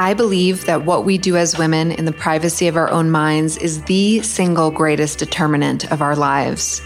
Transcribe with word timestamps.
I 0.00 0.14
believe 0.14 0.64
that 0.64 0.86
what 0.86 1.04
we 1.04 1.18
do 1.18 1.36
as 1.36 1.58
women 1.58 1.92
in 1.92 2.06
the 2.06 2.12
privacy 2.12 2.68
of 2.68 2.76
our 2.78 2.90
own 2.90 3.10
minds 3.10 3.58
is 3.58 3.82
the 3.82 4.22
single 4.22 4.70
greatest 4.70 5.18
determinant 5.18 5.92
of 5.92 6.00
our 6.00 6.16
lives. 6.16 6.80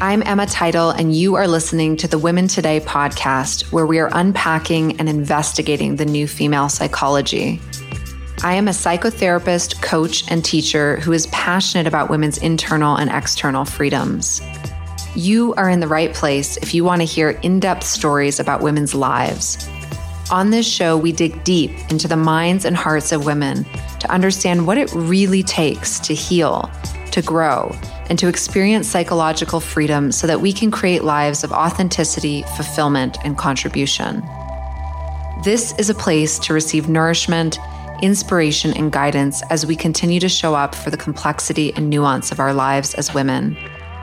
I'm 0.00 0.22
Emma 0.22 0.46
Title, 0.46 0.90
and 0.90 1.12
you 1.12 1.34
are 1.34 1.48
listening 1.48 1.96
to 1.96 2.06
the 2.06 2.20
Women 2.20 2.46
Today 2.46 2.78
podcast, 2.78 3.72
where 3.72 3.84
we 3.84 3.98
are 3.98 4.10
unpacking 4.12 5.00
and 5.00 5.08
investigating 5.08 5.96
the 5.96 6.04
new 6.04 6.28
female 6.28 6.68
psychology. 6.68 7.60
I 8.44 8.54
am 8.54 8.68
a 8.68 8.70
psychotherapist, 8.70 9.82
coach, 9.82 10.30
and 10.30 10.44
teacher 10.44 11.00
who 11.00 11.10
is 11.10 11.26
passionate 11.32 11.88
about 11.88 12.10
women's 12.10 12.38
internal 12.38 12.94
and 12.94 13.10
external 13.10 13.64
freedoms. 13.64 14.40
You 15.16 15.52
are 15.54 15.68
in 15.68 15.80
the 15.80 15.88
right 15.88 16.14
place 16.14 16.58
if 16.58 16.74
you 16.74 16.84
want 16.84 17.00
to 17.00 17.06
hear 17.06 17.30
in 17.30 17.58
depth 17.58 17.82
stories 17.82 18.38
about 18.38 18.62
women's 18.62 18.94
lives. 18.94 19.68
On 20.30 20.50
this 20.50 20.66
show, 20.66 20.96
we 20.96 21.12
dig 21.12 21.44
deep 21.44 21.70
into 21.90 22.08
the 22.08 22.16
minds 22.16 22.64
and 22.64 22.76
hearts 22.76 23.12
of 23.12 23.26
women 23.26 23.64
to 24.00 24.10
understand 24.10 24.66
what 24.66 24.78
it 24.78 24.92
really 24.94 25.42
takes 25.42 26.00
to 26.00 26.14
heal, 26.14 26.70
to 27.12 27.22
grow, 27.22 27.76
and 28.08 28.18
to 28.18 28.28
experience 28.28 28.88
psychological 28.88 29.60
freedom 29.60 30.10
so 30.10 30.26
that 30.26 30.40
we 30.40 30.52
can 30.52 30.70
create 30.70 31.04
lives 31.04 31.44
of 31.44 31.52
authenticity, 31.52 32.42
fulfillment, 32.56 33.18
and 33.24 33.36
contribution. 33.36 34.22
This 35.44 35.74
is 35.78 35.90
a 35.90 35.94
place 35.94 36.38
to 36.40 36.54
receive 36.54 36.88
nourishment 36.88 37.58
inspiration, 38.02 38.74
and 38.74 38.92
guidance 38.92 39.42
as 39.50 39.64
we 39.66 39.76
continue 39.76 40.20
to 40.20 40.28
show 40.28 40.54
up 40.54 40.74
for 40.74 40.90
the 40.90 40.96
complexity 40.96 41.72
and 41.74 41.88
nuance 41.88 42.32
of 42.32 42.40
our 42.40 42.52
lives 42.52 42.94
as 42.94 43.14
women. 43.14 43.56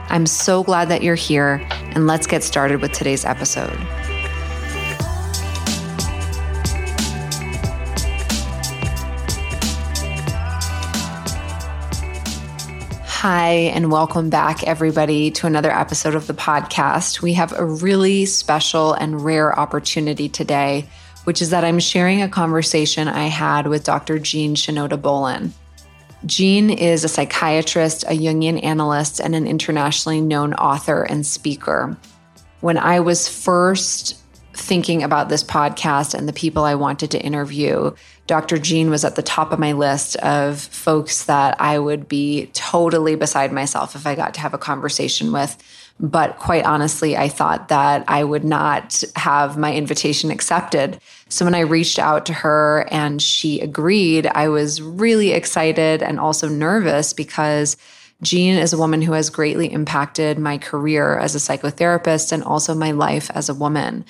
I'm 0.08 0.26
so 0.26 0.64
glad 0.64 0.88
that 0.88 1.02
you're 1.02 1.14
here, 1.14 1.66
and 1.70 2.06
let's 2.06 2.26
get 2.26 2.42
started 2.42 2.80
with 2.80 2.92
today's 2.92 3.24
episode. 3.24 3.78
Hi, 13.22 13.70
and 13.72 13.92
welcome 13.92 14.30
back, 14.30 14.64
everybody, 14.64 15.30
to 15.30 15.46
another 15.46 15.70
episode 15.70 16.16
of 16.16 16.26
the 16.26 16.34
podcast. 16.34 17.22
We 17.22 17.34
have 17.34 17.52
a 17.52 17.64
really 17.64 18.26
special 18.26 18.94
and 18.94 19.24
rare 19.24 19.56
opportunity 19.56 20.28
today 20.28 20.88
which 21.22 21.40
is 21.40 21.50
that 21.50 21.62
I'm 21.62 21.78
sharing 21.78 22.20
a 22.20 22.28
conversation 22.28 23.06
I 23.06 23.28
had 23.28 23.68
with 23.68 23.84
Dr. 23.84 24.18
Jean 24.18 24.56
Shinoda 24.56 25.00
Bolen. 25.00 25.54
Jean 26.26 26.68
is 26.68 27.04
a 27.04 27.08
psychiatrist, 27.08 28.02
a 28.08 28.18
Jungian 28.18 28.60
analyst, 28.64 29.20
and 29.20 29.36
an 29.36 29.46
internationally 29.46 30.20
known 30.20 30.52
author 30.54 31.04
and 31.04 31.24
speaker. 31.24 31.96
When 32.60 32.76
I 32.76 32.98
was 32.98 33.28
first 33.28 34.20
thinking 34.54 35.04
about 35.04 35.28
this 35.28 35.44
podcast 35.44 36.12
and 36.14 36.28
the 36.28 36.32
people 36.32 36.64
I 36.64 36.74
wanted 36.74 37.12
to 37.12 37.22
interview, 37.22 37.92
Dr. 38.26 38.58
Jean 38.58 38.88
was 38.88 39.04
at 39.04 39.16
the 39.16 39.22
top 39.22 39.52
of 39.52 39.58
my 39.58 39.72
list 39.72 40.16
of 40.16 40.60
folks 40.60 41.24
that 41.24 41.60
I 41.60 41.78
would 41.78 42.08
be 42.08 42.46
totally 42.52 43.16
beside 43.16 43.52
myself 43.52 43.94
if 43.96 44.06
I 44.06 44.14
got 44.14 44.34
to 44.34 44.40
have 44.40 44.54
a 44.54 44.58
conversation 44.58 45.32
with 45.32 45.56
but 46.02 46.38
quite 46.38 46.64
honestly, 46.64 47.16
I 47.16 47.28
thought 47.28 47.68
that 47.68 48.04
I 48.08 48.24
would 48.24 48.44
not 48.44 49.04
have 49.14 49.56
my 49.56 49.72
invitation 49.72 50.32
accepted. 50.32 50.98
So 51.28 51.44
when 51.44 51.54
I 51.54 51.60
reached 51.60 51.98
out 51.98 52.26
to 52.26 52.32
her 52.32 52.88
and 52.90 53.22
she 53.22 53.60
agreed, 53.60 54.26
I 54.26 54.48
was 54.48 54.82
really 54.82 55.30
excited 55.30 56.02
and 56.02 56.18
also 56.18 56.48
nervous 56.48 57.12
because 57.12 57.76
Jean 58.20 58.56
is 58.56 58.72
a 58.72 58.78
woman 58.78 59.02
who 59.02 59.12
has 59.12 59.30
greatly 59.30 59.72
impacted 59.72 60.38
my 60.38 60.58
career 60.58 61.18
as 61.18 61.34
a 61.34 61.38
psychotherapist 61.38 62.32
and 62.32 62.42
also 62.42 62.74
my 62.74 62.90
life 62.90 63.30
as 63.34 63.48
a 63.48 63.54
woman. 63.54 64.04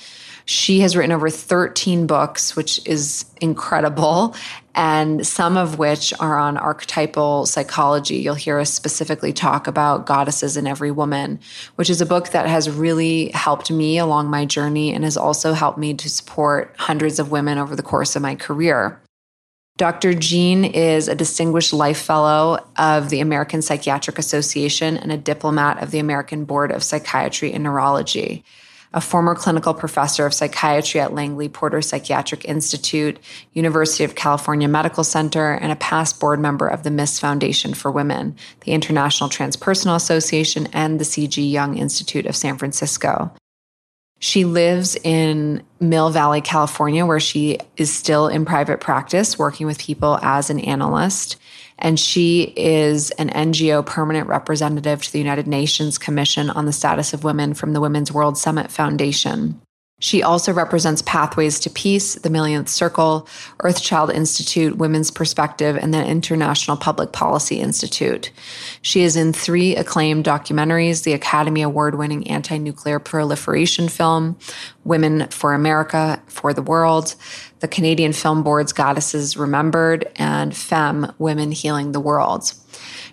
She 0.53 0.81
has 0.81 0.95
written 0.95 1.13
over 1.13 1.31
13 1.31 2.07
books, 2.07 2.55
which 2.55 2.87
is 2.87 3.25
incredible, 3.41 4.37
and 4.75 5.27
some 5.27 5.57
of 5.57 5.79
which 5.79 6.13
are 6.21 6.39
on 6.39 6.59
archetypal 6.59 7.47
psychology. 7.47 8.17
You'll 8.17 8.35
hear 8.35 8.59
us 8.59 8.71
specifically 8.71 9.33
talk 9.33 9.67
about 9.67 10.05
goddesses 10.05 10.59
in 10.59 10.67
every 10.67 10.91
woman, 10.91 11.41
which 11.77 11.89
is 11.89 12.03
a 12.03 12.07
book 12.07 12.29
that 12.29 12.47
has 12.47 12.69
really 12.69 13.31
helped 13.31 13.71
me 13.71 13.97
along 13.97 14.29
my 14.29 14.45
journey 14.45 14.93
and 14.93 15.05
has 15.05 15.17
also 15.17 15.55
helped 15.55 15.79
me 15.79 15.95
to 15.95 16.11
support 16.11 16.75
hundreds 16.77 17.19
of 17.19 17.31
women 17.31 17.57
over 17.57 17.75
the 17.75 17.83
course 17.83 18.15
of 18.15 18.21
my 18.21 18.35
career. 18.35 19.01
Dr. 19.79 20.13
Jean 20.13 20.67
is 20.67 21.09
a 21.09 21.15
distinguished 21.15 21.73
life 21.73 21.99
fellow 21.99 22.63
of 22.77 23.09
the 23.09 23.21
American 23.21 23.63
Psychiatric 23.63 24.19
Association 24.19 24.99
and 24.99 25.11
a 25.11 25.17
diplomat 25.17 25.83
of 25.83 25.93
the 25.93 25.99
American 25.99 26.45
Board 26.45 26.71
of 26.71 26.85
Psychiatry 26.85 27.55
and 27.55 27.65
Neurology 27.65 28.45
a 28.95 29.01
former 29.01 29.35
clinical 29.35 29.73
professor 29.73 30.27
of 30.27 30.35
psychiatry 30.35 31.01
at 31.01 31.15
Langley 31.15 31.49
Porter 31.49 31.81
Psychiatric 31.81 32.45
Institute, 32.45 33.19
University 33.53 34.05
of 34.05 34.15
California 34.15 34.69
Medical 34.69 35.05
Center, 35.05 35.53
and 35.53 35.73
a 35.73 35.77
past 35.77 36.21
board 36.21 36.41
member 36.41 36.69
of 36.69 36.83
the 36.83 36.91
Ms. 36.91 37.19
Foundation 37.19 37.75
for 37.75 37.91
Women, 37.91 38.37
the 38.65 38.73
International 38.73 39.31
Transpersonal 39.31 39.97
Association, 39.97 40.69
and 40.73 40.99
the 41.01 41.05
C.G. 41.05 41.43
Jung 41.43 41.79
Institute 41.79 42.27
of 42.27 42.37
San 42.37 42.59
Francisco. 42.59 43.33
She 44.19 44.45
lives 44.45 44.95
in 45.03 45.65
Mill 45.81 46.11
Valley, 46.11 46.43
California, 46.43 47.05
where 47.05 47.19
she 47.19 47.59
is 47.77 47.93
still 47.93 48.29
in 48.29 48.45
private 48.45 48.81
practice, 48.81 49.37
working 49.37 49.67
with 49.67 49.81
people 49.81 50.19
as 50.23 50.49
an 50.49 50.61
analyst 50.61 51.37
and 51.83 51.99
she 51.99 52.53
is 52.57 53.11
an 53.13 53.29
NGO 53.29 53.85
permanent 53.85 54.29
representative 54.29 55.03
to 55.03 55.13
the 55.13 55.19
United 55.19 55.49
Nations 55.49 55.99
Commission 55.99 56.49
on 56.49 56.65
the 56.65 56.73
Status 56.73 57.13
of 57.13 57.25
Women 57.25 57.53
from 57.55 57.73
the 57.73 57.81
Women's 57.81 58.13
World 58.13 58.39
Summit 58.39 58.71
Foundation. 58.71 59.61
She 60.03 60.21
also 60.21 60.53
represents 60.53 61.01
Pathways 61.03 61.61
to 61.61 61.71
Peace, 61.71 62.17
the 62.17 62.29
Millionth 62.29 62.69
Circle, 62.69 63.29
Earthchild 63.61 64.13
Institute, 64.13 64.77
Women's 64.77 65.13
Perspective, 65.13 65.77
and 65.77 65.95
the 65.95 66.05
International 66.05 66.77
Public 66.77 67.13
Policy 67.13 67.61
Institute. 67.61 68.33
She 68.83 69.03
is 69.03 69.15
in 69.15 69.33
three 69.33 69.77
acclaimed 69.77 70.25
documentaries 70.25 71.05
the 71.05 71.13
Academy 71.13 71.63
Award 71.63 71.95
winning 71.95 72.27
anti 72.27 72.59
nuclear 72.59 72.99
proliferation 72.99 73.89
film, 73.89 74.37
Women 74.83 75.29
for 75.29 75.55
America, 75.55 76.21
for 76.27 76.53
the 76.53 76.63
World, 76.63 77.15
the 77.61 77.69
Canadian 77.69 78.13
Film 78.13 78.43
Board's 78.43 78.73
Goddesses 78.73 79.37
Remembered, 79.37 80.11
and 80.17 80.55
Femme, 80.57 81.15
Women 81.21 81.53
Healing 81.53 81.93
the 81.93 82.01
World. 82.01 82.55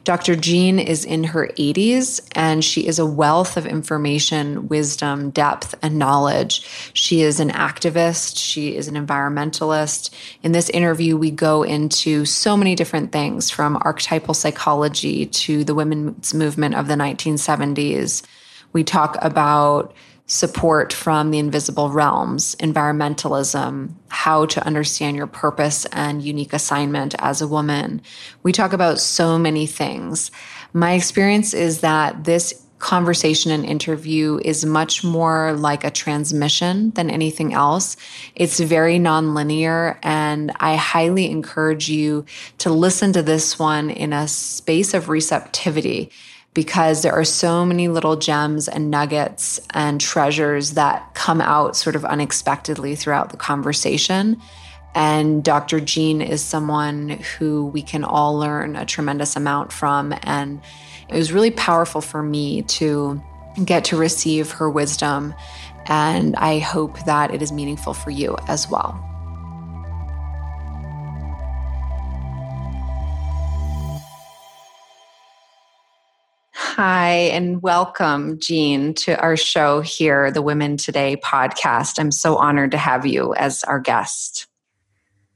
Dr. 0.04 0.36
Jean 0.36 0.80
is 0.80 1.06
in 1.06 1.24
her 1.26 1.48
80s 1.58 2.20
and 2.34 2.64
she 2.64 2.88
is 2.88 3.00
a 3.00 3.06
wealth 3.06 3.58
of 3.58 3.66
information, 3.66 4.68
wisdom, 4.68 5.30
depth, 5.30 5.76
and 5.82 5.98
knowledge. 5.98 6.66
She 6.94 7.22
is 7.22 7.40
an 7.40 7.50
activist, 7.50 8.38
she 8.38 8.76
is 8.76 8.88
an 8.88 8.96
environmentalist. 8.96 10.10
In 10.42 10.52
this 10.52 10.70
interview, 10.70 11.18
we 11.18 11.32
go 11.32 11.64
into 11.64 12.26
so 12.26 12.56
many 12.56 12.76
different 12.76 13.12
things 13.12 13.50
from 13.50 13.78
archetypal 13.82 14.34
psychology 14.34 15.26
to 15.26 15.64
the 15.64 15.76
women's 15.76 16.34
movement 16.34 16.76
of 16.76 16.88
the 16.88 16.96
1970s. 16.96 18.24
We 18.74 18.84
talk 18.84 19.18
about 19.22 19.94
support 20.30 20.94
from 20.94 21.32
the 21.32 21.40
invisible 21.40 21.90
realms, 21.90 22.56
environmentalism, 22.58 23.90
how 24.10 24.46
to 24.46 24.64
understand 24.64 25.18
your 25.18 25.26
purpose 25.26 25.86
and 25.92 26.22
unique 26.22 26.54
assignment 26.54 27.16
as 27.18 27.42
a 27.42 27.48
woman. 27.48 28.00
We 28.44 28.52
talk 28.52 28.72
about 28.72 29.00
so 29.00 29.40
many 29.40 29.66
things. 29.66 30.30
My 30.72 30.94
experience 30.94 31.56
is 31.56 31.82
that 31.82 32.26
this 32.26 32.64
conversation 32.78 33.52
and 33.52 33.66
interview 33.66 34.40
is 34.46 34.66
much 34.66 35.04
more 35.04 35.54
like 35.54 35.84
a 35.84 35.92
transmission 35.92 36.92
than 36.92 37.10
anything 37.10 37.52
else. 37.52 37.98
It's 38.36 38.60
very 38.60 39.00
nonlinear, 39.00 39.98
and 40.04 40.52
I 40.60 40.76
highly 40.76 41.30
encourage 41.30 41.90
you 41.90 42.24
to 42.60 42.70
listen 42.70 43.14
to 43.14 43.24
this 43.24 43.58
one 43.58 43.90
in 43.90 44.14
a 44.14 44.28
space 44.28 44.94
of 44.94 45.10
receptivity 45.10 46.12
because 46.54 47.04
there 47.04 47.14
are 47.14 47.26
so 47.26 47.66
many 47.66 47.88
little 47.88 48.16
gems 48.16 48.68
and 48.68 48.90
nuggets 48.90 49.60
and 49.74 50.02
treasures 50.02 50.72
that 50.72 51.14
come 51.14 51.42
out 51.42 51.76
sort 51.76 51.96
of 51.96 52.04
unexpectedly 52.06 52.96
throughout 52.96 53.30
the 53.30 53.38
conversation. 53.38 54.42
And 54.96 55.44
Dr. 55.44 55.80
Jean 55.80 56.22
is 56.22 56.42
someone 56.42 57.10
who 57.38 57.68
we 57.68 57.82
can 57.82 58.04
all 58.04 58.38
learn 58.38 58.76
a 58.76 58.86
tremendous 58.86 59.36
amount 59.36 59.72
from. 59.72 60.14
And 60.24 60.62
it 61.08 61.16
was 61.16 61.32
really 61.32 61.52
powerful 61.52 62.02
for 62.02 62.24
me 62.24 62.64
to 62.64 63.22
get 63.64 63.86
to 63.86 63.98
receive 63.98 64.52
her 64.52 64.70
wisdom. 64.70 65.36
And 65.86 66.36
I 66.36 66.60
hope 66.60 67.06
that 67.06 67.34
it 67.34 67.42
is 67.42 67.52
meaningful 67.52 67.94
for 67.94 68.10
you 68.10 68.36
as 68.48 68.70
well. 68.70 69.09
Hi, 76.82 77.10
and 77.34 77.62
welcome, 77.62 78.40
Jean, 78.40 78.94
to 78.94 79.20
our 79.20 79.36
show 79.36 79.82
here, 79.82 80.32
the 80.32 80.42
Women 80.42 80.78
Today 80.78 81.18
podcast. 81.18 82.00
I'm 82.00 82.10
so 82.10 82.38
honored 82.38 82.72
to 82.72 82.78
have 82.78 83.06
you 83.06 83.36
as 83.36 83.66
our 83.66 83.82
guest. 83.82 84.48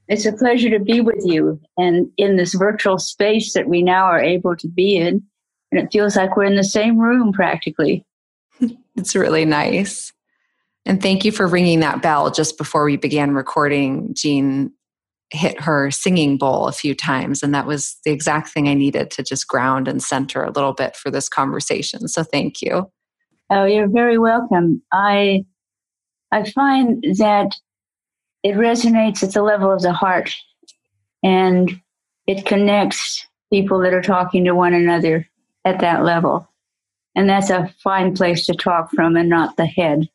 It's 0.07 0.25
a 0.25 0.31
pleasure 0.31 0.69
to 0.69 0.79
be 0.79 1.01
with 1.01 1.21
you 1.25 1.59
and 1.75 2.09
in 2.15 2.37
this 2.37 2.53
virtual 2.53 2.97
space 2.97 3.51
that 3.55 3.67
we 3.67 3.83
now 3.83 4.05
are 4.05 4.21
able 4.21 4.55
to 4.55 4.69
be 4.69 4.95
in. 4.95 5.21
And 5.69 5.81
it 5.81 5.89
feels 5.91 6.15
like 6.15 6.37
we're 6.37 6.45
in 6.45 6.55
the 6.55 6.63
same 6.63 6.97
room 6.97 7.33
practically. 7.33 8.05
it's 8.95 9.13
really 9.13 9.43
nice. 9.43 10.13
And 10.85 11.01
thank 11.01 11.25
you 11.25 11.33
for 11.33 11.45
ringing 11.45 11.81
that 11.81 12.01
bell 12.01 12.31
just 12.31 12.57
before 12.57 12.85
we 12.85 12.95
began 12.95 13.31
recording. 13.31 14.13
Jean 14.13 14.71
hit 15.31 15.59
her 15.61 15.89
singing 15.91 16.37
bowl 16.37 16.67
a 16.67 16.71
few 16.71 16.95
times, 16.95 17.41
and 17.43 17.53
that 17.53 17.65
was 17.65 17.97
the 18.05 18.11
exact 18.11 18.49
thing 18.49 18.67
I 18.67 18.73
needed 18.73 19.11
to 19.11 19.23
just 19.23 19.47
ground 19.47 19.87
and 19.87 20.01
center 20.01 20.43
a 20.43 20.51
little 20.51 20.73
bit 20.73 20.95
for 20.95 21.09
this 21.09 21.27
conversation. 21.27 22.07
So 22.07 22.23
thank 22.23 22.61
you. 22.61 22.91
Oh, 23.49 23.65
you're 23.65 23.89
very 23.89 24.17
welcome. 24.17 24.81
I 24.91 25.45
I 26.31 26.49
find 26.49 27.03
that 27.17 27.55
it 28.43 28.55
resonates 28.55 29.23
at 29.23 29.33
the 29.33 29.43
level 29.43 29.71
of 29.71 29.81
the 29.81 29.93
heart 29.93 30.33
and 31.23 31.79
it 32.27 32.45
connects 32.45 33.25
people 33.51 33.79
that 33.79 33.93
are 33.93 34.01
talking 34.01 34.43
to 34.45 34.55
one 34.55 34.73
another 34.73 35.27
at 35.63 35.79
that 35.79 36.03
level. 36.03 36.49
And 37.15 37.29
that's 37.29 37.49
a 37.49 37.73
fine 37.83 38.15
place 38.15 38.45
to 38.47 38.53
talk 38.53 38.89
from 38.91 39.15
and 39.15 39.29
not 39.29 39.55
the 39.55 39.65
head. 39.65 40.09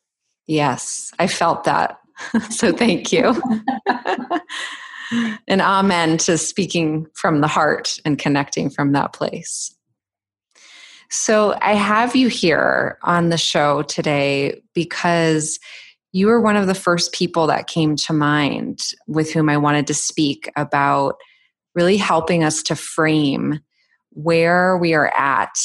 Yes, 0.45 1.13
I 1.17 1.27
felt 1.27 1.63
that. 1.63 1.99
so 2.49 2.73
thank 2.73 3.11
you. 3.13 3.41
and 5.47 5.61
amen 5.61 6.17
to 6.19 6.37
speaking 6.37 7.07
from 7.13 7.41
the 7.41 7.47
heart 7.47 7.99
and 8.05 8.19
connecting 8.19 8.69
from 8.69 8.91
that 8.93 9.13
place. 9.13 9.75
So 11.09 11.57
I 11.61 11.73
have 11.73 12.15
you 12.15 12.27
here 12.27 12.99
on 13.01 13.29
the 13.29 13.37
show 13.37 13.81
today 13.81 14.61
because 14.75 15.59
you 16.11 16.27
were 16.27 16.41
one 16.41 16.55
of 16.55 16.67
the 16.67 16.75
first 16.75 17.13
people 17.13 17.47
that 17.47 17.67
came 17.67 17.95
to 17.95 18.13
mind 18.13 18.79
with 19.07 19.31
whom 19.31 19.49
I 19.49 19.57
wanted 19.57 19.87
to 19.87 19.93
speak 19.93 20.51
about 20.55 21.15
really 21.75 21.97
helping 21.97 22.43
us 22.43 22.61
to 22.63 22.75
frame 22.75 23.59
where 24.11 24.77
we 24.77 24.93
are 24.93 25.11
at 25.17 25.55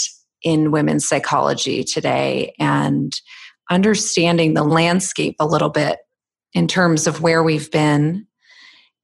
in 0.43 0.71
women's 0.71 1.09
psychology 1.09 1.83
today 1.83 2.55
and 2.59 3.13
understanding 3.71 4.55
the 4.55 4.65
landscape 4.65 5.37
a 5.41 5.47
little 5.47 5.71
bit 5.71 5.99
in 6.53 6.69
terms 6.69 7.07
of 7.07 7.23
where 7.23 7.43
we've 7.43 7.71
been 7.71 8.27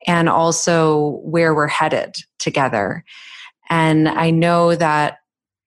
and 0.06 0.28
also 0.28 1.20
where 1.22 1.54
we're 1.54 1.68
headed 1.68 2.16
together. 2.38 3.04
And 3.68 4.08
I 4.08 4.30
know 4.30 4.74
that 4.74 5.18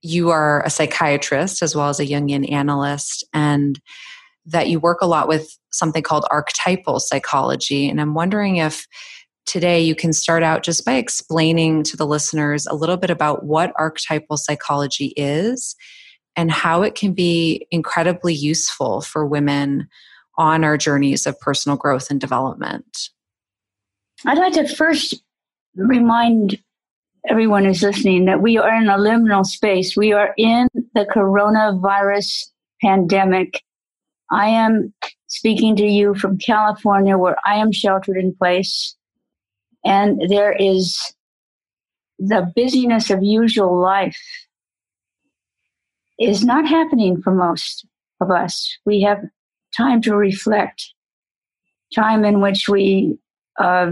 you 0.01 0.30
are 0.31 0.63
a 0.65 0.69
psychiatrist 0.69 1.62
as 1.62 1.75
well 1.75 1.89
as 1.89 2.00
a 2.00 2.06
Jungian 2.06 2.51
analyst, 2.51 3.25
and 3.33 3.80
that 4.45 4.68
you 4.68 4.80
work 4.80 5.00
a 5.01 5.07
lot 5.07 5.30
with 5.30 5.57
something 5.71 6.03
called 6.03 6.25
archetypal 6.30 7.00
psychology. 7.00 7.88
And 7.88 8.01
I'm 8.01 8.13
wondering 8.13 8.57
if 8.57 8.85
today 9.45 9.81
you 9.81 9.95
can 9.95 10.12
start 10.12 10.44
out 10.44 10.63
just 10.63 10.86
by 10.86 10.95
explaining 10.95 11.83
to 11.83 11.97
the 11.97 12.06
listeners 12.06 12.68
a 12.68 12.75
little 12.75 12.97
bit 12.97 13.09
about 13.09 13.45
what 13.45 13.74
archetypal 13.77 14.36
psychology 14.38 15.13
is 15.15 15.75
and 16.36 16.51
how 16.51 16.81
it 16.81 16.95
can 16.95 17.13
be 17.13 17.65
incredibly 17.71 18.33
useful 18.33 19.01
for 19.01 19.25
women 19.25 19.88
on 20.38 20.63
our 20.63 20.77
journeys 20.77 21.25
of 21.25 21.39
personal 21.39 21.77
growth 21.77 22.09
and 22.09 22.19
development. 22.19 23.09
I'd 24.25 24.37
like 24.37 24.53
to 24.53 24.67
first 24.67 25.21
remind 25.75 26.59
everyone 27.27 27.65
who's 27.65 27.83
listening 27.83 28.25
that 28.25 28.41
we 28.41 28.57
are 28.57 28.75
in 28.75 28.89
a 28.89 28.97
liminal 28.97 29.45
space. 29.45 29.97
We 29.97 30.13
are 30.13 30.33
in 30.37 30.67
the 30.93 31.05
coronavirus 31.05 32.45
pandemic 32.81 33.61
I 34.33 34.47
am 34.47 34.93
speaking 35.27 35.75
to 35.75 35.85
you 35.85 36.15
from 36.15 36.39
California, 36.39 37.17
where 37.17 37.35
I 37.45 37.57
am 37.57 37.71
sheltered 37.71 38.17
in 38.17 38.35
place. 38.35 38.95
And 39.85 40.19
there 40.27 40.53
is 40.53 40.99
the 42.17 42.51
busyness 42.55 43.11
of 43.11 43.21
usual 43.21 43.79
life 43.79 44.19
is 46.19 46.43
not 46.43 46.67
happening 46.67 47.21
for 47.21 47.33
most 47.33 47.85
of 48.21 48.31
us. 48.31 48.75
We 48.85 49.01
have 49.01 49.23
time 49.75 50.01
to 50.03 50.15
reflect, 50.15 50.93
time 51.93 52.25
in 52.25 52.41
which 52.41 52.67
we 52.67 53.17
uh, 53.59 53.91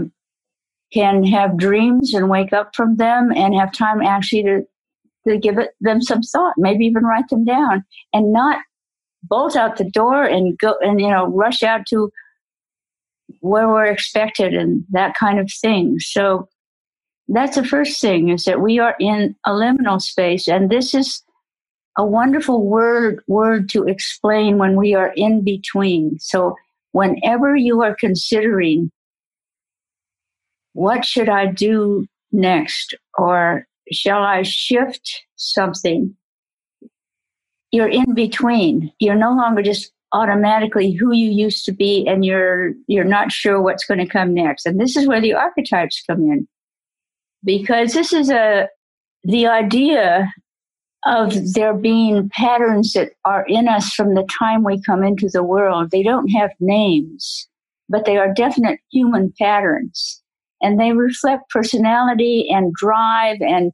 can 0.92 1.24
have 1.24 1.56
dreams 1.56 2.14
and 2.14 2.28
wake 2.28 2.52
up 2.52 2.74
from 2.74 2.96
them, 2.96 3.32
and 3.34 3.54
have 3.54 3.72
time 3.72 4.02
actually 4.02 4.42
to 4.44 4.62
to 5.28 5.38
give 5.38 5.56
it, 5.58 5.70
them 5.80 6.02
some 6.02 6.20
thought, 6.22 6.54
maybe 6.56 6.84
even 6.84 7.04
write 7.04 7.28
them 7.28 7.44
down, 7.44 7.84
and 8.12 8.32
not 8.32 8.60
bolt 9.22 9.54
out 9.54 9.76
the 9.76 9.88
door 9.90 10.24
and 10.24 10.58
go 10.58 10.76
and 10.80 11.00
you 11.00 11.08
know 11.08 11.26
rush 11.26 11.62
out 11.62 11.86
to 11.86 12.10
where 13.40 13.68
we're 13.68 13.86
expected 13.86 14.54
and 14.54 14.84
that 14.90 15.14
kind 15.14 15.38
of 15.38 15.50
thing. 15.50 15.98
So 16.00 16.48
that's 17.28 17.56
the 17.56 17.64
first 17.64 18.00
thing 18.00 18.28
is 18.28 18.44
that 18.44 18.60
we 18.60 18.78
are 18.78 18.96
in 19.00 19.34
a 19.46 19.50
liminal 19.50 20.00
space 20.00 20.48
and 20.48 20.70
this 20.70 20.94
is 20.94 21.22
a 21.96 22.04
wonderful 22.04 22.66
word 22.66 23.22
word 23.26 23.68
to 23.70 23.84
explain 23.84 24.58
when 24.58 24.76
we 24.76 24.94
are 24.94 25.12
in 25.16 25.44
between. 25.44 26.18
So 26.18 26.56
whenever 26.92 27.56
you 27.56 27.82
are 27.82 27.94
considering 27.94 28.90
what 30.72 31.04
should 31.04 31.28
I 31.28 31.46
do 31.46 32.06
next 32.30 32.94
or 33.18 33.66
shall 33.90 34.22
I 34.22 34.42
shift 34.42 35.24
something 35.36 36.16
you're 37.72 37.88
in 37.88 38.14
between. 38.14 38.92
You're 39.00 39.16
no 39.16 39.34
longer 39.34 39.62
just 39.62 39.90
automatically 40.12 40.92
who 40.92 41.12
you 41.12 41.30
used 41.30 41.64
to 41.64 41.72
be 41.72 42.06
and 42.06 42.24
you're 42.24 42.72
you're 42.86 43.02
not 43.02 43.32
sure 43.32 43.60
what's 43.60 43.84
going 43.84 43.98
to 43.98 44.06
come 44.06 44.34
next. 44.34 44.66
And 44.66 44.78
this 44.78 44.96
is 44.96 45.08
where 45.08 45.22
the 45.22 45.34
archetypes 45.34 46.04
come 46.06 46.20
in. 46.20 46.46
Because 47.42 47.94
this 47.94 48.12
is 48.12 48.30
a 48.30 48.68
the 49.24 49.46
idea 49.46 50.32
of 51.04 51.54
there 51.54 51.74
being 51.74 52.28
patterns 52.28 52.92
that 52.92 53.12
are 53.24 53.44
in 53.48 53.66
us 53.66 53.92
from 53.92 54.14
the 54.14 54.26
time 54.38 54.62
we 54.62 54.80
come 54.82 55.02
into 55.02 55.28
the 55.28 55.42
world. 55.42 55.90
They 55.90 56.02
don't 56.02 56.28
have 56.28 56.50
names, 56.60 57.48
but 57.88 58.04
they 58.04 58.18
are 58.18 58.32
definite 58.32 58.78
human 58.92 59.32
patterns. 59.36 60.21
And 60.62 60.78
they 60.78 60.92
reflect 60.92 61.50
personality 61.50 62.48
and 62.50 62.72
drive 62.72 63.38
and 63.40 63.72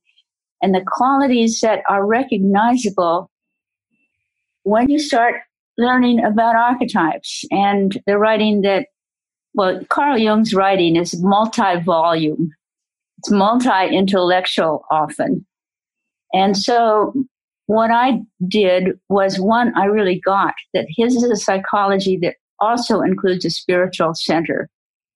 and 0.60 0.74
the 0.74 0.84
qualities 0.84 1.60
that 1.60 1.82
are 1.88 2.04
recognizable 2.04 3.30
when 4.64 4.90
you 4.90 4.98
start 4.98 5.36
learning 5.78 6.22
about 6.24 6.56
archetypes 6.56 7.44
and 7.50 8.02
the 8.06 8.18
writing 8.18 8.62
that, 8.62 8.86
well, 9.54 9.80
Carl 9.88 10.18
Jung's 10.18 10.52
writing 10.52 10.96
is 10.96 11.22
multi 11.22 11.80
volume, 11.80 12.50
it's 13.18 13.30
multi 13.30 13.96
intellectual 13.96 14.84
often. 14.90 15.46
And 16.34 16.56
so 16.56 17.14
what 17.66 17.90
I 17.90 18.20
did 18.46 18.98
was 19.08 19.38
one, 19.38 19.72
I 19.76 19.84
really 19.84 20.20
got 20.20 20.54
that 20.74 20.86
his 20.88 21.16
is 21.16 21.24
a 21.24 21.36
psychology 21.36 22.18
that 22.22 22.34
also 22.60 23.00
includes 23.00 23.44
a 23.44 23.50
spiritual 23.50 24.14
center 24.14 24.68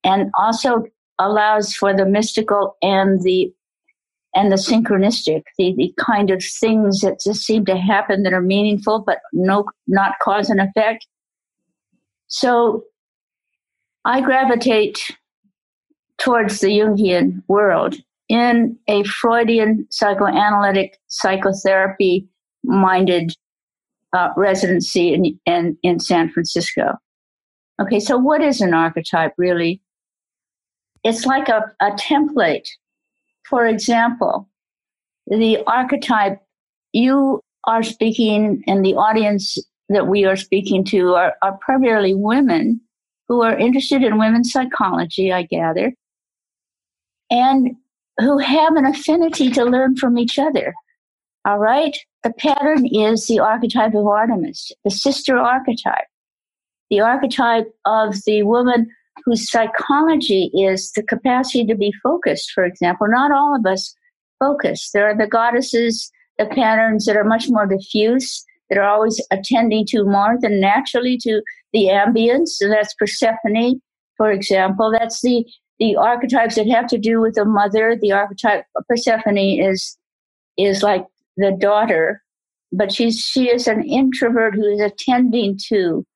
and 0.04 0.31
also 0.38 0.84
allows 1.26 1.74
for 1.74 1.94
the 1.94 2.06
mystical 2.06 2.76
and 2.82 3.22
the 3.22 3.52
and 4.34 4.50
the 4.50 4.56
synchronistic, 4.56 5.43
the, 5.58 5.74
the 5.76 5.94
kind 5.98 6.31
of 6.31 6.43
things 6.43 7.00
that 7.00 7.20
just 7.20 7.43
seem 7.43 7.67
to 7.67 7.76
happen 7.76 8.22
that 8.22 8.32
are 8.32 8.41
meaningful 8.41 9.00
but 9.00 9.19
no 9.32 9.67
not 9.86 10.14
cause 10.22 10.48
and 10.48 10.60
effect. 10.60 11.06
So 12.29 12.84
I 14.05 14.22
gravitate 14.22 14.98
towards 16.19 16.60
the 16.60 16.69
Jungian 16.69 17.43
world 17.48 17.96
in 18.29 18.79
a 18.88 19.05
Freudian 19.05 19.86
psychoanalytic 19.91 20.98
psychotherapy 21.08 22.26
minded 22.64 23.34
uh, 24.12 24.31
residency 24.36 25.12
in, 25.12 25.38
in, 25.46 25.76
in 25.82 25.98
San 25.98 26.31
Francisco. 26.31 26.94
Okay, 27.81 28.00
so 28.00 28.17
what 28.17 28.43
is 28.43 28.60
an 28.60 28.72
archetype 28.72 29.32
really? 29.36 29.81
It's 31.04 31.26
like 31.26 31.48
a, 31.48 31.72
a 31.80 31.90
template 31.92 32.68
for 33.52 33.66
example, 33.66 34.48
the 35.26 35.62
archetype 35.66 36.40
you 36.92 37.42
are 37.66 37.82
speaking 37.82 38.62
and 38.66 38.84
the 38.84 38.94
audience 38.94 39.58
that 39.88 40.06
we 40.06 40.24
are 40.24 40.36
speaking 40.36 40.84
to 40.84 41.14
are, 41.14 41.34
are 41.42 41.58
primarily 41.60 42.14
women 42.14 42.80
who 43.28 43.42
are 43.42 43.56
interested 43.56 44.02
in 44.02 44.18
women's 44.18 44.50
psychology, 44.50 45.32
I 45.32 45.42
gather, 45.42 45.92
and 47.30 47.76
who 48.18 48.38
have 48.38 48.74
an 48.76 48.86
affinity 48.86 49.50
to 49.50 49.64
learn 49.64 49.96
from 49.96 50.18
each 50.18 50.38
other. 50.38 50.74
All 51.44 51.58
right? 51.58 51.96
The 52.22 52.32
pattern 52.32 52.86
is 52.86 53.26
the 53.26 53.40
archetype 53.40 53.94
of 53.94 54.06
Artemis, 54.06 54.72
the 54.84 54.90
sister 54.90 55.36
archetype, 55.36 56.06
the 56.88 57.00
archetype 57.00 57.66
of 57.84 58.14
the 58.24 58.44
woman 58.44 58.88
whose 59.24 59.50
psychology 59.50 60.50
is 60.54 60.92
the 60.92 61.02
capacity 61.02 61.64
to 61.66 61.74
be 61.74 61.92
focused, 62.02 62.50
for 62.52 62.64
example. 62.64 63.06
Not 63.08 63.32
all 63.32 63.56
of 63.56 63.64
us 63.66 63.94
focus. 64.38 64.90
There 64.92 65.08
are 65.08 65.16
the 65.16 65.26
goddesses, 65.26 66.10
the 66.38 66.46
patterns 66.46 67.04
that 67.06 67.16
are 67.16 67.24
much 67.24 67.48
more 67.48 67.66
diffuse, 67.66 68.44
that 68.69 68.78
are 68.78 68.88
always 68.88 69.20
attending 69.31 69.84
to 69.86 70.04
more 70.04 70.36
than 70.40 70.60
naturally 70.60 71.19
to 71.19 71.42
the 71.72 71.86
ambience. 71.86 72.48
So 72.48 72.69
that's 72.69 72.94
Persephone, 72.94 73.81
for 74.16 74.31
example. 74.31 74.90
That's 74.90 75.20
the 75.20 75.44
the 75.78 75.96
archetypes 75.96 76.54
that 76.54 76.69
have 76.69 76.86
to 76.88 76.98
do 76.98 77.20
with 77.20 77.34
the 77.34 77.44
mother. 77.44 77.96
The 78.00 78.12
archetype 78.12 78.64
Persephone 78.88 79.38
is 79.38 79.98
is 80.56 80.82
like 80.82 81.04
the 81.36 81.56
daughter, 81.58 82.22
but 82.72 82.92
she's 82.92 83.19
she 83.19 83.50
is 83.50 83.66
an 83.66 83.84
introvert 83.84 84.54
who 84.54 84.66
is 84.66 84.81
attending 84.81 85.58
to 85.69 86.06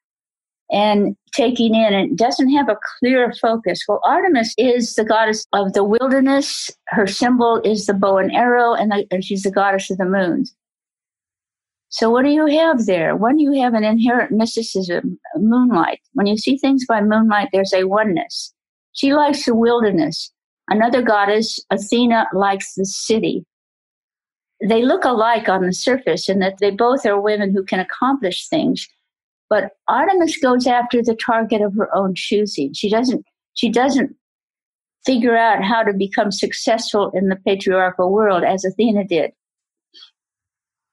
and 0.71 1.17
taking 1.33 1.75
in 1.75 1.95
and 1.95 2.19
doesn't 2.19 2.51
have 2.51 2.69
a 2.69 2.79
clear 2.99 3.33
focus. 3.41 3.81
Well, 3.87 4.01
Artemis 4.05 4.55
is 4.59 4.95
the 4.95 5.05
goddess 5.05 5.47
of 5.53 5.73
the 5.75 5.85
wilderness. 5.85 6.71
Her 6.89 7.07
symbol 7.07 7.61
is 7.65 7.87
the 7.87 7.95
bow 7.95 8.19
and 8.19 8.35
arrow, 8.35 8.75
and, 8.75 8.91
the, 8.91 9.07
and 9.11 9.25
she's 9.25 9.43
the 9.43 9.51
goddess 9.51 9.91
of 9.91 9.99
the 9.99 10.05
moons. 10.05 10.55
So 11.89 12.11
what 12.11 12.25
do 12.25 12.31
you 12.31 12.47
have 12.47 12.87
there? 12.87 13.17
When 13.17 13.39
you 13.39 13.63
have 13.63 13.75
an 13.75 13.85
inherent 13.85 14.33
mysticism, 14.33 15.19
moonlight. 15.37 16.01
When 16.15 16.27
you 16.27 16.37
see 16.37 16.59
things 16.59 16.85
by 16.87 17.01
moonlight, 17.01 17.49
there's 17.53 17.73
a 17.73 17.85
oneness. 17.85 18.53
She 18.93 19.15
likes 19.15 19.45
the 19.45 19.55
wilderness. 19.55 20.33
Another 20.69 21.01
goddess, 21.01 21.65
Athena, 21.71 22.27
likes 22.33 22.75
the 22.75 22.85
city. 22.85 23.45
They 24.67 24.83
look 24.83 25.05
alike 25.05 25.49
on 25.49 25.65
the 25.65 25.73
surface 25.73 26.29
in 26.29 26.41
that 26.41 26.59
they 26.59 26.71
both 26.71 27.07
are 27.07 27.21
women 27.21 27.53
who 27.55 27.63
can 27.63 27.79
accomplish 27.79 28.49
things, 28.49 28.89
but 29.49 29.73
Artemis 29.89 30.39
goes 30.39 30.67
after 30.67 31.03
the 31.03 31.15
target 31.15 31.63
of 31.63 31.75
her 31.75 31.95
own 31.95 32.15
choosing. 32.15 32.73
She 32.75 32.91
doesn't 32.91 33.25
she 33.55 33.71
doesn't 33.71 34.15
figure 35.05 35.37
out 35.37 35.65
how 35.65 35.83
to 35.83 35.93
become 35.93 36.33
successful 36.33 37.11
in 37.15 37.29
the 37.29 37.37
patriarchal 37.37 38.13
world 38.13 38.43
as 38.43 38.65
Athena 38.65 39.05
did. 39.05 39.31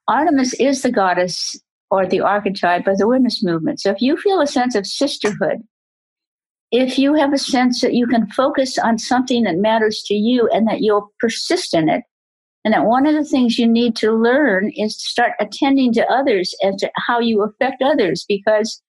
Artemis 0.08 0.54
is 0.56 0.82
the 0.82 0.92
goddess 0.92 1.60
or 1.90 2.06
the 2.06 2.20
archetype 2.20 2.88
of 2.88 2.98
the 2.98 3.08
women's 3.08 3.44
movement. 3.44 3.80
So 3.80 3.92
if 3.92 4.02
you 4.02 4.18
feel 4.18 4.40
a 4.40 4.48
sense 4.48 4.76
of 4.76 4.86
sisterhood, 4.86 5.60
if 6.72 6.98
you 6.98 7.14
have 7.14 7.34
a 7.34 7.38
sense 7.38 7.82
that 7.82 7.94
you 7.94 8.08
can 8.08 8.30
focus 8.32 8.78
on 8.78 8.98
something 8.98 9.44
that 9.44 9.58
matters 9.58 10.04
to 10.08 10.14
you 10.14 10.50
and 10.52 10.68
that 10.68 10.82
you'll 10.82 11.12
persist 11.20 11.74
in 11.74 11.90
it, 11.90 12.04
and 12.66 12.74
that 12.74 12.86
one 12.86 13.06
of 13.06 13.14
the 13.14 13.26
things 13.26 13.60
you 13.60 13.68
need 13.68 13.96
to 13.98 14.12
learn 14.12 14.72
is 14.76 14.96
to 14.96 15.04
start 15.04 15.34
attending 15.40 15.92
to 15.94 16.08
others 16.08 16.56
and 16.62 16.80
to 16.80 16.90
how 16.96 17.20
you 17.20 17.44
affect 17.44 17.82
others. 17.82 18.26
Because 18.28 18.82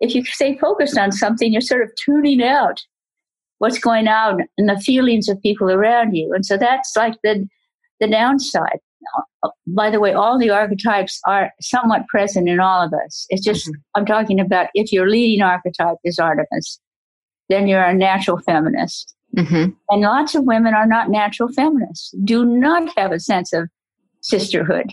if 0.00 0.14
you 0.14 0.24
stay 0.24 0.58
focused 0.58 0.98
on 0.98 1.12
something, 1.12 1.52
you're 1.52 1.60
sort 1.60 1.82
of 1.82 1.90
tuning 1.96 2.42
out 2.42 2.80
what's 3.58 3.78
going 3.78 4.08
on 4.08 4.42
and 4.56 4.68
the 4.68 4.78
feelings 4.78 5.28
of 5.28 5.40
people 5.42 5.70
around 5.70 6.14
you. 6.14 6.32
And 6.32 6.44
so 6.44 6.56
that's 6.56 6.94
like 6.96 7.14
the, 7.24 7.48
the 7.98 8.08
downside. 8.08 8.78
By 9.66 9.90
the 9.90 10.00
way, 10.00 10.12
all 10.12 10.38
the 10.38 10.50
archetypes 10.50 11.20
are 11.26 11.50
somewhat 11.60 12.06
present 12.08 12.48
in 12.48 12.60
all 12.60 12.82
of 12.82 12.92
us. 12.92 13.26
It's 13.30 13.44
just, 13.44 13.66
mm-hmm. 13.66 13.80
I'm 13.94 14.06
talking 14.06 14.38
about 14.38 14.68
if 14.74 14.92
your 14.92 15.08
leading 15.08 15.42
archetype 15.42 15.96
is 16.04 16.18
Artemis, 16.18 16.78
then 17.48 17.66
you're 17.66 17.82
a 17.82 17.94
natural 17.94 18.38
feminist. 18.38 19.14
Mm-hmm. 19.38 19.70
And 19.90 20.00
lots 20.00 20.34
of 20.34 20.44
women 20.44 20.74
are 20.74 20.86
not 20.86 21.10
natural 21.10 21.48
feminists, 21.52 22.12
do 22.24 22.44
not 22.44 22.90
have 22.96 23.12
a 23.12 23.20
sense 23.20 23.52
of 23.52 23.68
sisterhood. 24.20 24.92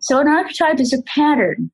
So 0.00 0.18
an 0.18 0.26
archetype 0.26 0.80
is 0.80 0.92
a 0.92 1.02
pattern. 1.02 1.70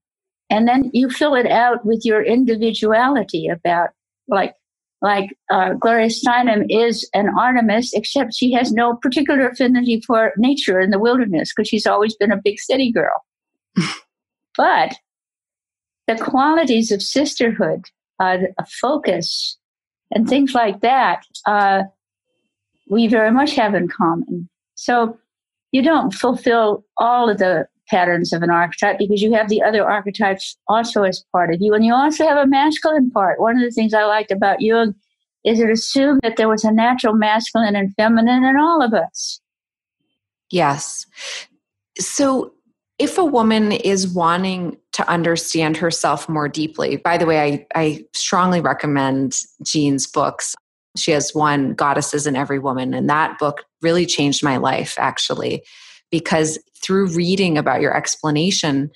And 0.50 0.68
then 0.68 0.90
you 0.92 1.08
fill 1.08 1.34
it 1.34 1.50
out 1.50 1.84
with 1.86 2.02
your 2.04 2.22
individuality 2.22 3.48
about 3.48 3.90
like 4.28 4.54
like 5.00 5.36
uh, 5.50 5.74
Gloria 5.74 6.08
Steinem 6.08 6.64
is 6.70 7.08
an 7.12 7.28
Artemis, 7.38 7.92
except 7.92 8.34
she 8.34 8.52
has 8.52 8.72
no 8.72 8.96
particular 8.96 9.48
affinity 9.48 10.00
for 10.06 10.32
nature 10.38 10.80
in 10.80 10.90
the 10.90 10.98
wilderness 10.98 11.52
because 11.54 11.68
she's 11.68 11.86
always 11.86 12.16
been 12.16 12.32
a 12.32 12.40
big 12.42 12.58
city 12.58 12.90
girl. 12.90 13.22
but 14.56 14.94
the 16.06 16.16
qualities 16.16 16.90
of 16.90 17.02
sisterhood, 17.02 17.84
uh, 18.18 18.38
a 18.58 18.66
focus, 18.80 19.58
and 20.14 20.28
things 20.28 20.54
like 20.54 20.80
that, 20.80 21.24
uh, 21.46 21.82
we 22.88 23.06
very 23.08 23.30
much 23.30 23.54
have 23.56 23.74
in 23.74 23.88
common. 23.88 24.48
So 24.74 25.18
you 25.72 25.82
don't 25.82 26.12
fulfill 26.12 26.84
all 26.96 27.28
of 27.28 27.38
the 27.38 27.66
patterns 27.88 28.32
of 28.32 28.42
an 28.42 28.50
archetype 28.50 28.98
because 28.98 29.20
you 29.20 29.32
have 29.34 29.48
the 29.48 29.62
other 29.62 29.88
archetypes 29.88 30.56
also 30.68 31.02
as 31.02 31.24
part 31.32 31.52
of 31.52 31.60
you. 31.60 31.74
And 31.74 31.84
you 31.84 31.92
also 31.92 32.26
have 32.26 32.38
a 32.38 32.46
masculine 32.46 33.10
part. 33.10 33.40
One 33.40 33.56
of 33.56 33.62
the 33.62 33.70
things 33.70 33.92
I 33.92 34.04
liked 34.04 34.30
about 34.30 34.60
Jung 34.60 34.94
is 35.44 35.60
it 35.60 35.68
assumed 35.68 36.20
that 36.22 36.36
there 36.36 36.48
was 36.48 36.64
a 36.64 36.72
natural 36.72 37.14
masculine 37.14 37.76
and 37.76 37.94
feminine 37.96 38.44
in 38.44 38.56
all 38.56 38.82
of 38.82 38.94
us. 38.94 39.40
Yes. 40.50 41.06
So 41.98 42.54
if 42.98 43.18
a 43.18 43.24
woman 43.24 43.72
is 43.72 44.08
wanting 44.08 44.76
to 44.92 45.08
understand 45.08 45.76
herself 45.76 46.28
more 46.28 46.48
deeply, 46.48 46.96
by 46.96 47.18
the 47.18 47.26
way, 47.26 47.40
I, 47.40 47.66
I 47.74 48.04
strongly 48.12 48.60
recommend 48.60 49.36
Jean's 49.62 50.06
books. 50.06 50.54
She 50.96 51.10
has 51.10 51.34
one, 51.34 51.74
Goddesses 51.74 52.26
in 52.26 52.36
Every 52.36 52.60
Woman, 52.60 52.94
and 52.94 53.10
that 53.10 53.38
book 53.38 53.64
really 53.82 54.06
changed 54.06 54.44
my 54.44 54.58
life 54.58 54.94
actually, 54.98 55.64
because 56.10 56.58
through 56.82 57.08
reading 57.14 57.58
about 57.58 57.80
your 57.80 57.96
explanation, 57.96 58.90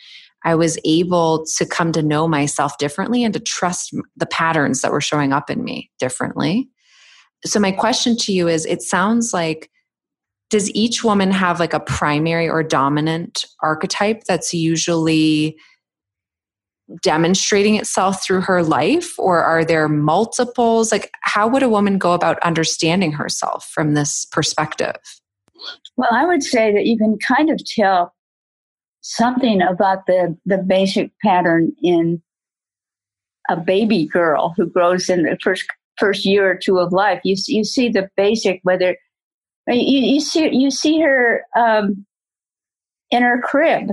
I 0.44 0.54
was 0.54 0.78
able 0.84 1.44
to 1.56 1.66
come 1.66 1.90
to 1.92 2.02
know 2.02 2.28
myself 2.28 2.78
differently 2.78 3.24
and 3.24 3.34
to 3.34 3.40
trust 3.40 3.92
the 4.16 4.26
patterns 4.26 4.82
that 4.82 4.92
were 4.92 5.00
showing 5.00 5.32
up 5.32 5.50
in 5.50 5.64
me 5.64 5.90
differently. 5.98 6.68
So, 7.44 7.58
my 7.58 7.72
question 7.72 8.16
to 8.18 8.32
you 8.32 8.46
is 8.46 8.64
it 8.64 8.82
sounds 8.82 9.32
like 9.32 9.70
does 10.50 10.70
each 10.70 11.04
woman 11.04 11.30
have 11.30 11.60
like 11.60 11.74
a 11.74 11.80
primary 11.80 12.48
or 12.48 12.62
dominant 12.62 13.44
archetype 13.62 14.24
that's 14.24 14.54
usually 14.54 15.56
demonstrating 17.02 17.74
itself 17.74 18.24
through 18.24 18.40
her 18.40 18.62
life 18.62 19.18
or 19.18 19.42
are 19.42 19.64
there 19.64 19.88
multiples? 19.88 20.90
Like 20.90 21.10
how 21.20 21.46
would 21.46 21.62
a 21.62 21.68
woman 21.68 21.98
go 21.98 22.12
about 22.12 22.38
understanding 22.40 23.12
herself 23.12 23.68
from 23.72 23.94
this 23.94 24.24
perspective? 24.26 24.96
Well 25.96 26.10
i 26.12 26.24
would 26.24 26.42
say 26.42 26.72
that 26.72 26.86
you 26.86 26.96
can 26.96 27.18
kind 27.18 27.50
of 27.50 27.60
tell 27.64 28.14
something 29.00 29.60
about 29.60 30.06
the 30.06 30.36
the 30.46 30.58
basic 30.58 31.10
pattern 31.22 31.72
in 31.82 32.22
a 33.48 33.56
baby 33.56 34.06
girl 34.06 34.54
who 34.56 34.66
grows 34.66 35.08
in 35.08 35.22
the 35.22 35.38
first 35.42 35.64
first 35.98 36.24
year 36.24 36.50
or 36.50 36.54
two 36.54 36.78
of 36.78 36.92
life. 36.92 37.20
You 37.24 37.36
you 37.46 37.64
see 37.64 37.88
the 37.88 38.08
basic 38.16 38.60
whether 38.62 38.96
you, 39.75 40.14
you 40.14 40.20
see 40.20 40.48
you 40.52 40.70
see 40.70 41.00
her 41.00 41.44
um, 41.56 42.06
in 43.10 43.22
her 43.22 43.40
crib. 43.42 43.90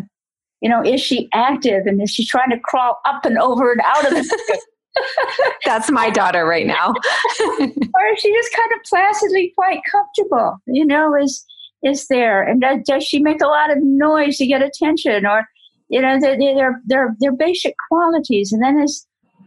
You 0.62 0.70
know, 0.70 0.84
is 0.84 1.02
she 1.02 1.30
active 1.34 1.86
and 1.86 2.02
is 2.02 2.10
she 2.10 2.26
trying 2.26 2.50
to 2.50 2.60
crawl 2.60 3.00
up 3.06 3.26
and 3.26 3.38
over 3.38 3.72
and 3.72 3.82
out 3.82 4.06
of 4.06 4.12
the 4.12 4.62
That's 5.66 5.92
my 5.92 6.10
daughter 6.10 6.46
right 6.46 6.66
now. 6.66 6.90
or 7.50 8.14
is 8.14 8.20
she 8.20 8.34
just 8.34 8.56
kind 8.56 8.72
of 8.76 8.84
placidly 8.88 9.54
quite 9.56 9.82
comfortable? 9.92 10.58
You 10.68 10.86
know, 10.86 11.16
is 11.16 11.46
is 11.84 12.08
there 12.08 12.42
and 12.42 12.62
does, 12.62 12.80
does 12.86 13.04
she 13.04 13.20
make 13.20 13.42
a 13.42 13.48
lot 13.48 13.72
of 13.72 13.78
noise 13.82 14.38
to 14.38 14.48
get 14.48 14.62
attention? 14.62 15.26
Or 15.26 15.48
you 15.90 16.02
know, 16.02 16.20
they're 16.20 16.38
they're 16.38 16.82
they're, 16.86 17.16
they're 17.20 17.36
basic 17.36 17.76
qualities. 17.90 18.52
And 18.52 18.64
then 18.64 18.80
as 18.80 19.06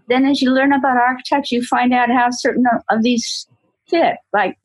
then 0.09 0.25
as 0.27 0.41
you 0.41 0.53
learn 0.53 0.73
about 0.73 0.97
archetypes, 0.97 1.53
you 1.53 1.63
find 1.65 1.93
out 1.93 2.11
how 2.11 2.29
certain 2.31 2.65
of 2.91 3.03
these 3.03 3.47
fit. 3.89 4.17
Like 4.33 4.57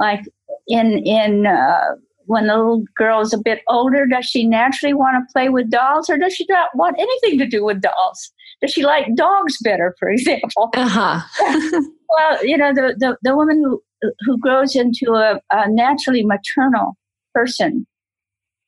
like 0.00 0.24
in 0.68 0.98
in 1.06 1.46
uh, 1.46 1.94
when 2.26 2.46
the 2.46 2.56
little 2.56 2.84
girl 2.96 3.20
is 3.20 3.32
a 3.32 3.38
bit 3.38 3.60
older, 3.68 4.06
does 4.06 4.24
she 4.24 4.46
naturally 4.46 4.94
want 4.94 5.16
to 5.16 5.32
play 5.32 5.48
with 5.48 5.70
dolls, 5.70 6.08
or 6.08 6.16
does 6.16 6.34
she 6.34 6.46
not 6.48 6.70
want 6.74 6.96
anything 6.98 7.38
to 7.38 7.46
do 7.46 7.64
with 7.64 7.80
dolls? 7.80 8.32
Does 8.60 8.72
she 8.72 8.82
like 8.82 9.14
dogs 9.14 9.58
better, 9.62 9.94
for 9.98 10.08
example? 10.10 10.70
Uh-huh. 10.74 11.20
well, 12.16 12.46
you 12.46 12.56
know, 12.56 12.72
the, 12.72 12.94
the, 12.98 13.16
the 13.22 13.36
woman 13.36 13.62
who 13.62 13.82
who 14.20 14.38
grows 14.38 14.76
into 14.76 15.14
a, 15.14 15.40
a 15.50 15.70
naturally 15.70 16.24
maternal 16.24 16.96
person 17.34 17.86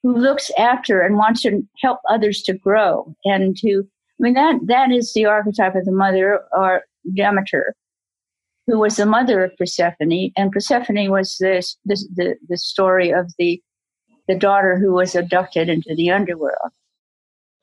who 0.02 0.16
looks 0.16 0.50
after 0.58 1.00
and 1.00 1.16
wants 1.16 1.42
to 1.42 1.62
help 1.82 1.98
others 2.08 2.42
to 2.42 2.54
grow 2.54 3.14
and 3.24 3.56
to 3.58 3.82
I 4.18 4.22
mean 4.22 4.34
that 4.34 4.60
that 4.66 4.90
is 4.90 5.12
the 5.12 5.26
archetype 5.26 5.74
of 5.74 5.84
the 5.84 5.92
mother 5.92 6.40
or 6.52 6.82
Demeter 7.14 7.74
who 8.66 8.78
was 8.78 8.96
the 8.96 9.06
mother 9.06 9.44
of 9.44 9.56
Persephone, 9.56 10.32
and 10.36 10.52
Persephone 10.52 11.10
was 11.10 11.36
this, 11.38 11.76
this 11.84 12.06
the 12.14 12.36
the 12.48 12.58
story 12.58 13.10
of 13.10 13.32
the 13.38 13.62
the 14.28 14.34
daughter 14.34 14.76
who 14.78 14.92
was 14.92 15.14
abducted 15.14 15.68
into 15.68 15.94
the 15.94 16.10
underworld. 16.10 16.72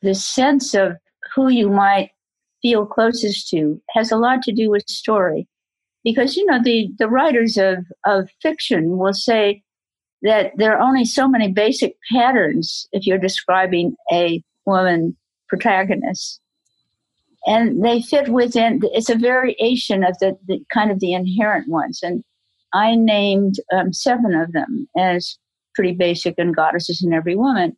The 0.01 0.15
sense 0.15 0.73
of 0.73 0.93
who 1.35 1.49
you 1.49 1.69
might 1.69 2.11
feel 2.61 2.85
closest 2.85 3.49
to 3.49 3.81
has 3.89 4.11
a 4.11 4.17
lot 4.17 4.41
to 4.43 4.53
do 4.53 4.69
with 4.69 4.87
story, 4.87 5.47
because 6.03 6.37
you 6.37 6.45
know 6.45 6.61
the 6.63 6.89
the 6.97 7.09
writers 7.09 7.57
of 7.57 7.79
of 8.05 8.29
fiction 8.41 8.97
will 8.97 9.13
say 9.13 9.61
that 10.21 10.53
there 10.57 10.77
are 10.77 10.81
only 10.81 11.03
so 11.03 11.27
many 11.27 11.51
basic 11.51 11.95
patterns 12.13 12.87
if 12.93 13.05
you're 13.05 13.17
describing 13.17 13.95
a 14.11 14.41
woman 14.65 15.17
protagonist 15.49 16.39
and 17.45 17.83
they 17.83 18.01
fit 18.01 18.29
within 18.29 18.79
it's 18.83 19.09
a 19.09 19.15
variation 19.15 20.03
of 20.03 20.17
the, 20.19 20.37
the 20.47 20.59
kind 20.73 20.91
of 20.91 20.99
the 20.99 21.13
inherent 21.13 21.69
ones. 21.69 21.99
And 22.01 22.23
i 22.73 22.95
named 22.95 23.55
um, 23.71 23.93
seven 23.93 24.33
of 24.33 24.51
them 24.53 24.87
as 24.97 25.37
pretty 25.75 25.93
basic 25.93 26.35
and 26.37 26.55
goddesses 26.55 27.03
in 27.03 27.13
every 27.13 27.35
woman. 27.35 27.75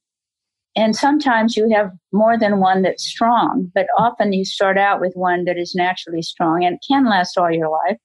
And 0.78 0.96
sometimes 0.96 1.56
you 1.56 1.70
have 1.74 1.92
more 2.12 2.38
than 2.38 2.60
one 2.60 2.82
that's 2.82 3.06
strong 3.06 3.72
but 3.74 3.88
often 3.98 4.34
you 4.34 4.46
start 4.46 4.78
out 4.78 5.02
with 5.02 5.14
one 5.16 5.46
that 5.46 5.58
is 5.58 5.74
naturally 5.76 6.22
strong 6.22 6.64
and 6.64 6.80
can 6.88 7.06
last 7.06 7.38
all 7.38 7.52
your 7.52 7.70
life. 7.70 7.98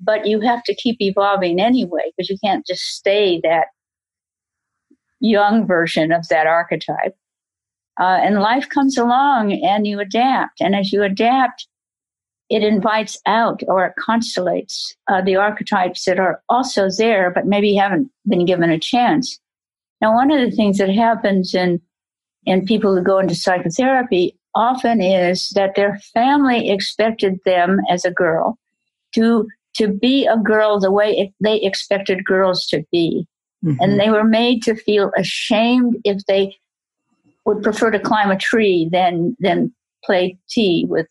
But 0.00 0.26
you 0.26 0.40
have 0.40 0.64
to 0.64 0.74
keep 0.74 1.00
evolving 1.00 1.60
anyway 1.60 2.12
because 2.16 2.28
you 2.28 2.36
can't 2.42 2.66
just 2.66 2.82
stay 2.82 3.40
that 3.44 3.68
young 5.20 5.66
version 5.66 6.10
of 6.10 6.26
that 6.28 6.48
archetype 6.48 7.16
Uh, 8.00 8.18
and 8.22 8.40
life 8.40 8.68
comes 8.68 8.96
along 8.96 9.52
and 9.52 9.86
you 9.86 10.00
adapt. 10.00 10.60
And 10.60 10.74
as 10.74 10.92
you 10.92 11.02
adapt, 11.02 11.66
it 12.48 12.62
invites 12.62 13.18
out 13.26 13.60
or 13.66 13.86
it 13.86 13.94
constellates 13.98 14.94
uh, 15.08 15.22
the 15.22 15.36
archetypes 15.36 16.04
that 16.04 16.18
are 16.18 16.42
also 16.48 16.88
there, 16.96 17.30
but 17.30 17.46
maybe 17.46 17.74
haven't 17.74 18.10
been 18.26 18.44
given 18.44 18.70
a 18.70 18.78
chance. 18.78 19.38
Now, 20.00 20.14
one 20.14 20.30
of 20.30 20.40
the 20.40 20.54
things 20.54 20.78
that 20.78 20.90
happens 20.90 21.54
in 21.54 21.80
in 22.44 22.66
people 22.66 22.94
who 22.94 23.02
go 23.02 23.20
into 23.20 23.36
psychotherapy 23.36 24.36
often 24.54 25.00
is 25.00 25.50
that 25.54 25.76
their 25.76 25.98
family 26.12 26.70
expected 26.70 27.38
them 27.44 27.80
as 27.88 28.04
a 28.04 28.10
girl 28.10 28.58
to 29.14 29.46
to 29.74 29.88
be 29.88 30.26
a 30.26 30.36
girl 30.36 30.78
the 30.78 30.90
way 30.90 31.32
they 31.40 31.56
expected 31.60 32.24
girls 32.24 32.66
to 32.66 32.84
be. 32.92 33.26
Mm-hmm. 33.64 33.80
And 33.80 33.98
they 33.98 34.10
were 34.10 34.24
made 34.24 34.62
to 34.64 34.74
feel 34.74 35.12
ashamed 35.16 35.96
if 36.04 36.24
they 36.26 36.56
would 37.44 37.62
prefer 37.62 37.90
to 37.90 37.98
climb 37.98 38.30
a 38.30 38.38
tree 38.38 38.88
than 38.90 39.36
than 39.40 39.72
play 40.04 40.38
tea 40.48 40.86
with 40.88 41.08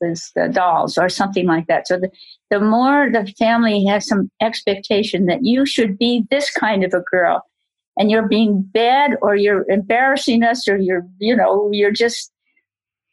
with 0.00 0.30
the 0.36 0.48
dolls 0.48 0.96
or 0.96 1.08
something 1.08 1.46
like 1.46 1.66
that. 1.66 1.88
So 1.88 1.98
the, 1.98 2.10
the 2.50 2.60
more 2.60 3.10
the 3.10 3.26
family 3.38 3.84
has 3.86 4.06
some 4.06 4.30
expectation 4.40 5.26
that 5.26 5.44
you 5.44 5.66
should 5.66 5.98
be 5.98 6.24
this 6.30 6.50
kind 6.50 6.84
of 6.84 6.94
a 6.94 7.02
girl 7.10 7.44
and 7.98 8.10
you're 8.10 8.28
being 8.28 8.62
bad 8.62 9.16
or 9.20 9.34
you're 9.34 9.68
embarrassing 9.68 10.42
us 10.42 10.68
or 10.68 10.76
you're 10.76 11.06
you 11.18 11.36
know 11.36 11.68
you're 11.72 11.92
just 11.92 12.32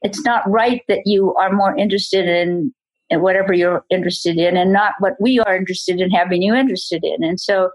it's 0.01 0.23
not 0.23 0.49
right 0.49 0.83
that 0.87 1.01
you 1.05 1.33
are 1.35 1.51
more 1.51 1.75
interested 1.75 2.27
in, 2.27 2.71
in 3.09 3.21
whatever 3.21 3.53
you're 3.53 3.83
interested 3.89 4.37
in 4.37 4.55
and 4.55 4.71
not 4.71 4.93
what 4.99 5.15
we 5.19 5.39
are 5.39 5.55
interested 5.55 5.99
in 5.99 6.11
having 6.11 6.41
you 6.41 6.53
interested 6.53 7.03
in 7.03 7.23
and 7.23 7.39
so 7.39 7.71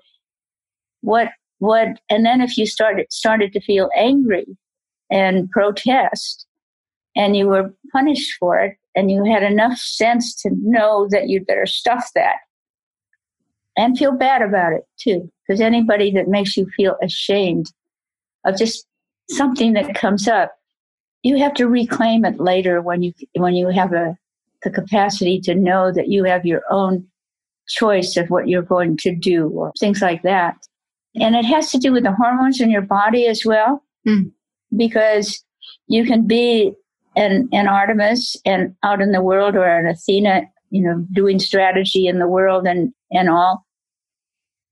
what 1.01 1.29
what 1.59 1.89
and 2.09 2.25
then 2.25 2.41
if 2.41 2.57
you 2.57 2.65
started 2.65 3.07
started 3.11 3.53
to 3.53 3.61
feel 3.61 3.91
angry 3.97 4.47
and 5.11 5.51
protest 5.51 6.47
and 7.17 7.37
you 7.37 7.49
were 7.49 7.75
punished 7.93 8.37
for 8.39 8.59
it 8.59 8.77
and 8.95 9.11
you 9.11 9.25
had 9.25 9.43
enough 9.43 9.77
sense 9.79 10.35
to 10.43 10.51
know 10.63 11.09
that 11.11 11.29
you'd 11.29 11.47
better 11.47 11.67
stuff 11.67 12.11
that 12.15 12.37
and 13.77 13.99
feel 13.99 14.13
bad 14.13 14.43
about 14.43 14.73
it 14.73 14.83
too 14.99 15.31
because 15.47 15.61
anybody 15.61 16.11
that 16.11 16.29
makes 16.29 16.57
you 16.57 16.67
feel 16.77 16.97
ashamed 17.03 17.73
of 18.45 18.57
just 18.57 18.87
something 19.31 19.73
that 19.73 19.95
comes 19.95 20.27
up 20.29 20.57
you 21.23 21.37
have 21.37 21.55
to 21.55 21.69
reclaim 21.69 22.25
it 22.25 22.41
later 22.41 22.81
when 22.81 23.03
you 23.03 23.13
when 23.35 23.55
you 23.55 23.69
have 23.69 23.93
a 23.93 24.17
the 24.63 24.71
capacity 24.71 25.41
to 25.41 25.55
know 25.55 25.91
that 25.93 26.09
you 26.09 26.25
have 26.25 26.45
your 26.45 26.63
own 26.71 27.07
choice 27.69 28.17
of 28.17 28.29
what 28.29 28.49
you're 28.49 28.63
going 28.63 28.97
to 28.97 29.15
do 29.15 29.49
or 29.49 29.73
things 29.79 30.03
like 30.03 30.23
that 30.23 30.57
and 31.15 31.35
it 31.35 31.45
has 31.45 31.71
to 31.71 31.79
do 31.79 31.93
with 31.93 32.03
the 32.03 32.13
hormones 32.13 32.61
in 32.61 32.71
your 32.71 32.83
body 32.83 33.27
as 33.27 33.43
well 33.45 33.83
mm. 34.07 34.31
Because 34.77 35.43
you 35.89 36.05
can 36.05 36.27
be 36.27 36.73
an, 37.17 37.49
an 37.53 37.67
artemis 37.67 38.37
and 38.45 38.75
out 38.83 39.01
in 39.01 39.13
the 39.13 39.23
world 39.23 39.57
or 39.57 39.65
an 39.65 39.87
athena 39.87 40.43
you 40.71 40.83
know 40.83 41.05
doing 41.13 41.39
strategy 41.39 42.07
in 42.07 42.19
the 42.19 42.29
world 42.29 42.67
and 42.67 42.93
and 43.11 43.29
all. 43.29 43.67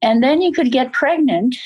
And 0.01 0.23
then 0.23 0.41
you 0.41 0.53
could 0.53 0.71
get 0.71 0.93
pregnant 0.93 1.57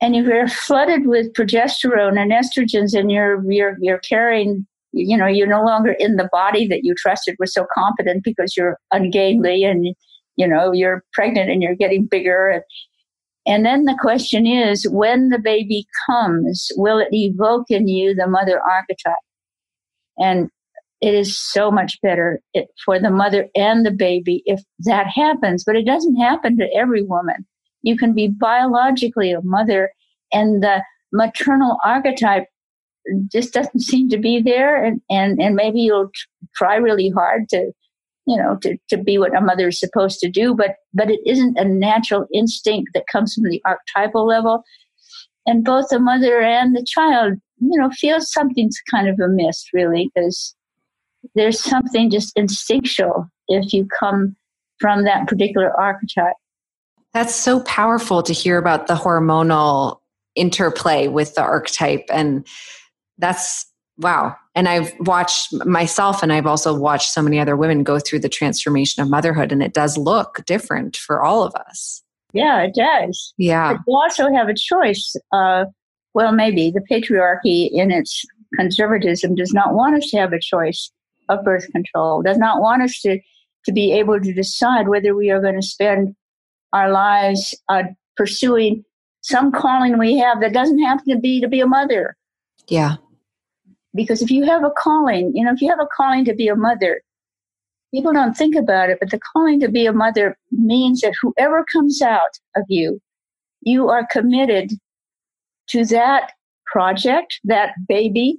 and 0.00 0.16
you're 0.16 0.48
flooded 0.48 1.06
with 1.06 1.32
progesterone 1.34 2.18
and 2.18 2.32
estrogens 2.32 2.98
and 2.98 3.10
you're 3.10 3.44
you're 3.50 3.76
you're 3.80 3.98
carrying 3.98 4.66
you 4.92 5.16
know 5.16 5.26
you're 5.26 5.46
no 5.46 5.62
longer 5.62 5.92
in 5.98 6.16
the 6.16 6.28
body 6.32 6.66
that 6.66 6.84
you 6.84 6.94
trusted 6.94 7.36
was 7.38 7.52
so 7.52 7.66
competent 7.74 8.24
because 8.24 8.56
you're 8.56 8.78
ungainly 8.92 9.64
and 9.64 9.94
you 10.36 10.48
know 10.48 10.72
you're 10.72 11.04
pregnant 11.12 11.50
and 11.50 11.62
you're 11.62 11.76
getting 11.76 12.06
bigger 12.06 12.48
and, 12.48 12.62
and 13.46 13.64
then 13.64 13.84
the 13.84 13.96
question 14.00 14.46
is 14.46 14.86
when 14.90 15.30
the 15.30 15.38
baby 15.38 15.86
comes 16.06 16.68
will 16.76 16.98
it 16.98 17.08
evoke 17.12 17.70
in 17.70 17.88
you 17.88 18.14
the 18.14 18.26
mother 18.26 18.60
archetype? 18.60 19.14
And 20.18 20.50
it 21.00 21.14
is 21.14 21.38
so 21.38 21.70
much 21.70 21.98
better 22.02 22.40
for 22.84 22.98
the 22.98 23.10
mother 23.10 23.48
and 23.54 23.86
the 23.86 23.90
baby 23.90 24.42
if 24.44 24.60
that 24.80 25.06
happens 25.06 25.64
but 25.64 25.76
it 25.76 25.86
doesn't 25.86 26.16
happen 26.16 26.58
to 26.58 26.68
every 26.76 27.02
woman. 27.02 27.46
You 27.82 27.96
can 27.96 28.14
be 28.14 28.28
biologically 28.28 29.32
a 29.32 29.40
mother 29.42 29.90
and 30.32 30.62
the 30.62 30.82
maternal 31.12 31.78
archetype 31.84 32.46
just 33.32 33.54
doesn't 33.54 33.80
seem 33.80 34.10
to 34.10 34.18
be 34.18 34.42
there 34.42 34.84
and, 34.84 35.00
and, 35.08 35.40
and 35.40 35.54
maybe 35.54 35.80
you'll 35.80 36.10
try 36.54 36.76
really 36.76 37.08
hard 37.08 37.48
to 37.48 37.72
you 38.30 38.36
know 38.36 38.56
to, 38.62 38.76
to 38.88 38.96
be 38.96 39.18
what 39.18 39.36
a 39.36 39.40
mother 39.40 39.68
is 39.68 39.80
supposed 39.80 40.20
to 40.20 40.30
do 40.30 40.54
but 40.54 40.76
but 40.94 41.10
it 41.10 41.20
isn't 41.26 41.58
a 41.58 41.64
natural 41.64 42.26
instinct 42.32 42.90
that 42.94 43.04
comes 43.10 43.34
from 43.34 43.44
the 43.44 43.62
archetypal 43.64 44.26
level 44.26 44.62
and 45.46 45.64
both 45.64 45.86
the 45.90 45.98
mother 45.98 46.40
and 46.40 46.76
the 46.76 46.84
child 46.88 47.34
you 47.60 47.78
know 47.78 47.90
feel 47.90 48.20
something's 48.20 48.78
kind 48.90 49.08
of 49.08 49.18
amiss 49.20 49.66
really 49.72 50.10
because 50.14 50.54
there's 51.34 51.62
something 51.62 52.10
just 52.10 52.32
instinctual 52.36 53.26
if 53.48 53.72
you 53.72 53.86
come 53.98 54.34
from 54.78 55.04
that 55.04 55.26
particular 55.26 55.78
archetype 55.78 56.36
that's 57.12 57.34
so 57.34 57.60
powerful 57.60 58.22
to 58.22 58.32
hear 58.32 58.56
about 58.56 58.86
the 58.86 58.94
hormonal 58.94 59.98
interplay 60.34 61.08
with 61.08 61.34
the 61.34 61.42
archetype. 61.42 62.04
And 62.10 62.46
that's 63.18 63.66
wow. 64.00 64.36
And 64.54 64.68
I've 64.68 64.92
watched 65.00 65.52
myself 65.64 66.22
and 66.22 66.32
I've 66.32 66.46
also 66.46 66.74
watched 66.74 67.12
so 67.12 67.22
many 67.22 67.38
other 67.38 67.56
women 67.56 67.84
go 67.84 67.98
through 67.98 68.20
the 68.20 68.28
transformation 68.28 69.02
of 69.02 69.08
motherhood, 69.08 69.52
and 69.52 69.62
it 69.62 69.72
does 69.72 69.96
look 69.96 70.44
different 70.46 70.96
for 70.96 71.22
all 71.22 71.42
of 71.42 71.54
us. 71.54 72.02
Yeah, 72.32 72.62
it 72.62 72.74
does. 72.74 73.32
Yeah. 73.38 73.74
But 73.74 73.80
you 73.86 73.94
also 73.94 74.32
have 74.32 74.48
a 74.48 74.54
choice. 74.54 75.16
Uh, 75.32 75.66
well, 76.14 76.32
maybe 76.32 76.70
the 76.70 76.84
patriarchy 76.90 77.68
in 77.70 77.90
its 77.90 78.24
conservatism 78.56 79.34
does 79.34 79.52
not 79.52 79.74
want 79.74 79.96
us 79.96 80.10
to 80.10 80.18
have 80.18 80.32
a 80.32 80.40
choice 80.40 80.90
of 81.28 81.44
birth 81.44 81.70
control, 81.70 82.22
does 82.22 82.38
not 82.38 82.60
want 82.60 82.82
us 82.82 83.00
to, 83.02 83.20
to 83.64 83.72
be 83.72 83.92
able 83.92 84.20
to 84.20 84.32
decide 84.32 84.88
whether 84.88 85.14
we 85.14 85.30
are 85.30 85.40
going 85.40 85.54
to 85.54 85.66
spend 85.66 86.14
our 86.72 86.90
lives 86.90 87.54
uh, 87.68 87.84
pursuing 88.16 88.84
some 89.22 89.52
calling 89.52 89.98
we 89.98 90.16
have 90.18 90.40
that 90.40 90.52
doesn't 90.52 90.80
have 90.80 91.04
to 91.04 91.16
be 91.18 91.40
to 91.40 91.48
be 91.48 91.60
a 91.60 91.66
mother. 91.66 92.16
Yeah. 92.68 92.96
Because 93.94 94.22
if 94.22 94.30
you 94.30 94.44
have 94.44 94.64
a 94.64 94.70
calling, 94.70 95.32
you 95.34 95.44
know, 95.44 95.52
if 95.52 95.60
you 95.60 95.68
have 95.68 95.80
a 95.80 95.88
calling 95.96 96.24
to 96.24 96.34
be 96.34 96.48
a 96.48 96.56
mother, 96.56 97.02
people 97.92 98.12
don't 98.12 98.36
think 98.36 98.54
about 98.54 98.90
it, 98.90 98.98
but 99.00 99.10
the 99.10 99.18
calling 99.18 99.60
to 99.60 99.68
be 99.68 99.86
a 99.86 99.92
mother 99.92 100.36
means 100.52 101.00
that 101.00 101.14
whoever 101.20 101.64
comes 101.72 102.00
out 102.00 102.38
of 102.56 102.64
you, 102.68 103.00
you 103.62 103.88
are 103.88 104.06
committed 104.10 104.72
to 105.68 105.84
that 105.86 106.32
project, 106.66 107.40
that 107.44 107.72
baby, 107.88 108.38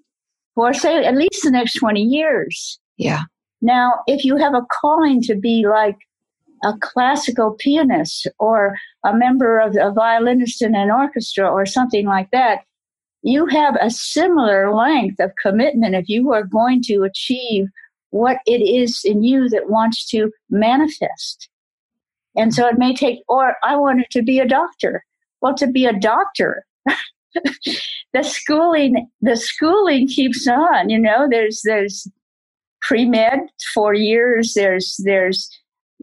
for 0.56 0.74
say 0.74 1.04
at 1.04 1.16
least 1.16 1.44
the 1.44 1.52
next 1.52 1.74
20 1.74 2.02
years. 2.02 2.80
Yeah. 2.98 3.24
Now, 3.62 3.94
if 4.08 4.24
you 4.24 4.38
have 4.38 4.54
a 4.54 4.66
calling 4.82 5.22
to 5.24 5.36
be 5.36 5.66
like 5.68 5.98
a 6.64 6.74
classical 6.80 7.56
pianist 7.60 8.28
or 8.40 8.76
a 9.06 9.14
member 9.14 9.60
of 9.60 9.76
a 9.76 9.92
violinist 9.92 10.62
in 10.62 10.76
an 10.76 10.92
orchestra 10.92 11.50
or 11.50 11.66
something 11.66 12.06
like 12.06 12.30
that, 12.32 12.62
you 13.24 13.46
have 13.48 13.76
a 13.80 13.90
similar 13.90 14.74
length 14.74 15.20
of 15.20 15.32
commitment 15.42 15.96
if 15.96 16.10
you 16.10 16.32
are 16.32 16.44
going 16.44 16.82
to 16.84 17.04
achieve 17.04 17.66
what 18.10 18.38
it 18.46 18.62
is 18.62 19.02
in 19.04 19.24
you 19.24 19.48
that 19.50 19.70
wants 19.70 20.08
to 20.10 20.32
manifest. 20.50 21.50
And 22.36 22.54
so 22.54 22.68
it 22.68 22.78
may 22.78 22.94
take, 22.94 23.20
or 23.28 23.56
I 23.64 23.76
wanted 23.76 24.08
to 24.12 24.22
be 24.22 24.40
a 24.40 24.48
doctor. 24.48 25.04
Well, 25.42 25.54
to 25.56 25.68
be 25.68 25.86
a 25.86 25.98
doctor, 25.98 26.66
the 28.14 28.24
schooling, 28.24 29.10
the 29.22 29.36
schooling 29.36 30.08
keeps 30.08 30.48
on, 30.48 30.90
you 30.90 31.00
know, 31.00 31.28
there's, 31.30 31.62
there's 31.64 32.08
pre-med, 32.82 33.40
four 33.74 33.94
years, 33.94 34.54
there's, 34.56 34.96
there's 35.04 35.50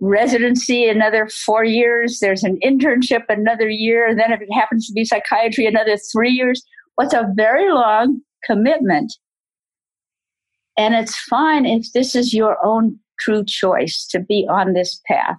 residency 0.00 0.88
another 0.88 1.28
four 1.28 1.64
years. 1.64 2.18
There's 2.20 2.44
an 2.44 2.58
internship 2.64 3.24
another 3.28 3.68
year. 3.68 4.06
And 4.06 4.18
then 4.18 4.32
if 4.32 4.40
it 4.40 4.52
happens 4.52 4.86
to 4.86 4.92
be 4.92 5.04
psychiatry, 5.04 5.66
another 5.66 5.96
three 5.96 6.30
years. 6.30 6.62
What's 6.98 7.14
a 7.14 7.30
very 7.36 7.70
long 7.70 8.22
commitment. 8.44 9.14
And 10.76 10.96
it's 10.96 11.16
fine 11.16 11.64
if 11.64 11.92
this 11.92 12.16
is 12.16 12.34
your 12.34 12.56
own 12.66 12.98
true 13.20 13.44
choice 13.44 14.04
to 14.10 14.18
be 14.18 14.48
on 14.50 14.72
this 14.72 15.00
path. 15.06 15.36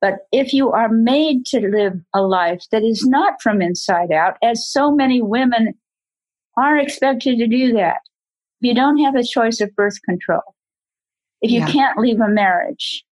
But 0.00 0.26
if 0.32 0.52
you 0.52 0.72
are 0.72 0.88
made 0.88 1.46
to 1.46 1.60
live 1.60 1.92
a 2.12 2.22
life 2.22 2.64
that 2.72 2.82
is 2.82 3.06
not 3.06 3.40
from 3.40 3.62
inside 3.62 4.10
out, 4.10 4.34
as 4.42 4.68
so 4.68 4.90
many 4.90 5.22
women 5.22 5.74
are 6.56 6.76
expected 6.76 7.38
to 7.38 7.46
do 7.46 7.72
that, 7.74 7.98
you 8.58 8.74
don't 8.74 8.98
have 8.98 9.14
a 9.14 9.22
choice 9.22 9.60
of 9.60 9.72
birth 9.76 10.02
control. 10.04 10.42
If 11.40 11.52
you 11.52 11.60
yeah. 11.60 11.70
can't 11.70 11.98
leave 11.98 12.18
a 12.18 12.28
marriage, 12.28 13.04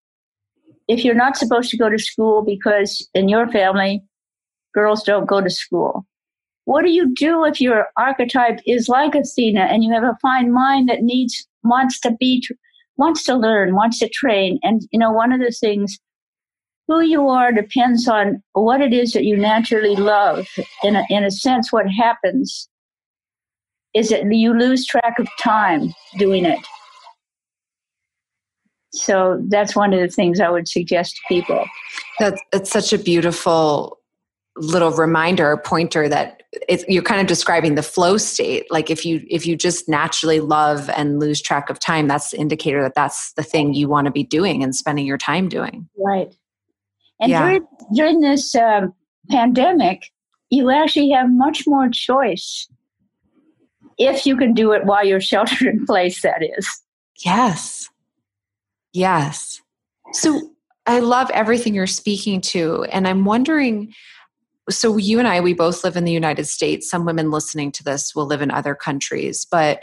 if 0.89 1.05
you're 1.05 1.15
not 1.15 1.37
supposed 1.37 1.71
to 1.71 1.77
go 1.77 1.89
to 1.89 1.99
school 2.01 2.43
because 2.43 3.09
in 3.15 3.29
your 3.29 3.47
family, 3.47 4.03
girls 4.75 5.05
don't 5.05 5.29
go 5.29 5.41
to 5.41 5.49
school, 5.49 6.05
what 6.69 6.85
do 6.85 6.91
you 6.91 7.15
do 7.15 7.47
if 7.47 7.63
your 7.63 7.87
archetype 7.97 8.61
is 8.67 8.91
like 8.91 9.15
Athena 9.15 9.63
and 9.63 9.83
you 9.83 9.91
have 9.91 10.03
a 10.03 10.19
fine 10.21 10.53
mind 10.53 10.87
that 10.91 11.01
needs, 11.01 11.49
wants 11.65 11.99
to 12.01 12.15
be, 12.21 12.47
wants 12.99 13.25
to 13.25 13.37
learn, 13.37 13.75
wants 13.75 14.01
to 14.01 14.09
train? 14.11 14.59
And, 14.63 14.83
you 14.91 14.99
know, 14.99 15.11
one 15.11 15.33
of 15.33 15.41
the 15.41 15.51
things, 15.51 15.99
who 16.87 17.01
you 17.01 17.27
are 17.27 17.53
depends 17.53 18.07
on 18.07 18.43
what 18.53 18.83
it 18.83 18.93
is 18.93 19.15
that 19.15 19.25
you 19.25 19.35
naturally 19.35 19.97
love. 19.97 20.47
In 20.85 20.95
a, 20.95 21.05
in 21.09 21.25
a 21.25 21.31
sense, 21.31 21.73
what 21.73 21.87
happens 21.89 22.69
is 23.95 24.11
that 24.11 24.31
you 24.31 24.53
lose 24.53 24.85
track 24.85 25.19
of 25.19 25.27
time 25.41 25.95
doing 26.19 26.45
it. 26.45 26.59
So 28.93 29.43
that's 29.49 29.75
one 29.75 29.95
of 29.95 30.01
the 30.01 30.09
things 30.09 30.39
I 30.39 30.51
would 30.51 30.69
suggest 30.69 31.17
to 31.17 31.21
people. 31.29 31.65
That's 32.19 32.43
it's 32.53 32.71
such 32.71 32.93
a 32.93 32.99
beautiful 32.99 33.98
little 34.59 34.91
reminder 34.93 35.57
pointer 35.65 36.09
that 36.09 36.43
you're 36.89 37.03
kind 37.03 37.21
of 37.21 37.27
describing 37.27 37.75
the 37.75 37.83
flow 37.83 38.17
state. 38.17 38.67
Like 38.71 38.91
if 38.91 39.05
you 39.05 39.25
if 39.29 39.47
you 39.47 39.57
just 39.57 39.89
naturally 39.89 40.41
love 40.41 40.89
and 40.91 41.21
lose 41.21 41.41
track 41.41 41.71
of 41.71 41.79
time 41.79 42.09
that's 42.09 42.31
the 42.31 42.39
indicator 42.39 42.83
that 42.83 42.95
that's 42.95 43.33
the 43.35 43.43
thing 43.43 43.75
you 43.75 43.89
want 43.89 44.07
to 44.07 44.11
be 44.11 44.25
doing 44.25 44.63
and 44.63 44.75
spending 44.75 45.07
your 45.07 45.19
time 45.19 45.49
doing. 45.49 45.89
Right. 45.97 46.35
And 47.21 47.31
yeah. 47.31 47.43
during, 47.43 47.67
during 47.95 48.21
this 48.21 48.55
um, 48.55 48.95
pandemic 49.29 50.11
you 50.51 50.71
actually 50.71 51.11
have 51.11 51.31
much 51.31 51.65
more 51.67 51.91
choice 51.91 52.69
if 53.99 54.25
you 54.25 54.37
can 54.37 54.55
do 54.55 54.73
it 54.73 54.85
while 54.85 55.05
you're 55.05 55.21
sheltered 55.33 55.69
in 55.69 55.85
place 55.85 56.23
that 56.23 56.43
is. 56.59 56.83
Yes. 57.25 57.91
Yes. 58.93 59.61
So 60.13 60.41
i 60.89 61.01
love 61.01 61.31
everything 61.35 61.75
you're 61.75 61.87
speaking 61.87 62.41
to 62.41 62.83
and 62.85 63.07
i'm 63.07 63.25
wondering 63.25 63.93
so 64.69 64.97
you 64.97 65.19
and 65.19 65.29
I, 65.29 65.41
we 65.41 65.55
both 65.55 65.85
live 65.85 65.97
in 65.97 66.05
the 66.05 66.13
United 66.13 66.47
States. 66.47 66.91
Some 66.91 67.05
women 67.05 67.31
listening 67.31 67.73
to 67.73 67.85
this 67.85 68.15
will 68.15 68.27
live 68.27 68.43
in 68.43 68.51
other 68.51 68.75
countries, 68.75 69.47
but 69.51 69.83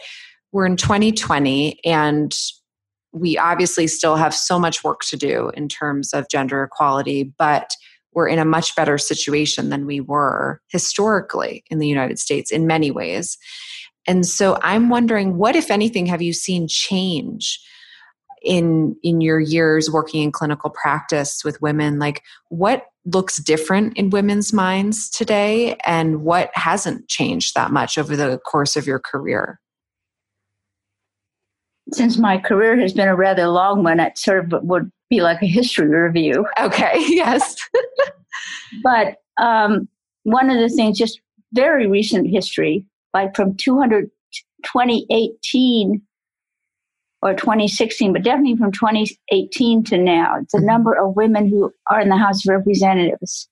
we're 0.52 0.66
in 0.66 0.78
2020 0.78 1.80
and 1.84 2.36
we 3.12 3.38
obviously 3.38 3.88
still 3.88 4.16
have 4.16 4.34
so 4.34 4.60
much 4.60 4.84
work 4.84 5.02
to 5.10 5.18
do 5.18 5.50
in 5.56 5.70
terms 5.70 6.14
of 6.14 6.30
gender 6.30 6.64
equality, 6.64 7.24
but 7.38 7.72
we're 8.14 8.28
in 8.28 8.40
a 8.40 8.46
much 8.46 8.76
better 8.76 8.98
situation 8.98 9.70
than 9.70 9.86
we 9.86 10.00
were 10.00 10.62
historically 10.70 11.64
in 11.70 11.80
the 11.80 11.88
United 11.88 12.20
States 12.20 12.52
in 12.52 12.68
many 12.68 12.92
ways. 12.92 13.38
And 14.08 14.26
so 14.26 14.58
I'm 14.62 14.90
wondering 14.90 15.38
what, 15.38 15.56
if 15.56 15.72
anything, 15.72 16.06
have 16.08 16.22
you 16.22 16.34
seen 16.34 16.68
change? 16.68 17.60
in 18.46 18.96
in 19.02 19.22
your 19.22 19.40
years 19.40 19.90
working 19.90 20.22
in 20.22 20.32
clinical 20.32 20.70
practice 20.70 21.44
with 21.44 21.60
women 21.64 21.98
like 21.98 22.22
what 22.50 22.86
looks 23.06 23.38
different 23.38 23.98
in 23.98 24.10
women's 24.10 24.52
minds 24.52 25.10
today 25.10 25.78
and 25.86 26.24
what 26.24 26.50
hasn't 26.54 27.08
changed 27.08 27.54
that 27.56 27.72
much 27.72 27.98
over 27.98 28.16
the 28.16 28.40
course 28.40 28.76
of 28.76 28.88
your 28.88 29.00
career? 29.00 29.60
Since 31.92 32.18
my 32.18 32.40
career 32.40 32.78
has 32.80 32.94
been 32.94 33.08
a 33.08 33.16
rather 33.16 33.48
long 33.48 33.84
one, 33.84 34.00
it 34.00 34.18
sort 34.18 34.52
of 34.52 34.64
would 34.64 34.92
be 35.10 35.22
like 35.22 35.42
a 35.44 35.48
history 35.48 35.88
review. 35.88 36.46
Okay, 36.60 36.94
yes. 37.08 37.56
but 38.84 39.18
um, 39.40 39.88
one 40.24 40.50
of 40.50 40.58
the 40.58 40.70
things, 40.70 40.98
just 40.98 41.22
very 41.54 41.88
recent 41.88 42.28
history, 42.28 42.86
like 43.14 43.36
from 43.36 43.56
200, 43.56 44.10
2018 44.64 46.02
or 47.26 47.34
2016, 47.34 48.14
but 48.14 48.22
definitely 48.22 48.56
from 48.56 48.72
2018 48.72 49.84
to 49.86 49.98
now. 49.98 50.36
The 50.52 50.60
mm-hmm. 50.60 50.68
number 50.68 50.94
of 50.94 51.16
women 51.16 51.50
who 51.50 51.74
are 51.90 52.00
in 52.00 52.10
the 52.10 52.18
House 52.18 52.46
of 52.46 52.54
Representatives, 52.54 53.50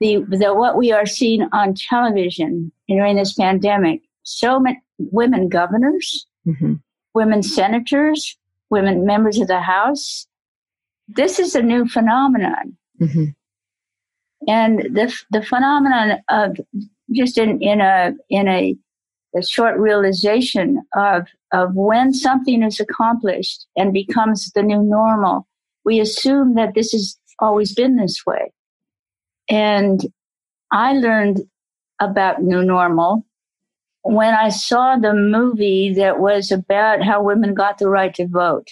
the, 0.00 0.24
the 0.28 0.52
what 0.52 0.76
we 0.76 0.90
are 0.90 1.06
seeing 1.06 1.46
on 1.52 1.74
television 1.74 2.72
during 2.88 3.14
this 3.14 3.34
pandemic, 3.34 4.02
so 4.24 4.58
many 4.58 4.82
women 4.98 5.48
governors, 5.48 6.26
mm-hmm. 6.44 6.74
women 7.14 7.44
senators, 7.44 8.36
women 8.70 9.06
members 9.06 9.38
of 9.38 9.46
the 9.46 9.60
House. 9.60 10.26
This 11.06 11.38
is 11.38 11.54
a 11.54 11.62
new 11.62 11.86
phenomenon. 11.86 12.76
Mm-hmm. 13.00 13.24
And 14.48 14.80
the, 14.80 15.14
the 15.30 15.42
phenomenon 15.42 16.18
of 16.28 16.56
just 17.12 17.38
in, 17.38 17.62
in 17.62 17.80
a 17.80 18.14
in 18.30 18.48
a 18.48 18.76
the 19.32 19.42
short 19.42 19.78
realization 19.78 20.82
of, 20.94 21.26
of 21.52 21.74
when 21.74 22.12
something 22.12 22.62
is 22.62 22.80
accomplished 22.80 23.66
and 23.76 23.92
becomes 23.92 24.50
the 24.52 24.62
new 24.62 24.82
normal, 24.82 25.46
we 25.84 26.00
assume 26.00 26.54
that 26.54 26.74
this 26.74 26.92
has 26.92 27.16
always 27.38 27.72
been 27.74 27.96
this 27.96 28.24
way. 28.26 28.52
And 29.48 30.00
I 30.72 30.92
learned 30.92 31.40
about 32.00 32.42
new 32.42 32.62
normal 32.62 33.24
when 34.02 34.34
I 34.34 34.48
saw 34.48 34.96
the 34.96 35.14
movie 35.14 35.92
that 35.94 36.20
was 36.20 36.50
about 36.50 37.02
how 37.02 37.22
women 37.22 37.54
got 37.54 37.78
the 37.78 37.88
right 37.88 38.14
to 38.14 38.26
vote. 38.26 38.68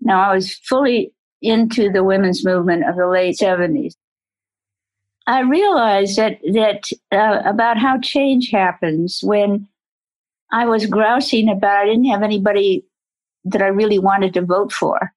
Now, 0.00 0.30
I 0.30 0.34
was 0.34 0.54
fully 0.54 1.12
into 1.40 1.90
the 1.90 2.02
women's 2.02 2.44
movement 2.44 2.88
of 2.88 2.96
the 2.96 3.06
late 3.06 3.36
70s. 3.36 3.94
I 5.26 5.40
realized 5.40 6.16
that 6.16 6.38
that 6.52 6.84
uh, 7.12 7.42
about 7.44 7.76
how 7.76 7.98
change 8.00 8.50
happens 8.50 9.20
when 9.22 9.68
I 10.52 10.66
was 10.66 10.86
grousing 10.86 11.48
about 11.48 11.82
I 11.82 11.86
didn't 11.86 12.06
have 12.06 12.22
anybody 12.22 12.84
that 13.44 13.62
I 13.62 13.66
really 13.66 13.98
wanted 13.98 14.34
to 14.34 14.42
vote 14.42 14.72
for. 14.72 15.12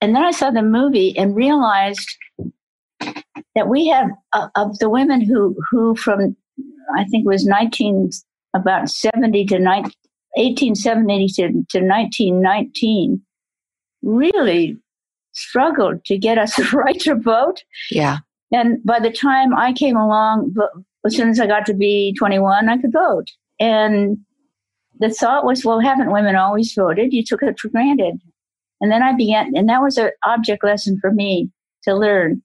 And 0.00 0.14
then 0.14 0.22
I 0.22 0.32
saw 0.32 0.50
the 0.50 0.62
movie 0.62 1.16
and 1.16 1.34
realized 1.34 2.16
that 3.54 3.68
we 3.68 3.86
have 3.86 4.10
uh, 4.32 4.48
of 4.56 4.78
the 4.78 4.90
women 4.90 5.20
who 5.20 5.56
who 5.70 5.94
from 5.96 6.36
I 6.96 7.04
think 7.04 7.24
it 7.24 7.28
was 7.28 7.46
19 7.46 8.10
about 8.54 8.88
70 8.88 9.46
to 9.46 9.58
19, 9.58 9.82
1870 10.36 11.28
to, 11.28 11.42
to 11.42 11.80
1919 11.80 13.22
really 14.02 14.76
struggled 15.32 16.04
to 16.04 16.18
get 16.18 16.38
us 16.38 16.56
the 16.56 16.64
right 16.72 17.00
to 17.00 17.14
vote. 17.14 17.62
Yeah. 17.90 18.18
And 18.52 18.84
by 18.84 19.00
the 19.00 19.10
time 19.10 19.54
I 19.56 19.72
came 19.72 19.96
along, 19.96 20.54
as 21.04 21.16
soon 21.16 21.30
as 21.30 21.40
I 21.40 21.46
got 21.46 21.66
to 21.66 21.74
be 21.74 22.14
21, 22.18 22.68
I 22.68 22.78
could 22.78 22.92
vote. 22.92 23.26
And 23.60 24.18
the 24.98 25.10
thought 25.10 25.44
was, 25.44 25.64
well, 25.64 25.80
haven't 25.80 26.12
women 26.12 26.36
always 26.36 26.72
voted? 26.72 27.12
You 27.12 27.24
took 27.24 27.42
it 27.42 27.58
for 27.58 27.68
granted. 27.68 28.20
And 28.80 28.90
then 28.90 29.02
I 29.02 29.14
began, 29.14 29.56
and 29.56 29.68
that 29.68 29.82
was 29.82 29.96
an 29.98 30.10
object 30.24 30.64
lesson 30.64 30.98
for 31.00 31.10
me 31.10 31.50
to 31.84 31.94
learn 31.94 32.42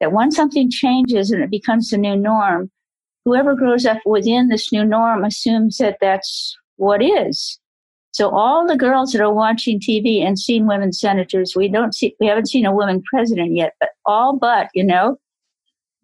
that 0.00 0.12
once 0.12 0.36
something 0.36 0.70
changes 0.70 1.30
and 1.30 1.42
it 1.42 1.50
becomes 1.50 1.90
the 1.90 1.98
new 1.98 2.16
norm, 2.16 2.70
whoever 3.24 3.54
grows 3.54 3.84
up 3.84 3.98
within 4.06 4.48
this 4.48 4.72
new 4.72 4.84
norm 4.84 5.24
assumes 5.24 5.78
that 5.78 5.98
that's 6.00 6.56
what 6.76 7.02
is. 7.02 7.58
So 8.12 8.30
all 8.30 8.66
the 8.66 8.76
girls 8.76 9.12
that 9.12 9.20
are 9.20 9.32
watching 9.32 9.80
TV 9.80 10.22
and 10.22 10.38
seeing 10.38 10.66
women 10.66 10.92
senators, 10.92 11.54
we 11.54 11.68
don't 11.68 11.94
see, 11.94 12.16
we 12.20 12.26
haven't 12.26 12.48
seen 12.48 12.66
a 12.66 12.74
woman 12.74 13.02
president 13.02 13.54
yet, 13.54 13.74
but 13.80 13.90
all 14.06 14.36
but, 14.36 14.68
you 14.74 14.84
know, 14.84 15.18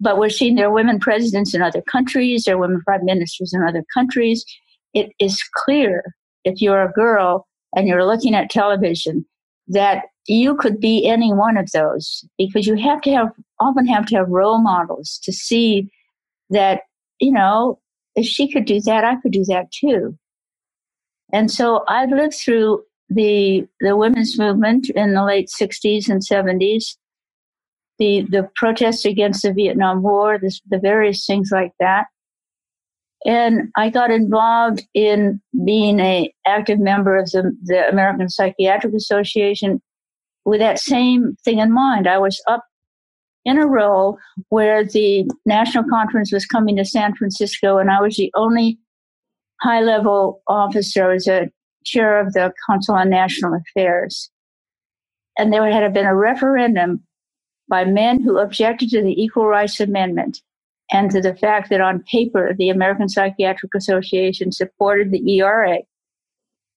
but 0.00 0.18
we're 0.18 0.28
seeing 0.30 0.54
there 0.54 0.66
are 0.68 0.72
women 0.72 0.98
presidents 0.98 1.54
in 1.54 1.62
other 1.62 1.82
countries, 1.82 2.44
there 2.44 2.56
are 2.56 2.58
women 2.58 2.82
prime 2.84 3.04
ministers 3.04 3.52
in 3.54 3.62
other 3.62 3.84
countries. 3.92 4.44
It 4.92 5.10
is 5.18 5.42
clear 5.54 6.14
if 6.44 6.60
you're 6.60 6.82
a 6.82 6.92
girl 6.92 7.46
and 7.74 7.88
you're 7.88 8.04
looking 8.04 8.34
at 8.34 8.50
television 8.50 9.24
that 9.68 10.04
you 10.26 10.56
could 10.56 10.80
be 10.80 11.06
any 11.06 11.32
one 11.32 11.56
of 11.56 11.70
those 11.72 12.24
because 12.38 12.66
you 12.66 12.76
have 12.76 13.00
to 13.02 13.10
have 13.12 13.32
often 13.60 13.86
have 13.86 14.06
to 14.06 14.16
have 14.16 14.28
role 14.28 14.58
models 14.58 15.18
to 15.22 15.32
see 15.32 15.90
that 16.50 16.82
you 17.20 17.32
know 17.32 17.78
if 18.16 18.26
she 18.26 18.50
could 18.50 18.64
do 18.64 18.80
that 18.80 19.04
i 19.04 19.16
could 19.16 19.32
do 19.32 19.44
that 19.44 19.70
too 19.70 20.16
and 21.32 21.50
so 21.50 21.84
i've 21.88 22.10
lived 22.10 22.34
through 22.34 22.82
the 23.08 23.66
the 23.80 23.96
women's 23.96 24.38
movement 24.38 24.90
in 24.90 25.14
the 25.14 25.24
late 25.24 25.48
60s 25.48 26.08
and 26.08 26.22
70s 26.22 26.96
the 27.98 28.26
the 28.30 28.48
protests 28.56 29.04
against 29.04 29.42
the 29.42 29.52
Vietnam 29.52 30.02
War, 30.02 30.38
the, 30.38 30.52
the 30.68 30.78
various 30.78 31.26
things 31.26 31.50
like 31.52 31.72
that. 31.80 32.06
And 33.26 33.70
I 33.76 33.88
got 33.88 34.10
involved 34.10 34.82
in 34.92 35.40
being 35.64 35.98
a 36.00 36.32
active 36.46 36.78
member 36.78 37.16
of 37.16 37.30
the, 37.30 37.56
the 37.62 37.88
American 37.88 38.28
Psychiatric 38.28 38.92
Association 38.92 39.80
with 40.44 40.60
that 40.60 40.78
same 40.78 41.36
thing 41.42 41.58
in 41.58 41.72
mind. 41.72 42.06
I 42.06 42.18
was 42.18 42.42
up 42.46 42.64
in 43.46 43.58
a 43.58 43.66
role 43.66 44.18
where 44.50 44.84
the 44.84 45.26
national 45.46 45.84
conference 45.88 46.32
was 46.32 46.44
coming 46.44 46.76
to 46.76 46.84
San 46.84 47.14
Francisco, 47.14 47.78
and 47.78 47.90
I 47.90 48.00
was 48.00 48.16
the 48.16 48.30
only 48.34 48.78
high 49.60 49.80
level 49.80 50.42
officer. 50.46 51.10
I 51.10 51.14
was 51.14 51.26
a 51.26 51.50
chair 51.84 52.20
of 52.20 52.32
the 52.32 52.52
Council 52.68 52.94
on 52.94 53.10
National 53.10 53.54
Affairs. 53.54 54.30
And 55.38 55.52
there 55.52 55.70
had 55.70 55.92
been 55.92 56.06
a 56.06 56.14
referendum 56.14 57.02
by 57.68 57.84
men 57.84 58.22
who 58.22 58.38
objected 58.38 58.90
to 58.90 59.02
the 59.02 59.20
Equal 59.20 59.46
Rights 59.46 59.80
Amendment 59.80 60.42
and 60.92 61.10
to 61.10 61.20
the 61.20 61.34
fact 61.34 61.70
that 61.70 61.80
on 61.80 62.04
paper 62.04 62.54
the 62.56 62.68
American 62.68 63.08
Psychiatric 63.08 63.74
Association 63.74 64.52
supported 64.52 65.10
the 65.10 65.38
ERA. 65.38 65.78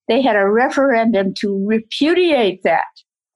They 0.07 0.21
had 0.21 0.37
a 0.37 0.47
referendum 0.47 1.33
to 1.35 1.65
repudiate 1.65 2.63
that. 2.63 2.85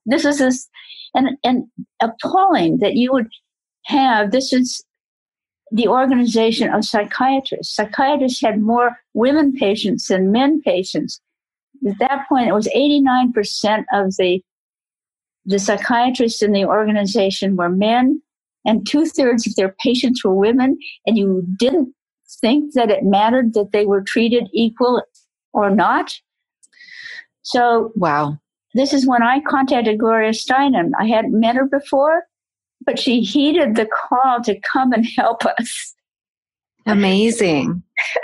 This 0.06 0.24
is 0.24 0.40
this, 0.40 0.70
and, 1.14 1.38
and 1.44 1.66
appalling 2.02 2.78
that 2.78 2.96
you 2.96 3.12
would 3.12 3.28
have 3.86 4.32
this 4.32 4.54
is 4.54 4.84
the 5.72 5.88
organization 5.88 6.74
of 6.74 6.86
psychiatrists. 6.86 7.76
Psychiatrists 7.76 8.42
had 8.42 8.62
more 8.62 8.98
women 9.14 9.54
patients 9.54 10.08
than 10.08 10.32
men 10.32 10.62
patients. 10.62 11.20
At 11.88 11.98
that 12.00 12.28
point, 12.28 12.50
it 12.50 12.54
was 12.54 12.68
89% 12.76 13.86
of 13.94 14.16
the 14.18 14.42
the 15.46 15.60
psychiatrists 15.60 16.42
in 16.42 16.52
the 16.52 16.66
organization 16.66 17.56
were 17.56 17.70
men, 17.70 18.22
and 18.66 18.88
two 18.88 19.06
thirds 19.06 19.48
of 19.48 19.56
their 19.56 19.76
patients 19.84 20.24
were 20.24 20.34
women, 20.34 20.78
and 21.06 21.18
you 21.18 21.46
didn't 21.58 21.94
think 22.40 22.74
that 22.74 22.90
it 22.90 23.04
mattered 23.04 23.54
that 23.54 23.72
they 23.72 23.86
were 23.86 24.02
treated 24.02 24.48
equal 24.54 25.04
or 25.54 25.70
not. 25.70 26.20
So, 27.42 27.92
wow. 27.96 28.38
This 28.74 28.94
is 28.94 29.06
when 29.06 29.22
I 29.22 29.42
contacted 29.42 30.00
Gloria 30.00 30.32
Steinem. 30.32 30.92
I 30.98 31.06
hadn't 31.06 31.38
met 31.38 31.56
her 31.56 31.66
before, 31.66 32.24
but 32.86 32.98
she 32.98 33.20
heeded 33.22 33.76
the 33.76 33.86
call 33.86 34.42
to 34.44 34.58
come 34.62 34.94
and 34.94 35.06
help 35.18 35.46
us. 35.46 35.94
Amazing. 36.86 37.84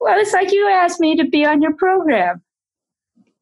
well, 0.00 0.18
it's 0.18 0.32
like 0.32 0.52
you 0.52 0.68
asked 0.68 1.00
me 1.00 1.16
to 1.16 1.24
be 1.24 1.44
on 1.44 1.62
your 1.62 1.74
program. 1.74 2.42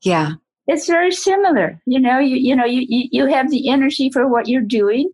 Yeah. 0.03 0.33
It's 0.71 0.87
very 0.87 1.11
similar. 1.11 1.83
You 1.85 1.99
know, 1.99 2.21
you, 2.21 2.37
you 2.37 2.55
know, 2.55 2.65
you, 2.65 2.87
you, 2.89 3.27
have 3.27 3.51
the 3.51 3.69
energy 3.69 4.09
for 4.09 4.29
what 4.29 4.47
you're 4.47 4.63
doing 4.63 5.11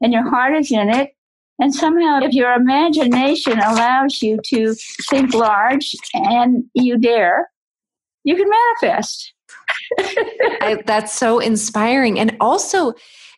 and 0.00 0.12
your 0.12 0.30
heart 0.30 0.56
is 0.56 0.70
in 0.70 0.88
it. 0.88 1.10
And 1.58 1.74
somehow, 1.74 2.20
if 2.22 2.32
your 2.32 2.52
imagination 2.52 3.58
allows 3.58 4.22
you 4.22 4.38
to 4.44 4.76
think 5.10 5.34
large 5.34 5.96
and 6.14 6.62
you 6.74 6.96
dare, 6.96 7.50
you 8.22 8.36
can 8.36 8.48
manifest. 8.48 9.34
I, 9.98 10.80
that's 10.86 11.12
so 11.12 11.40
inspiring. 11.40 12.20
And 12.20 12.36
also, 12.40 12.92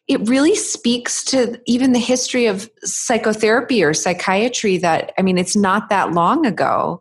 it 0.08 0.28
really 0.28 0.54
speaks 0.54 1.24
to 1.24 1.58
even 1.66 1.92
the 1.92 1.98
history 1.98 2.44
of 2.44 2.70
psychotherapy 2.84 3.82
or 3.82 3.94
psychiatry 3.94 4.76
that, 4.76 5.14
I 5.18 5.22
mean, 5.22 5.38
it's 5.38 5.56
not 5.56 5.88
that 5.88 6.12
long 6.12 6.44
ago 6.44 7.00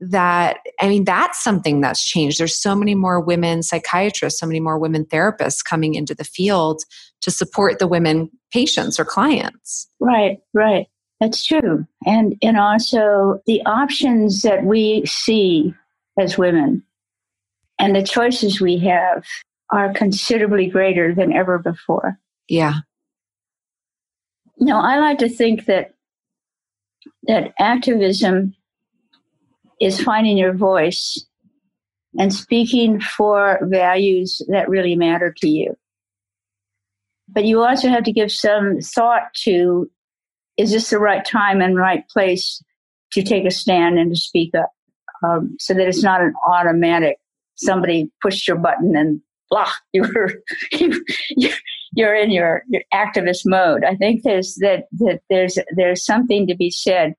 that 0.00 0.58
i 0.80 0.88
mean 0.88 1.04
that's 1.04 1.42
something 1.42 1.80
that's 1.80 2.04
changed. 2.04 2.38
There's 2.38 2.60
so 2.60 2.74
many 2.74 2.94
more 2.94 3.20
women 3.20 3.62
psychiatrists 3.62 4.40
so 4.40 4.46
many 4.46 4.60
more 4.60 4.78
women 4.78 5.04
therapists 5.04 5.64
coming 5.64 5.94
into 5.94 6.14
the 6.14 6.24
field 6.24 6.82
to 7.20 7.30
support 7.30 7.78
the 7.78 7.88
women 7.88 8.30
patients 8.52 8.98
or 8.98 9.04
clients. 9.04 9.88
Right 10.00 10.38
right. 10.54 10.86
That's 11.20 11.44
true. 11.44 11.84
And 12.06 12.36
and 12.42 12.56
also 12.56 13.42
the 13.46 13.60
options 13.66 14.42
that 14.42 14.64
we 14.64 15.04
see 15.06 15.74
as 16.18 16.38
women 16.38 16.84
and 17.78 17.94
the 17.94 18.02
choices 18.02 18.60
we 18.60 18.78
have 18.78 19.24
are 19.72 19.92
considerably 19.92 20.68
greater 20.68 21.14
than 21.14 21.32
ever 21.32 21.58
before. 21.58 22.18
Yeah. 22.48 22.74
No 24.58 24.78
i 24.78 24.98
like 24.98 25.18
to 25.18 25.28
think 25.28 25.66
that 25.66 25.94
that 27.24 27.52
activism 27.58 28.54
is 29.80 30.00
finding 30.00 30.36
your 30.36 30.52
voice 30.52 31.24
and 32.18 32.32
speaking 32.32 33.00
for 33.00 33.58
values 33.62 34.42
that 34.48 34.68
really 34.68 34.96
matter 34.96 35.32
to 35.38 35.48
you. 35.48 35.76
But 37.28 37.44
you 37.44 37.62
also 37.62 37.88
have 37.88 38.04
to 38.04 38.12
give 38.12 38.32
some 38.32 38.78
thought 38.80 39.32
to 39.44 39.90
is 40.56 40.72
this 40.72 40.90
the 40.90 40.98
right 40.98 41.24
time 41.24 41.60
and 41.60 41.76
right 41.76 42.06
place 42.08 42.62
to 43.12 43.22
take 43.22 43.44
a 43.44 43.50
stand 43.50 43.98
and 43.98 44.14
to 44.14 44.20
speak 44.20 44.54
up 44.54 44.72
um, 45.24 45.56
so 45.58 45.74
that 45.74 45.86
it's 45.86 46.02
not 46.02 46.20
an 46.20 46.34
automatic 46.48 47.16
somebody 47.56 48.10
pushed 48.22 48.46
your 48.46 48.56
button 48.56 48.96
and 48.96 49.20
blah 49.50 49.70
you're 49.92 50.34
you're 51.92 52.14
in 52.14 52.30
your, 52.30 52.62
your 52.68 52.82
activist 52.92 53.42
mode 53.44 53.82
i 53.84 53.94
think 53.96 54.22
there's 54.22 54.56
that 54.56 54.84
that 54.92 55.20
there's 55.28 55.58
there's 55.74 56.04
something 56.04 56.46
to 56.46 56.54
be 56.54 56.70
said 56.70 57.14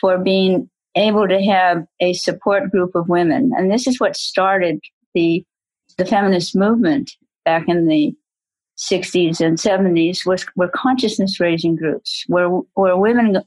for 0.00 0.16
being 0.16 0.69
able 0.96 1.28
to 1.28 1.40
have 1.42 1.84
a 2.00 2.12
support 2.14 2.70
group 2.70 2.94
of 2.94 3.08
women. 3.08 3.52
And 3.56 3.70
this 3.70 3.86
is 3.86 4.00
what 4.00 4.16
started 4.16 4.80
the, 5.14 5.44
the 5.98 6.04
feminist 6.04 6.56
movement 6.56 7.12
back 7.44 7.68
in 7.68 7.86
the 7.86 8.14
60s 8.78 9.40
and 9.40 9.58
70s 9.58 10.24
was, 10.26 10.46
were 10.56 10.70
consciousness 10.74 11.38
raising 11.38 11.76
groups 11.76 12.24
where, 12.26 12.48
where 12.48 12.96
women 12.96 13.42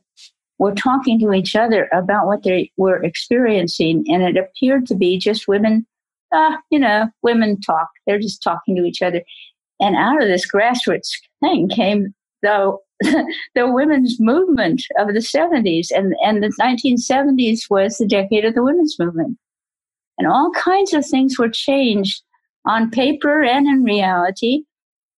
were 0.59 0.75
talking 0.75 1.19
to 1.19 1.33
each 1.33 1.55
other 1.55 1.89
about 1.91 2.27
what 2.27 2.43
they 2.43 2.71
were 2.77 3.03
experiencing. 3.03 4.05
And 4.07 4.23
it 4.23 4.37
appeared 4.37 4.85
to 4.87 4.95
be 4.95 5.17
just 5.17 5.47
women, 5.47 5.85
ah, 6.31 6.59
you 6.69 6.79
know, 6.79 7.09
women 7.23 7.59
talk. 7.59 7.89
They're 8.05 8.19
just 8.19 8.43
talking 8.43 8.75
to 8.75 8.83
each 8.83 9.01
other. 9.01 9.23
And 9.79 9.95
out 9.95 10.21
of 10.21 10.27
this 10.27 10.49
grassroots 10.49 11.09
thing 11.41 11.67
came 11.67 12.13
the 12.43 12.77
the 13.55 13.71
women's 13.71 14.17
movement 14.19 14.83
of 14.97 15.07
the 15.07 15.19
70s 15.19 15.87
and, 15.91 16.13
and 16.23 16.43
the 16.43 16.53
1970s 16.61 17.69
was 17.69 17.97
the 17.97 18.07
decade 18.07 18.45
of 18.45 18.53
the 18.53 18.63
women's 18.63 18.97
movement. 18.99 19.37
And 20.17 20.27
all 20.27 20.51
kinds 20.51 20.93
of 20.93 21.05
things 21.05 21.37
were 21.39 21.49
changed 21.49 22.21
on 22.65 22.91
paper 22.91 23.43
and 23.43 23.67
in 23.67 23.83
reality. 23.83 24.63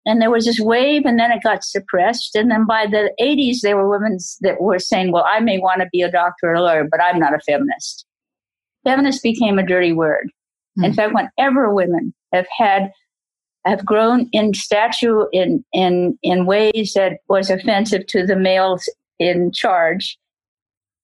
And 0.05 0.21
there 0.21 0.31
was 0.31 0.45
this 0.45 0.59
wave 0.59 1.03
and 1.05 1.19
then 1.19 1.31
it 1.31 1.43
got 1.43 1.63
suppressed. 1.63 2.36
And 2.36 2.51
then 2.51 2.65
by 2.65 2.86
the 2.86 3.12
80s, 3.21 3.62
there 3.62 3.77
were 3.77 3.89
women 3.89 4.17
that 4.41 4.62
were 4.62 4.79
saying, 4.79 5.12
well, 5.12 5.25
I 5.27 5.39
may 5.39 5.59
want 5.59 5.81
to 5.81 5.89
be 5.91 6.01
a 6.01 6.12
doctor 6.12 6.49
or 6.49 6.53
a 6.53 6.62
lawyer, 6.62 6.88
but 6.89 7.01
I'm 7.01 7.19
not 7.19 7.33
a 7.33 7.39
feminist. 7.39 8.05
Feminist 8.83 9.23
became 9.23 9.57
a 9.57 9.65
dirty 9.65 9.93
word. 9.93 10.29
Mm-hmm. 10.77 10.83
In 10.86 10.91
hmm. 10.91 10.95
fact, 10.95 11.13
whenever 11.13 11.73
women 11.73 12.13
have 12.33 12.47
had 12.57 12.91
have 13.65 13.86
grown 13.86 14.28
in 14.32 14.54
stature 14.54 15.28
in, 15.32 15.63
in, 15.73 16.17
in 16.21 16.45
ways 16.45 16.93
that 16.95 17.19
was 17.30 17.49
offensive 17.49 18.06
to 18.08 18.26
the 18.26 18.36
males 18.36 18.89
in 19.19 19.52
charge. 19.52 20.17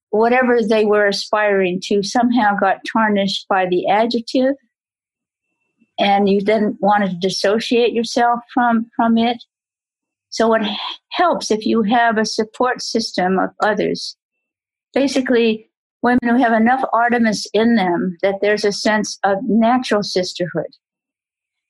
Whatever 0.10 0.60
they 0.62 0.86
were 0.86 1.08
aspiring 1.08 1.80
to 1.86 2.04
somehow 2.04 2.56
got 2.60 2.80
tarnished 2.91 3.48
by 3.48 3.65
the 3.67 3.88
adjective, 3.88 4.56
and 6.00 6.30
you 6.30 6.41
then 6.41 6.78
wanted 6.80 7.12
to 7.12 7.28
dissociate 7.28 7.93
yourself 7.93 8.39
from, 8.54 8.89
from 8.95 9.17
it. 9.17 9.43
So 10.30 10.54
it 10.54 10.63
helps 11.12 11.52
if 11.52 11.65
you 11.65 11.84
have 11.84 12.17
a 12.17 12.26
support 12.26 12.82
system 12.82 13.39
of 13.39 13.50
others. 13.62 14.15
Basically, 14.93 15.69
women 16.02 16.19
who 16.24 16.38
have 16.38 16.54
enough 16.54 16.84
Artemis 16.93 17.48
in 17.54 17.76
them 17.76 18.17
that 18.22 18.36
there's 18.41 18.65
a 18.65 18.72
sense 18.72 19.19
of 19.24 19.38
natural 19.43 20.04
sisterhood 20.04 20.74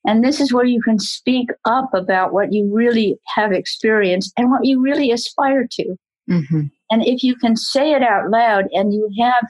and 0.06 0.24
this 0.24 0.40
is 0.40 0.52
where 0.52 0.64
you 0.64 0.80
can 0.82 0.98
speak 0.98 1.50
up 1.64 1.92
about 1.92 2.32
what 2.32 2.52
you 2.52 2.70
really 2.72 3.18
have 3.34 3.52
experienced 3.52 4.32
and 4.36 4.50
what 4.50 4.64
you 4.64 4.80
really 4.80 5.10
aspire 5.10 5.66
to. 5.72 5.96
Mm-hmm. 6.28 6.62
And 6.90 7.06
if 7.06 7.22
you 7.22 7.36
can 7.36 7.56
say 7.56 7.92
it 7.92 8.02
out 8.02 8.30
loud 8.30 8.66
and 8.72 8.94
you 8.94 9.10
have 9.20 9.44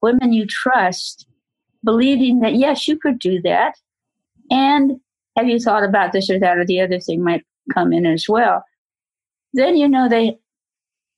women 0.00 0.32
you 0.32 0.46
trust 0.46 1.26
believing 1.84 2.40
that, 2.40 2.54
yes, 2.54 2.88
you 2.88 2.98
could 2.98 3.18
do 3.18 3.40
that. 3.42 3.74
And 4.50 5.00
have 5.36 5.46
you 5.46 5.58
thought 5.58 5.84
about 5.84 6.12
this 6.12 6.28
or 6.28 6.38
that 6.38 6.58
or 6.58 6.66
the 6.66 6.80
other 6.80 6.98
thing 6.98 7.22
might 7.22 7.44
come 7.72 7.92
in 7.92 8.04
as 8.04 8.26
well? 8.28 8.64
Then 9.52 9.76
you 9.76 9.88
know 9.88 10.08
they 10.08 10.38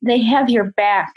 they 0.02 0.20
have 0.22 0.50
your 0.50 0.64
back 0.72 1.14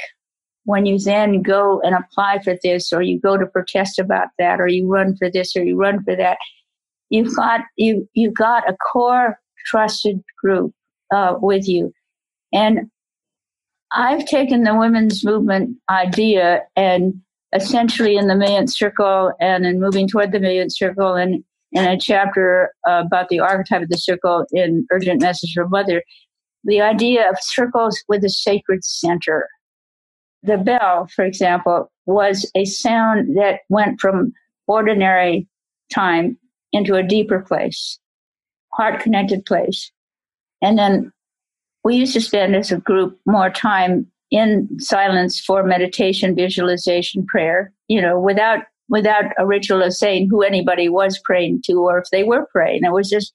when 0.63 0.86
you 0.86 0.99
then 0.99 1.41
go 1.41 1.82
and 1.82 1.95
apply 1.95 2.39
for 2.43 2.58
this 2.63 2.93
or 2.93 3.01
you 3.01 3.19
go 3.19 3.38
to 3.38 3.45
protest 3.45 3.99
about 3.99 4.27
that 4.38 4.62
or 4.62 4.67
you 4.67 4.88
run 4.88 5.15
for 5.17 5.30
this 5.30 5.56
or 5.56 5.63
you 5.63 5.75
run 5.75 6.03
for 6.03 6.15
that 6.15 6.38
you've 7.10 7.36
got 7.36 7.62
you 7.76 8.08
you 8.13 8.32
got 8.32 8.70
a 8.70 8.76
core 8.78 9.39
trusted 9.65 10.24
group 10.41 10.74
uh, 11.13 11.36
with 11.39 11.67
you, 11.67 11.91
and 12.54 12.89
I've 13.91 14.26
taken 14.26 14.63
the 14.63 14.76
women's 14.76 15.24
movement 15.24 15.78
idea 15.89 16.63
and 16.76 17.22
essentially 17.54 18.17
in 18.17 18.28
the 18.28 18.36
Millionth 18.36 18.72
Circle 18.72 19.32
and 19.39 19.65
in 19.65 19.80
moving 19.80 20.08
toward 20.08 20.32
the 20.32 20.39
Millionth 20.39 20.76
Circle 20.76 21.15
and 21.15 21.43
in 21.72 21.86
a 21.86 21.98
chapter 22.00 22.72
uh, 22.88 23.04
about 23.06 23.30
the 23.30 23.39
archetype 23.39 23.84
of 23.84 23.89
the 23.89 23.98
circle 23.98 24.46
in 24.52 24.86
Urgent 24.91 25.22
Message 25.22 25.54
from 25.54 25.70
Mother, 25.70 26.04
the 26.63 26.82
idea 26.82 27.30
of 27.30 27.38
circles 27.39 28.02
with 28.08 28.24
a 28.24 28.30
sacred 28.30 28.84
center. 28.84 29.48
The 30.43 30.58
bell, 30.58 31.08
for 31.13 31.26
example, 31.26 31.91
was 32.06 32.50
a 32.56 32.65
sound 32.65 33.38
that 33.38 33.62
went 33.70 34.00
from 34.00 34.34
ordinary 34.67 35.48
time 35.93 36.38
into 36.73 36.95
a 36.95 37.03
deeper 37.03 37.39
place, 37.39 37.99
heart 38.73 39.01
connected 39.01 39.45
place. 39.45 39.91
And 40.62 40.77
then 40.77 41.12
we 41.84 41.95
used 41.95 42.13
to 42.13 42.21
spend 42.21 42.56
as 42.56 42.71
a 42.71 42.77
group 42.77 43.19
more 43.25 43.49
time 43.49 44.08
in 44.32 44.67
silence 44.80 45.39
for 45.39 45.63
meditation, 45.63 46.36
visualization, 46.36 47.25
prayer, 47.25 47.71
you 47.88 48.01
know, 48.01 48.19
without 48.19 48.60
without 48.89 49.25
a 49.38 49.45
ritual 49.45 49.84
of 49.84 49.93
saying 49.93 50.30
who 50.30 50.41
anybody 50.43 50.88
was 50.88 51.19
praying 51.19 51.62
to 51.65 51.73
or 51.73 51.97
if 51.99 52.10
they 52.12 52.23
were 52.23 52.47
praying. 52.51 52.84
It 52.84 52.93
was 52.93 53.10
just 53.10 53.34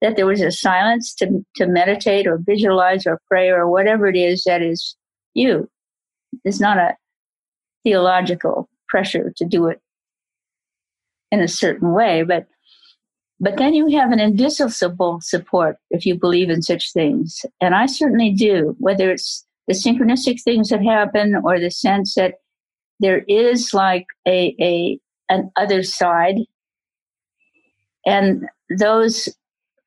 that 0.00 0.16
there 0.16 0.26
was 0.26 0.40
a 0.40 0.50
silence 0.50 1.14
to, 1.14 1.44
to 1.56 1.66
meditate 1.66 2.26
or 2.26 2.38
visualize 2.38 3.06
or 3.06 3.20
pray 3.28 3.48
or 3.48 3.68
whatever 3.68 4.06
it 4.06 4.16
is 4.16 4.44
that 4.44 4.62
is 4.62 4.96
you. 5.34 5.68
It's 6.44 6.60
not 6.60 6.78
a 6.78 6.96
theological 7.84 8.68
pressure 8.88 9.32
to 9.36 9.44
do 9.44 9.66
it 9.66 9.80
in 11.30 11.40
a 11.40 11.48
certain 11.48 11.92
way, 11.92 12.22
but 12.22 12.46
but 13.40 13.56
then 13.56 13.74
you 13.74 13.88
have 13.96 14.10
an 14.10 14.18
invisible 14.18 15.20
support 15.22 15.76
if 15.90 16.04
you 16.04 16.18
believe 16.18 16.50
in 16.50 16.62
such 16.62 16.92
things. 16.92 17.44
And 17.60 17.74
I 17.74 17.86
certainly 17.86 18.32
do, 18.32 18.74
whether 18.78 19.10
it's 19.10 19.46
the 19.68 19.74
synchronistic 19.74 20.42
things 20.42 20.70
that 20.70 20.82
happen 20.82 21.36
or 21.44 21.60
the 21.60 21.70
sense 21.70 22.14
that 22.14 22.34
there 23.00 23.24
is 23.28 23.72
like 23.72 24.06
a, 24.26 24.56
a 24.60 24.98
an 25.28 25.50
other 25.56 25.82
side. 25.82 26.38
And 28.06 28.46
those 28.76 29.28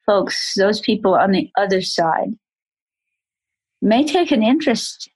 folks, 0.06 0.54
those 0.56 0.80
people 0.80 1.16
on 1.16 1.32
the 1.32 1.50
other 1.58 1.82
side 1.82 2.30
may 3.82 4.06
take 4.06 4.32
an 4.32 4.44
interest 4.44 5.10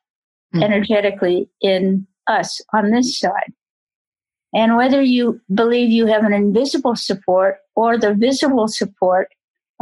mm. 0.54 0.64
energetically 0.64 1.48
in 1.62 2.08
us 2.28 2.60
on 2.74 2.92
this 2.92 3.18
side. 3.18 3.54
And 4.56 4.78
whether 4.78 5.02
you 5.02 5.42
believe 5.54 5.92
you 5.92 6.06
have 6.06 6.24
an 6.24 6.32
invisible 6.32 6.96
support 6.96 7.58
or 7.76 7.98
the 7.98 8.14
visible 8.14 8.70
support 8.70 9.28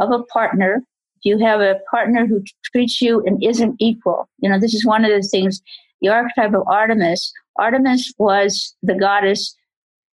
of 0.00 0.10
a 0.10 0.24
partner, 0.24 0.82
if 1.16 1.20
you 1.24 1.38
have 1.38 1.60
a 1.60 1.78
partner 1.88 2.26
who 2.26 2.42
treats 2.64 3.00
you 3.00 3.22
and 3.24 3.42
isn't 3.42 3.76
equal, 3.78 4.28
you 4.40 4.50
know, 4.50 4.58
this 4.58 4.74
is 4.74 4.84
one 4.84 5.04
of 5.04 5.12
the 5.12 5.26
things, 5.26 5.62
the 6.00 6.08
archetype 6.08 6.54
of 6.54 6.66
Artemis. 6.66 7.32
Artemis 7.56 8.12
was 8.18 8.74
the 8.82 8.96
goddess 8.96 9.56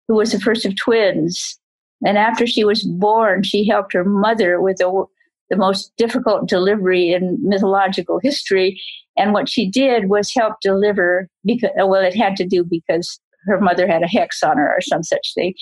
who 0.07 0.13
was 0.13 0.31
the 0.31 0.39
first 0.39 0.63
of 0.63 0.75
twins. 0.75 1.57
And 2.05 2.19
after 2.19 2.45
she 2.45 2.63
was 2.63 2.83
born, 2.83 3.41
she 3.41 3.67
helped 3.67 3.93
her 3.93 4.05
mother 4.05 4.61
with 4.61 4.77
the, 4.77 5.05
the 5.49 5.55
most 5.55 5.91
difficult 5.97 6.47
delivery 6.47 7.13
in 7.13 7.39
mythological 7.41 8.19
history. 8.21 8.79
And 9.17 9.33
what 9.33 9.49
she 9.49 9.67
did 9.67 10.07
was 10.07 10.31
help 10.31 10.61
deliver 10.61 11.27
because, 11.43 11.71
well, 11.77 12.03
it 12.03 12.15
had 12.15 12.35
to 12.37 12.45
do 12.45 12.63
because 12.63 13.19
her 13.45 13.59
mother 13.59 13.87
had 13.87 14.03
a 14.03 14.07
hex 14.07 14.43
on 14.43 14.57
her 14.57 14.75
or 14.75 14.81
some 14.81 15.03
such 15.03 15.33
thing. 15.33 15.53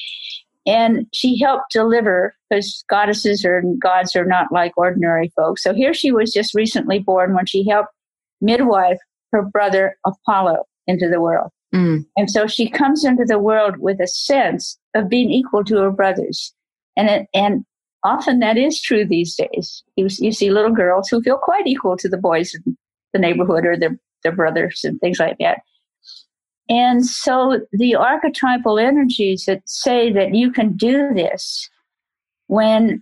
And 0.66 1.08
she 1.14 1.40
helped 1.40 1.72
deliver 1.72 2.36
because 2.50 2.84
goddesses 2.90 3.44
or 3.46 3.64
gods 3.82 4.16
are 4.16 4.26
not 4.26 4.52
like 4.52 4.78
ordinary 4.78 5.32
folks. 5.36 5.64
So 5.64 5.74
here 5.74 5.94
she 5.94 6.12
was 6.12 6.34
just 6.34 6.54
recently 6.54 7.00
born 7.00 7.34
when 7.34 7.46
she 7.46 7.68
helped 7.68 7.90
midwife 8.42 9.00
her 9.32 9.44
brother 9.44 9.96
Apollo 10.06 10.66
into 10.88 11.08
the 11.08 11.22
world. 11.22 11.52
Mm. 11.74 12.06
And 12.18 12.30
so 12.30 12.48
she 12.48 12.70
comes 12.70 13.04
into 13.04 13.26
the 13.26 13.40
world 13.40 13.78
with 13.78 14.00
a 14.00 14.08
sense 14.08 14.78
of 14.96 15.10
being 15.10 15.30
equal 15.30 15.64
to 15.66 15.78
her 15.78 15.92
brothers. 15.92 16.54
And 16.98 17.10
it, 17.10 17.28
and 17.34 17.64
often 18.04 18.40
that 18.40 18.58
is 18.58 18.82
true 18.82 19.06
these 19.06 19.36
days. 19.36 19.84
You, 19.96 20.08
you 20.20 20.32
see 20.32 20.50
little 20.50 20.74
girls 20.74 21.10
who 21.10 21.22
feel 21.22 21.38
quite 21.38 21.68
equal 21.68 21.96
to 21.98 22.10
the 22.10 22.18
boys 22.18 22.54
in 22.56 22.78
the 23.14 23.20
neighborhood 23.20 23.66
or 23.66 23.78
their, 23.78 23.98
their 24.24 24.32
brothers 24.32 24.82
and 24.84 25.00
things 25.00 25.20
like 25.20 25.38
that. 25.40 25.60
And 26.70 27.06
so 27.06 27.62
the 27.72 27.96
archetypal 27.96 28.78
energies 28.78 29.46
that 29.46 29.68
say 29.68 30.14
that 30.14 30.36
you 30.36 30.52
can 30.52 30.74
do 30.74 31.14
this 31.14 31.68
when 32.48 33.02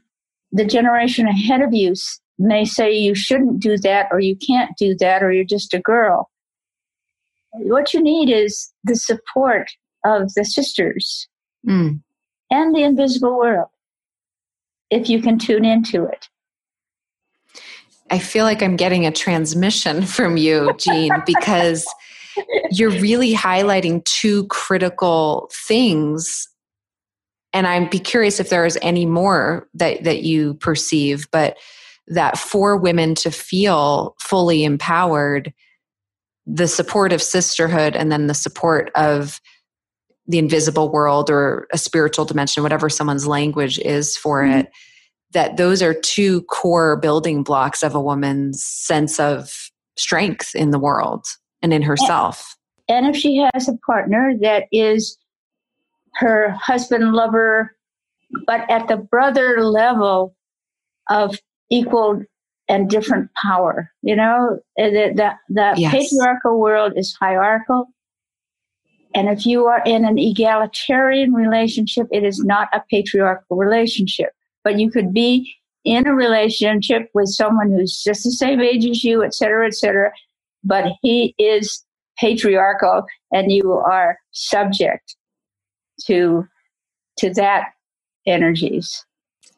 the 0.52 0.66
generation 0.66 1.28
ahead 1.28 1.62
of 1.62 1.74
you 1.74 1.94
may 2.40 2.64
say 2.64 2.92
you 2.92 3.14
shouldn't 3.14 3.60
do 3.60 3.78
that 3.80 4.08
or 4.12 4.20
you 4.20 4.36
can't 4.36 4.72
do 4.78 4.96
that 5.00 5.22
or 5.22 5.32
you're 5.32 5.44
just 5.44 5.74
a 5.74 5.80
girl. 5.80 6.30
What 7.52 7.94
you 7.94 8.02
need 8.02 8.30
is 8.30 8.72
the 8.84 8.96
support 8.96 9.70
of 10.06 10.34
the 10.36 10.46
sisters 10.46 11.28
mm. 11.68 12.00
and 12.50 12.76
the 12.76 12.84
invisible 12.84 13.38
world 13.38 13.70
if 14.90 15.10
you 15.10 15.22
can 15.22 15.38
tune 15.38 15.66
into 15.66 16.06
it. 16.06 16.28
I 18.10 18.20
feel 18.20 18.46
like 18.46 18.64
I'm 18.64 18.78
getting 18.78 19.06
a 19.06 19.12
transmission 19.12 20.06
from 20.06 20.38
you, 20.38 20.74
Jean, 20.78 21.12
because 21.26 21.86
you're 22.72 22.90
really 22.90 23.34
highlighting 23.34 24.04
two 24.06 24.46
critical 24.48 25.50
things 25.68 26.48
and 27.54 27.68
i'd 27.68 27.90
be 27.90 28.00
curious 28.00 28.40
if 28.40 28.50
there's 28.50 28.78
any 28.82 29.06
more 29.06 29.68
that, 29.74 30.04
that 30.04 30.24
you 30.24 30.54
perceive 30.56 31.28
but 31.32 31.58
that 32.08 32.38
for 32.38 32.78
women 32.78 33.16
to 33.16 33.32
feel 33.32 34.16
fully 34.20 34.64
empowered 34.64 35.54
the 36.46 36.68
support 36.68 37.12
of 37.12 37.22
sisterhood 37.22 37.96
and 37.96 38.12
then 38.12 38.28
the 38.28 38.34
support 38.34 38.90
of 38.96 39.42
the 40.28 40.38
invisible 40.38 40.90
world 40.90 41.30
or 41.30 41.68
a 41.74 41.78
spiritual 41.78 42.26
dimension 42.26 42.64
whatever 42.64 42.90
someone's 42.90 43.28
language 43.28 43.80
is 43.80 44.18
for 44.18 44.44
mm-hmm. 44.44 44.60
it 44.60 44.72
that 45.32 45.58
those 45.58 45.82
are 45.82 45.94
two 45.94 46.42
core 46.44 46.96
building 46.96 47.44
blocks 47.44 47.84
of 47.84 47.94
a 47.94 48.02
woman's 48.02 48.64
sense 48.64 49.20
of 49.20 49.70
strength 49.98 50.56
in 50.56 50.72
the 50.72 50.80
world 50.80 51.26
and 51.62 51.74
in 51.74 51.82
herself. 51.82 52.56
And, 52.88 53.06
and 53.06 53.16
if 53.16 53.22
she 53.22 53.46
has 53.54 53.68
a 53.68 53.78
partner 53.86 54.34
that 54.42 54.66
is 54.72 55.18
her 56.16 56.52
husband, 56.52 57.14
lover, 57.14 57.76
but 58.46 58.70
at 58.70 58.88
the 58.88 58.98
brother 58.98 59.64
level 59.64 60.36
of 61.10 61.40
equal 61.70 62.24
and 62.68 62.90
different 62.90 63.30
power, 63.42 63.92
you 64.02 64.16
know, 64.16 64.60
the, 64.78 65.14
the, 65.16 65.32
the 65.50 65.74
yes. 65.78 65.92
patriarchal 65.92 66.60
world 66.60 66.94
is 66.96 67.16
hierarchical. 67.20 67.88
And 69.16 69.30
if 69.30 69.46
you 69.46 69.66
are 69.66 69.82
in 69.86 70.06
an 70.06 70.18
egalitarian 70.18 71.34
relationship, 71.34 72.08
it 72.12 72.24
is 72.24 72.44
not 72.44 72.68
a 72.74 72.84
patriarchal 72.92 73.58
relationship. 73.58 74.32
But 74.64 74.80
you 74.80 74.92
could 74.92 75.14
be 75.14 75.54
in 75.86 76.06
a 76.06 76.14
relationship 76.14 77.10
with 77.14 77.30
someone 77.30 77.72
who's 77.72 78.04
just 78.04 78.26
the 78.26 78.32
same 78.32 78.60
age 78.60 78.86
as 78.86 79.04
you, 79.04 79.24
et 79.24 79.34
cetera, 79.34 79.66
et 79.66 79.74
cetera, 79.74 80.12
but 80.64 80.94
he 81.02 81.36
is 81.38 81.84
patriarchal 82.20 83.04
and 83.32 83.52
you 83.52 83.74
are 83.74 84.18
subject 84.32 85.16
to 86.06 86.46
to 87.20 87.34
that 87.34 87.70
energies. 88.26 89.06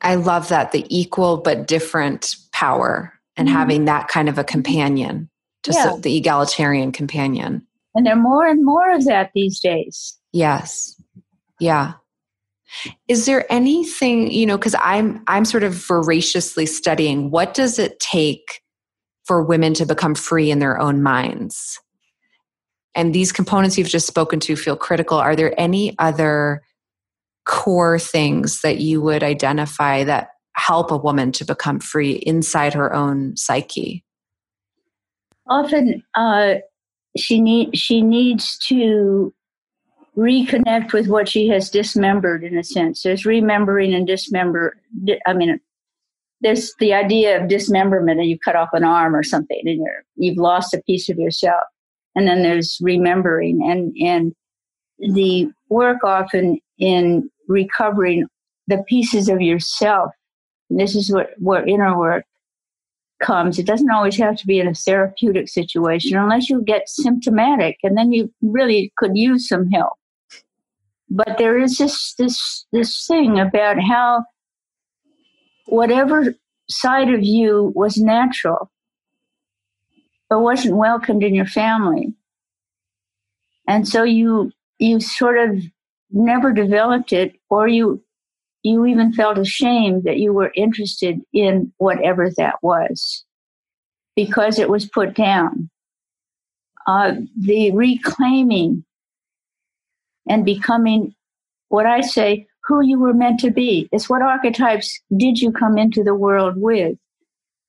I 0.02 0.16
love 0.16 0.48
that 0.50 0.72
the 0.72 0.86
equal 0.90 1.38
but 1.38 1.68
different 1.68 2.36
power 2.54 3.14
and 3.36 3.48
mm-hmm. 3.48 3.58
having 3.58 3.86
that 3.86 4.08
kind 4.08 4.30
of 4.30 4.38
a 4.38 4.44
companion 4.44 5.30
just 5.64 5.78
yeah. 5.78 5.96
the 6.02 6.16
egalitarian 6.16 6.92
companion. 6.92 7.66
And 7.96 8.06
there 8.06 8.14
are 8.14 8.22
more 8.22 8.46
and 8.46 8.64
more 8.64 8.92
of 8.92 9.06
that 9.06 9.32
these 9.34 9.60
days. 9.60 10.18
Yes. 10.32 11.00
Yeah. 11.60 11.94
Is 13.08 13.26
there 13.26 13.52
anything 13.52 14.32
you 14.32 14.46
know 14.46 14.56
because 14.56 14.76
i'm 14.80 15.24
i'm 15.26 15.44
sort 15.44 15.64
of 15.64 15.74
voraciously 15.74 16.68
studying 16.68 17.32
what 17.32 17.56
does 17.56 17.80
it 17.80 18.00
take 18.00 18.62
for 19.30 19.44
women 19.44 19.76
to 19.76 19.86
become 19.86 20.16
free 20.16 20.50
in 20.50 20.58
their 20.58 20.80
own 20.82 21.04
minds. 21.04 21.80
And 22.96 23.14
these 23.14 23.32
components 23.32 23.78
you've 23.78 23.88
just 23.88 24.08
spoken 24.08 24.40
to 24.40 24.56
feel 24.56 24.76
critical. 24.76 25.20
Are 25.20 25.36
there 25.36 25.54
any 25.56 25.96
other 26.00 26.64
core 27.46 28.00
things 28.00 28.62
that 28.62 28.80
you 28.80 29.02
would 29.04 29.22
identify 29.22 30.04
that 30.04 30.30
help 30.54 30.90
a 30.90 30.98
woman 30.98 31.32
to 31.34 31.46
become 31.46 31.80
free 31.80 32.14
inside 32.14 32.74
her 32.74 32.92
own 32.92 33.38
psyche? 33.38 34.04
Often, 35.48 36.02
uh, 36.16 36.56
she 37.16 37.40
need 37.40 37.78
she 37.78 38.02
needs 38.02 38.58
to 38.70 39.32
reconnect 40.18 40.92
with 40.92 41.08
what 41.08 41.30
she 41.30 41.48
has 41.50 41.70
dismembered 41.70 42.44
in 42.44 42.58
a 42.58 42.64
sense. 42.64 43.04
There's 43.04 43.28
remembering 43.28 43.94
and 43.94 44.08
dismember. 44.08 44.78
I 45.28 45.34
mean, 45.34 45.60
there's 46.42 46.74
the 46.80 46.94
idea 46.94 47.42
of 47.42 47.50
dismemberment 47.50 48.20
and 48.20 48.30
you 48.30 48.40
cut 48.40 48.56
off 48.56 48.70
an 48.74 48.84
arm 48.84 49.16
or 49.16 49.24
something 49.24 49.62
and 49.66 49.80
you're 49.80 50.04
you've 50.16 50.38
lost 50.38 50.74
a 50.74 50.82
piece 50.84 51.10
of 51.10 51.18
yourself. 51.18 51.62
And 52.16 52.28
then 52.28 52.44
there's 52.44 52.78
remembering 52.82 53.62
and 53.64 53.94
and 53.98 54.34
the 55.14 55.50
work 55.70 56.04
often 56.04 56.60
in 56.78 57.30
recovering 57.48 58.26
the 58.68 58.84
pieces 58.88 59.30
of 59.30 59.42
yourself. 59.42 60.12
This 60.70 60.96
is 60.96 61.12
what 61.12 61.32
where 61.38 61.66
inner 61.68 61.98
work 61.98 62.26
comes. 63.22 63.60
It 63.60 63.66
doesn't 63.66 63.92
always 63.92 64.18
have 64.18 64.38
to 64.38 64.48
be 64.48 64.60
in 64.60 64.68
a 64.68 64.74
therapeutic 64.74 65.50
situation 65.50 66.18
unless 66.18 66.50
you 66.50 66.62
get 66.62 66.88
symptomatic 66.88 67.78
and 67.84 67.98
then 67.98 68.14
you 68.14 68.34
really 68.42 68.94
could 68.98 69.18
use 69.18 69.48
some 69.48 69.70
help. 69.72 69.94
But 71.10 71.38
there 71.38 71.60
is 71.60 71.78
this 71.78 72.14
this 72.16 72.66
this 72.72 73.06
thing 73.08 73.40
about 73.40 73.82
how 73.82 74.24
whatever 75.72 76.36
side 76.70 77.14
of 77.14 77.24
you 77.24 77.72
was 77.76 77.98
natural 77.98 78.72
but 80.30 80.42
wasn't 80.42 80.76
welcomed 80.76 81.24
in 81.24 81.34
your 81.34 81.46
family. 81.46 82.14
And 83.68 83.88
so 83.88 84.04
you 84.04 84.52
you 84.78 85.00
sort 85.00 85.38
of 85.38 85.62
never 86.12 86.54
developed 86.54 87.12
it 87.12 87.36
or 87.50 87.68
you 87.68 88.04
you 88.64 88.86
even 88.86 89.14
felt 89.14 89.38
ashamed 89.38 90.04
that 90.04 90.18
you 90.18 90.34
were 90.34 90.52
interested 90.56 91.20
in 91.34 91.72
whatever 91.78 92.30
that 92.38 92.56
was 92.62 93.26
because 94.16 94.60
it 94.60 94.70
was 94.70 94.88
put 94.88 95.14
down. 95.14 95.70
Uh, 96.88 97.14
the 97.40 97.72
reclaiming 97.72 98.84
and 100.28 100.44
becoming 100.44 101.14
what 101.68 101.86
i 101.86 102.02
say 102.02 102.48
who 102.70 102.82
you 102.82 103.00
were 103.00 103.16
meant 103.16 103.40
to 103.40 103.50
be. 103.50 103.90
It's 103.92 104.10
what 104.10 104.22
archetypes 104.22 105.02
did 105.18 105.40
you 105.40 105.52
come 105.52 105.78
into 105.78 106.04
the 106.04 106.14
world 106.14 106.54
with? 106.56 106.96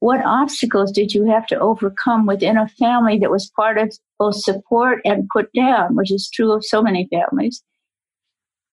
What 0.00 0.24
obstacles 0.24 0.92
did 0.92 1.14
you 1.14 1.24
have 1.24 1.46
to 1.46 1.58
overcome 1.58 2.26
within 2.26 2.58
a 2.58 2.68
family 2.68 3.18
that 3.18 3.30
was 3.30 3.50
part 3.56 3.78
of 3.78 3.96
both 4.18 4.36
support 4.36 5.00
and 5.06 5.28
put 5.32 5.50
down, 5.54 5.96
which 5.96 6.12
is 6.12 6.30
true 6.30 6.52
of 6.52 6.64
so 6.64 6.82
many 6.82 7.08
families? 7.10 7.62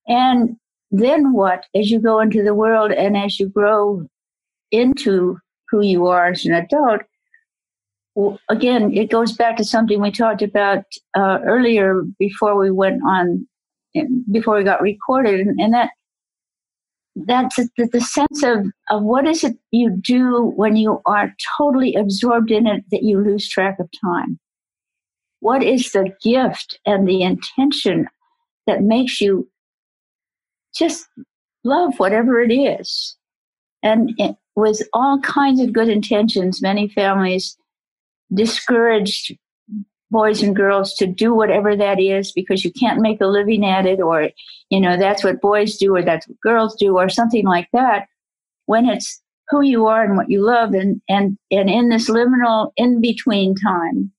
And 0.08 0.58
then 0.92 1.32
what 1.32 1.66
as 1.74 1.90
you 1.90 2.00
go 2.00 2.20
into 2.20 2.44
the 2.44 2.54
world 2.54 2.92
and 2.92 3.16
as 3.16 3.40
you 3.40 3.48
grow 3.48 4.06
into 4.72 5.38
who 5.70 5.82
you 5.82 6.08
are 6.08 6.28
as 6.28 6.46
an 6.46 6.54
adult? 6.54 7.02
Again, 8.50 8.94
it 8.94 9.12
goes 9.12 9.32
back 9.32 9.56
to 9.58 9.64
something 9.64 10.02
we 10.02 10.12
talked 10.12 10.42
about 10.42 10.84
uh, 11.16 11.40
earlier 11.46 12.04
before 12.20 12.58
we 12.58 12.72
went 12.72 13.02
on, 13.06 13.48
before 14.30 14.58
we 14.58 14.64
got 14.64 14.82
recorded, 14.82 15.48
and 15.48 15.74
that 15.74 15.92
that's 17.26 17.56
the, 17.56 17.90
the 17.92 18.02
sense 18.02 18.44
of, 18.44 18.66
of 18.90 19.04
what 19.04 19.28
is 19.28 19.44
it 19.44 19.58
you 19.72 19.90
do 19.90 20.54
when 20.56 20.76
you 20.76 21.02
are 21.06 21.34
totally 21.58 21.96
absorbed 21.96 22.52
in 22.52 22.68
it 22.68 22.84
that 22.92 23.04
you 23.04 23.20
lose 23.20 23.50
track 23.50 23.80
of 23.80 23.90
time 24.04 24.40
what 25.40 25.64
is 25.64 25.92
the 25.92 26.12
gift 26.22 26.80
and 26.86 27.08
the 27.08 27.22
intention 27.22 28.08
that 28.66 28.82
makes 28.82 29.22
you 29.22 29.48
just 30.76 31.08
love 31.64 31.98
whatever 31.98 32.42
it 32.42 32.52
is. 32.52 33.16
And 33.84 34.14
it, 34.18 34.36
with 34.56 34.82
all 34.94 35.20
kinds 35.22 35.60
of 35.62 35.74
good 35.74 35.90
intentions, 35.90 36.62
many 36.62 36.88
families 36.88 37.58
discouraged 38.34 39.38
boys 40.10 40.42
and 40.42 40.56
girls 40.56 40.94
to 40.96 41.08
do 41.08 41.34
whatever 41.34 41.76
that 41.76 42.00
is 42.00 42.32
because 42.32 42.64
you 42.64 42.72
can't 42.72 43.02
make 43.02 43.20
a 43.22 43.28
living 43.28 43.66
at 43.66 43.86
it 43.86 44.00
or 44.00 44.30
you 44.70 44.80
know 44.80 44.98
that's 44.98 45.24
what 45.24 45.42
boys 45.42 45.78
do 45.78 45.96
or 45.96 46.02
that's 46.02 46.28
what 46.28 46.40
girls 46.42 46.76
do 46.76 46.98
or 46.98 47.10
something 47.10 47.46
like 47.46 47.68
that. 47.74 48.08
When 48.66 48.88
it's 48.88 49.22
who 49.50 49.62
you 49.62 49.88
are 49.88 50.04
and 50.04 50.18
what 50.18 50.30
you 50.30 50.46
love 50.46 50.74
and 50.74 51.02
and 51.10 51.38
and 51.52 51.70
in 51.70 51.90
this 51.90 52.10
liminal 52.10 52.72
in 52.78 53.02
between 53.02 53.56
time 53.56 54.12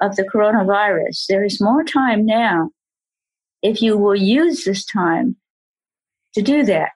of 0.00 0.14
the 0.16 0.22
coronavirus 0.22 1.26
there 1.28 1.44
is 1.44 1.60
more 1.60 1.82
time 1.82 2.24
now 2.24 2.70
if 3.62 3.82
you 3.82 3.96
will 3.96 4.14
use 4.14 4.64
this 4.64 4.84
time 4.84 5.36
to 6.34 6.42
do 6.42 6.64
that. 6.64 6.90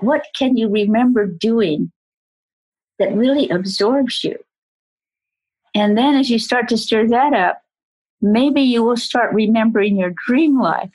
What 0.00 0.26
can 0.38 0.56
you 0.56 0.68
remember 0.68 1.26
doing 1.26 1.90
that 2.98 3.14
really 3.14 3.48
absorbs 3.48 4.22
you 4.22 4.38
and 5.76 5.98
then 5.98 6.14
as 6.14 6.30
you 6.30 6.38
start 6.38 6.68
to 6.70 6.78
stir 6.78 7.06
that 7.08 7.34
up, 7.34 7.60
maybe 8.22 8.62
you 8.62 8.82
will 8.82 8.96
start 8.96 9.34
remembering 9.34 9.98
your 9.98 10.14
dream 10.26 10.58
life 10.58 10.90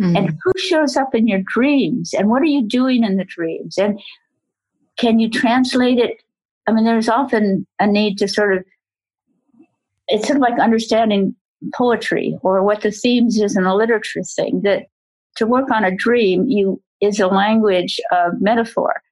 mm-hmm. 0.00 0.16
and 0.16 0.38
who 0.42 0.52
shows 0.58 0.96
up 0.96 1.14
in 1.14 1.28
your 1.28 1.42
dreams 1.52 2.14
and 2.14 2.30
what 2.30 2.40
are 2.40 2.46
you 2.46 2.62
doing 2.62 3.04
in 3.04 3.18
the 3.18 3.24
dreams 3.24 3.76
and 3.76 4.00
can 4.96 5.18
you 5.18 5.28
translate 5.28 5.98
it? 5.98 6.22
I 6.66 6.72
mean, 6.72 6.86
there's 6.86 7.10
often 7.10 7.66
a 7.78 7.86
need 7.86 8.16
to 8.16 8.26
sort 8.26 8.56
of, 8.56 8.64
it's 10.08 10.26
sort 10.26 10.38
of 10.38 10.40
like 10.40 10.58
understanding 10.58 11.36
poetry 11.74 12.38
or 12.40 12.62
what 12.62 12.80
the 12.80 12.90
themes 12.90 13.38
is 13.38 13.54
in 13.54 13.64
a 13.64 13.76
literature 13.76 14.22
thing 14.22 14.62
that 14.62 14.86
to 15.36 15.46
work 15.46 15.70
on 15.70 15.84
a 15.84 15.94
dream 15.94 16.48
you 16.48 16.80
is 17.02 17.20
a 17.20 17.26
language 17.26 18.00
of 18.12 18.40
metaphor 18.40 19.02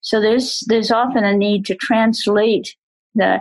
so 0.00 0.20
there's 0.20 0.62
there's 0.66 0.90
often 0.90 1.24
a 1.24 1.36
need 1.36 1.64
to 1.64 1.74
translate 1.76 2.76
the 3.14 3.40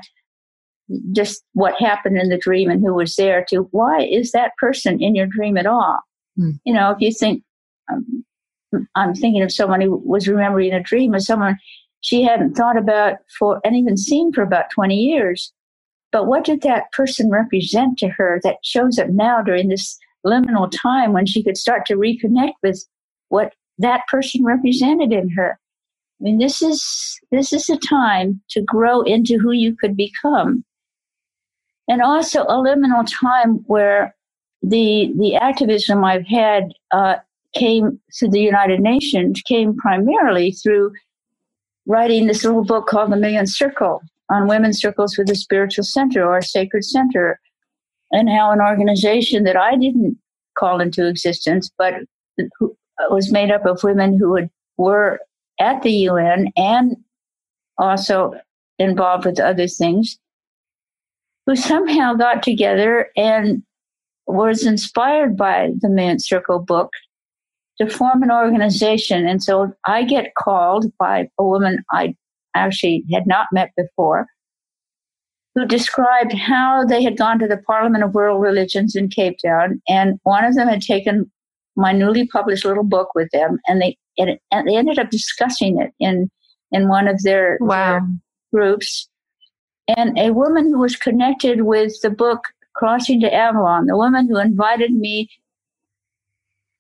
just 1.12 1.44
what 1.54 1.80
happened 1.80 2.18
in 2.18 2.30
the 2.30 2.38
dream 2.38 2.70
and 2.70 2.82
who 2.82 2.94
was 2.94 3.16
there 3.16 3.46
to 3.50 3.68
why 3.72 4.02
is 4.04 4.32
that 4.32 4.52
person 4.58 5.02
in 5.02 5.16
your 5.16 5.28
dream 5.28 5.58
at 5.58 5.66
all? 5.66 6.00
Mm. 6.40 6.60
You 6.66 6.74
know, 6.74 6.92
if 6.92 7.00
you 7.00 7.12
think, 7.12 7.44
um, 7.92 8.24
I'm 8.96 9.16
thinking 9.16 9.42
of 9.42 9.52
someone 9.52 9.82
who 9.82 10.02
was 10.06 10.28
remembering 10.28 10.74
a 10.74 10.84
dream 10.84 11.14
of 11.14 11.24
someone 11.24 11.58
she 12.02 12.24
hadn't 12.24 12.54
thought 12.54 12.78
about 12.78 13.18
for 13.40 13.60
and 13.64 13.76
even 13.76 13.98
seen 13.98 14.32
for 14.32 14.44
about 14.44 14.70
20 14.70 14.96
years. 14.96 15.52
But 16.12 16.28
what 16.28 16.46
did 16.46 16.62
that 16.62 16.92
person 16.92 17.32
represent 17.32 17.98
to 18.00 18.10
her 18.10 18.40
that 18.44 18.58
shows 18.64 19.00
up 19.00 19.10
now 19.10 19.42
during 19.42 19.70
this 19.70 19.98
liminal 20.26 20.72
time 20.72 21.14
when 21.14 21.26
she 21.26 21.44
could 21.44 21.58
start 21.58 21.86
to 21.88 21.96
reconnect 21.96 22.54
with 22.62 22.86
what 23.30 23.54
that 23.80 24.02
person 24.10 24.46
represented 24.46 25.12
in 25.12 25.30
her? 25.30 25.60
I 26.22 26.24
mean, 26.24 26.38
this 26.38 26.62
is 26.62 27.20
this 27.32 27.52
is 27.52 27.70
a 27.70 27.78
time 27.78 28.42
to 28.52 28.62
grow 28.62 29.02
into 29.02 29.38
who 29.38 29.52
you 29.52 29.76
could 29.76 29.98
become 29.98 30.64
and 31.88 32.02
also 32.02 32.44
a 32.44 32.56
liminal 32.56 33.08
time 33.08 33.64
where 33.68 34.16
the 34.62 35.14
the 35.18 35.36
activism 35.36 36.04
I've 36.04 36.26
had 36.26 36.74
uh, 36.92 37.16
came 37.54 38.00
through 38.18 38.30
the 38.30 38.42
United 38.42 38.80
Nations 38.80 39.42
came 39.46 39.76
primarily 39.76 40.52
through 40.52 40.94
writing 41.86 42.28
this 42.28 42.44
little 42.44 42.64
book 42.64 42.88
called 42.88 43.12
The 43.12 43.18
Millionth 43.18 43.50
Circle 43.50 44.02
on 44.30 44.48
women's 44.48 44.82
circles 44.82 45.18
with 45.18 45.30
a 45.30 45.36
spiritual 45.36 45.84
center 45.84 46.26
or 46.26 46.42
sacred 46.42 46.84
center, 46.84 47.40
and 48.12 48.28
how 48.28 48.52
an 48.52 48.60
organization 48.60 49.44
that 49.44 49.56
I 49.56 49.76
didn't 49.76 50.18
call 50.58 50.82
into 50.82 51.08
existence, 51.08 51.70
but 51.78 51.94
was 53.10 53.32
made 53.32 53.52
up 53.52 53.66
of 53.66 53.84
women 53.84 54.18
who 54.18 54.36
had, 54.36 54.50
were 54.78 55.20
at 55.60 55.82
the 55.84 55.92
UN 55.92 56.52
and 56.58 56.98
also 57.78 58.34
involved 58.80 59.26
with 59.26 59.40
other 59.40 59.68
things 59.68 60.18
who 61.46 61.56
somehow 61.56 62.14
got 62.14 62.44
together 62.44 63.10
and 63.16 63.64
was 64.28 64.66
inspired 64.66 65.38
by 65.38 65.72
the 65.80 65.90
Millionth 65.90 66.24
Circle 66.24 66.60
book 66.60 66.92
to 67.78 67.90
form 67.90 68.24
an 68.24 68.32
organization. 68.32 69.28
And 69.28 69.44
so 69.44 69.74
I 69.86 70.04
get 70.04 70.34
called 70.36 70.92
by 70.98 71.30
a 71.38 71.44
woman 71.44 71.84
I 71.92 72.16
actually 72.56 73.04
had 73.12 73.28
not 73.28 73.48
met 73.52 73.72
before 73.76 74.28
who 75.54 75.66
described 75.66 76.34
how 76.34 76.84
they 76.86 77.02
had 77.02 77.18
gone 77.18 77.40
to 77.40 77.48
the 77.48 77.58
Parliament 77.58 78.04
of 78.04 78.14
World 78.14 78.42
Religions 78.42 78.96
in 78.96 79.08
Cape 79.08 79.38
Town. 79.44 79.82
And 79.88 80.20
one 80.24 80.44
of 80.44 80.56
them 80.56 80.68
had 80.68 80.82
taken 80.82 81.32
my 81.78 81.92
newly 81.92 82.28
published 82.28 82.66
little 82.66 82.84
book 82.84 83.10
with 83.16 83.30
them 83.32 83.60
and 83.68 83.82
they, 83.82 83.98
and 84.18 84.40
they 84.52 84.76
ended 84.76 85.00
up 85.00 85.10
discussing 85.10 85.80
it 85.80 85.92
in, 86.00 86.30
in 86.72 86.88
one 86.90 87.08
of 87.08 87.22
their, 87.24 87.58
wow. 87.62 88.00
their 88.00 88.02
groups 88.54 89.10
and 89.88 90.18
a 90.18 90.32
woman 90.32 90.66
who 90.66 90.80
was 90.80 90.96
connected 90.96 91.62
with 91.62 92.02
the 92.02 92.10
book 92.10 92.46
Crossing 92.76 93.22
to 93.22 93.34
Avalon, 93.34 93.86
the 93.86 93.96
woman 93.96 94.28
who 94.28 94.38
invited 94.38 94.92
me 94.92 95.30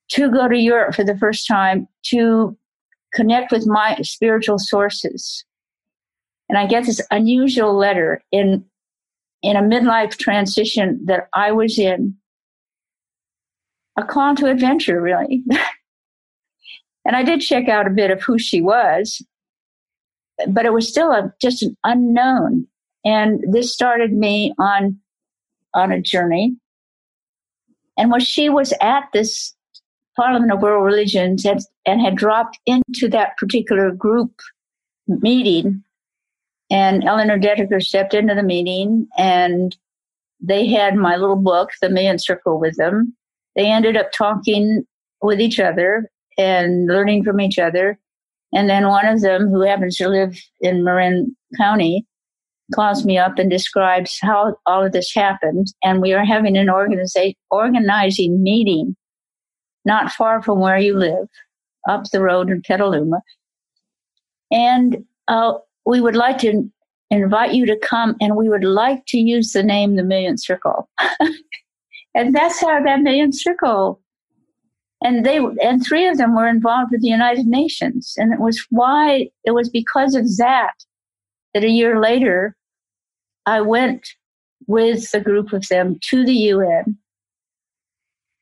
to 0.09 0.29
go 0.29 0.47
to 0.47 0.57
Europe 0.57 0.93
for 0.93 1.03
the 1.03 1.17
first 1.17 1.47
time 1.47 1.87
to 2.07 2.57
connect 3.13 3.51
with 3.51 3.65
my 3.65 3.97
spiritual 4.01 4.59
sources. 4.59 5.45
And 6.49 6.57
I 6.57 6.67
get 6.67 6.85
this 6.85 7.01
unusual 7.11 7.75
letter 7.75 8.21
in 8.31 8.65
in 9.41 9.55
a 9.55 9.61
midlife 9.61 10.17
transition 10.17 10.99
that 11.05 11.27
I 11.33 11.51
was 11.51 11.77
in. 11.77 12.15
A 13.97 14.03
call 14.03 14.35
to 14.35 14.47
adventure, 14.47 14.99
really. 14.99 15.43
and 17.05 17.15
I 17.15 17.23
did 17.23 17.41
check 17.41 17.69
out 17.69 17.87
a 17.87 17.91
bit 17.91 18.11
of 18.11 18.21
who 18.23 18.39
she 18.39 18.61
was, 18.61 19.21
but 20.49 20.65
it 20.65 20.73
was 20.73 20.89
still 20.89 21.11
a, 21.11 21.31
just 21.39 21.61
an 21.63 21.77
unknown. 21.83 22.67
And 23.05 23.43
this 23.51 23.71
started 23.71 24.11
me 24.11 24.53
on, 24.57 24.99
on 25.73 25.91
a 25.91 26.01
journey. 26.01 26.55
And 27.97 28.11
when 28.11 28.19
she 28.19 28.49
was 28.49 28.73
at 28.81 29.03
this 29.13 29.55
Parliament 30.15 30.51
of 30.51 30.61
World 30.61 30.85
Religions 30.85 31.45
and, 31.45 32.01
had 32.01 32.15
dropped 32.15 32.59
into 32.65 33.07
that 33.09 33.37
particular 33.37 33.91
group 33.91 34.31
meeting, 35.07 35.83
and 36.71 37.03
Eleanor 37.03 37.37
Dedeker 37.37 37.81
stepped 37.81 38.15
into 38.15 38.33
the 38.33 38.41
meeting 38.41 39.07
and 39.17 39.77
they 40.41 40.67
had 40.67 40.95
my 40.95 41.15
little 41.15 41.35
book, 41.35 41.69
The 41.81 41.89
Millionth 41.89 42.21
Circle, 42.21 42.59
with 42.59 42.75
them. 42.77 43.15
They 43.55 43.67
ended 43.67 43.95
up 43.95 44.11
talking 44.11 44.85
with 45.21 45.39
each 45.39 45.59
other 45.59 46.09
and 46.37 46.87
learning 46.87 47.23
from 47.23 47.39
each 47.39 47.59
other. 47.59 47.99
And 48.53 48.69
then 48.69 48.87
one 48.87 49.05
of 49.05 49.21
them, 49.21 49.47
who 49.47 49.61
happens 49.61 49.95
to 49.97 50.09
live 50.09 50.37
in 50.59 50.83
Marin 50.83 51.35
County, 51.57 52.05
calls 52.73 53.05
me 53.05 53.17
up 53.17 53.37
and 53.37 53.49
describes 53.49 54.17
how 54.21 54.55
all 54.65 54.85
of 54.85 54.91
this 54.91 55.13
happened. 55.13 55.67
And 55.83 56.01
we 56.01 56.13
are 56.13 56.25
having 56.25 56.57
an 56.57 56.67
organiza- 56.67 57.35
organizing 57.51 58.41
meeting 58.41 58.95
not 59.85 60.11
far 60.11 60.41
from 60.41 60.59
where 60.59 60.79
you 60.79 60.97
live, 60.97 61.27
up 61.87 62.09
the 62.11 62.21
road 62.21 62.49
in 62.49 62.61
Petaluma. 62.63 63.21
And 64.51 65.05
uh, 65.27 65.53
we 65.85 66.01
would 66.01 66.15
like 66.15 66.39
to 66.39 66.69
invite 67.11 67.53
you 67.53 67.67
to 67.67 67.77
come 67.77 68.15
and 68.19 68.35
we 68.35 68.49
would 68.49 68.63
like 68.63 69.05
to 69.07 69.17
use 69.17 69.51
the 69.51 69.61
name 69.61 69.95
the 69.95 70.03
Millionth 70.03 70.41
Circle. 70.41 70.89
and 72.15 72.35
that's 72.35 72.59
how 72.61 72.83
that 72.83 73.01
Millionth 73.01 73.39
Circle 73.39 74.01
and 75.05 75.25
they 75.25 75.37
and 75.37 75.85
three 75.85 76.07
of 76.07 76.17
them 76.17 76.35
were 76.35 76.47
involved 76.47 76.91
with 76.91 77.01
the 77.01 77.09
United 77.09 77.45
Nations, 77.45 78.13
and 78.17 78.33
it 78.33 78.39
was 78.39 78.65
why 78.69 79.29
it 79.43 79.51
was 79.51 79.69
because 79.69 80.15
of 80.15 80.25
that 80.37 80.73
that 81.55 81.63
a 81.63 81.69
year 81.69 81.99
later, 82.01 82.53
I 83.45 83.61
went 83.61 84.05
with 84.67 85.09
a 85.13 85.21
group 85.21 85.53
of 85.53 85.67
them 85.69 85.97
to 86.09 86.25
the 86.25 86.33
UN. 86.33 86.97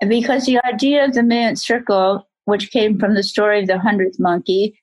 And 0.02 0.10
because 0.10 0.46
the 0.46 0.60
idea 0.66 1.06
of 1.06 1.14
the 1.14 1.22
Millionth 1.22 1.60
Circle, 1.60 2.28
which 2.46 2.72
came 2.72 3.00
from 3.00 3.14
the 3.14 3.24
story 3.24 3.62
of 3.62 3.68
the 3.68 3.80
hundredth 3.80 4.20
monkey, 4.20 4.78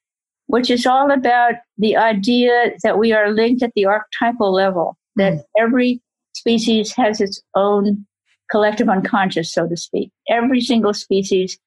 which 0.46 0.70
is 0.70 0.86
all 0.86 1.10
about 1.10 1.54
the 1.76 1.96
idea 1.96 2.72
that 2.84 2.98
we 2.98 3.12
are 3.12 3.32
linked 3.32 3.64
at 3.64 3.72
the 3.74 3.84
archetypal 3.84 4.52
level, 4.52 4.96
that 5.16 5.32
mm. 5.32 5.42
every 5.58 6.00
species 6.32 6.92
has 6.92 7.20
its 7.20 7.42
own 7.56 8.06
collective 8.48 8.88
unconscious, 8.88 9.52
so 9.52 9.66
to 9.66 9.76
speak. 9.76 10.12
Every 10.28 10.60
single 10.60 10.94
species. 10.94 11.58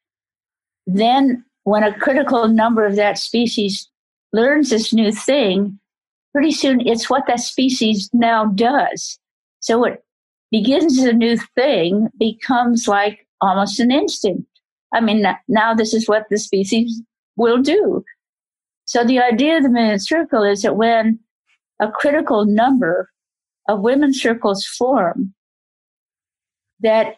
Then, 0.88 1.44
when 1.66 1.84
a 1.84 1.98
critical 1.98 2.48
number 2.48 2.86
of 2.86 2.96
that 2.96 3.18
species 3.18 3.90
learns 4.32 4.70
this 4.70 4.94
new 4.94 5.12
thing, 5.12 5.80
pretty 6.34 6.52
soon 6.52 6.86
it's 6.86 7.10
what 7.10 7.24
that 7.28 7.40
species 7.40 8.10
now 8.14 8.46
does. 8.46 9.20
So 9.60 9.84
it 9.86 10.04
begins 10.52 11.00
as 11.00 11.06
a 11.06 11.14
new 11.14 11.38
thing, 11.56 12.10
becomes 12.20 12.88
like 12.88 13.26
almost 13.40 13.80
an 13.80 13.92
instinct. 13.92 14.48
I 14.94 15.00
mean, 15.00 15.26
now 15.48 15.74
this 15.74 15.94
is 15.94 16.08
what 16.08 16.26
the 16.30 16.38
species 16.38 17.02
will 17.36 17.62
do. 17.62 18.04
So 18.86 19.04
the 19.04 19.20
idea 19.20 19.58
of 19.58 19.64
the 19.64 19.70
millionth 19.70 20.04
circle 20.04 20.44
is 20.44 20.62
that 20.64 20.76
when 20.76 21.20
a 21.80 21.90
critical 21.90 22.46
number 22.46 23.10
of 23.70 23.82
women's 23.82 24.22
circles 24.22 24.66
form, 24.66 25.34
that 26.82 27.16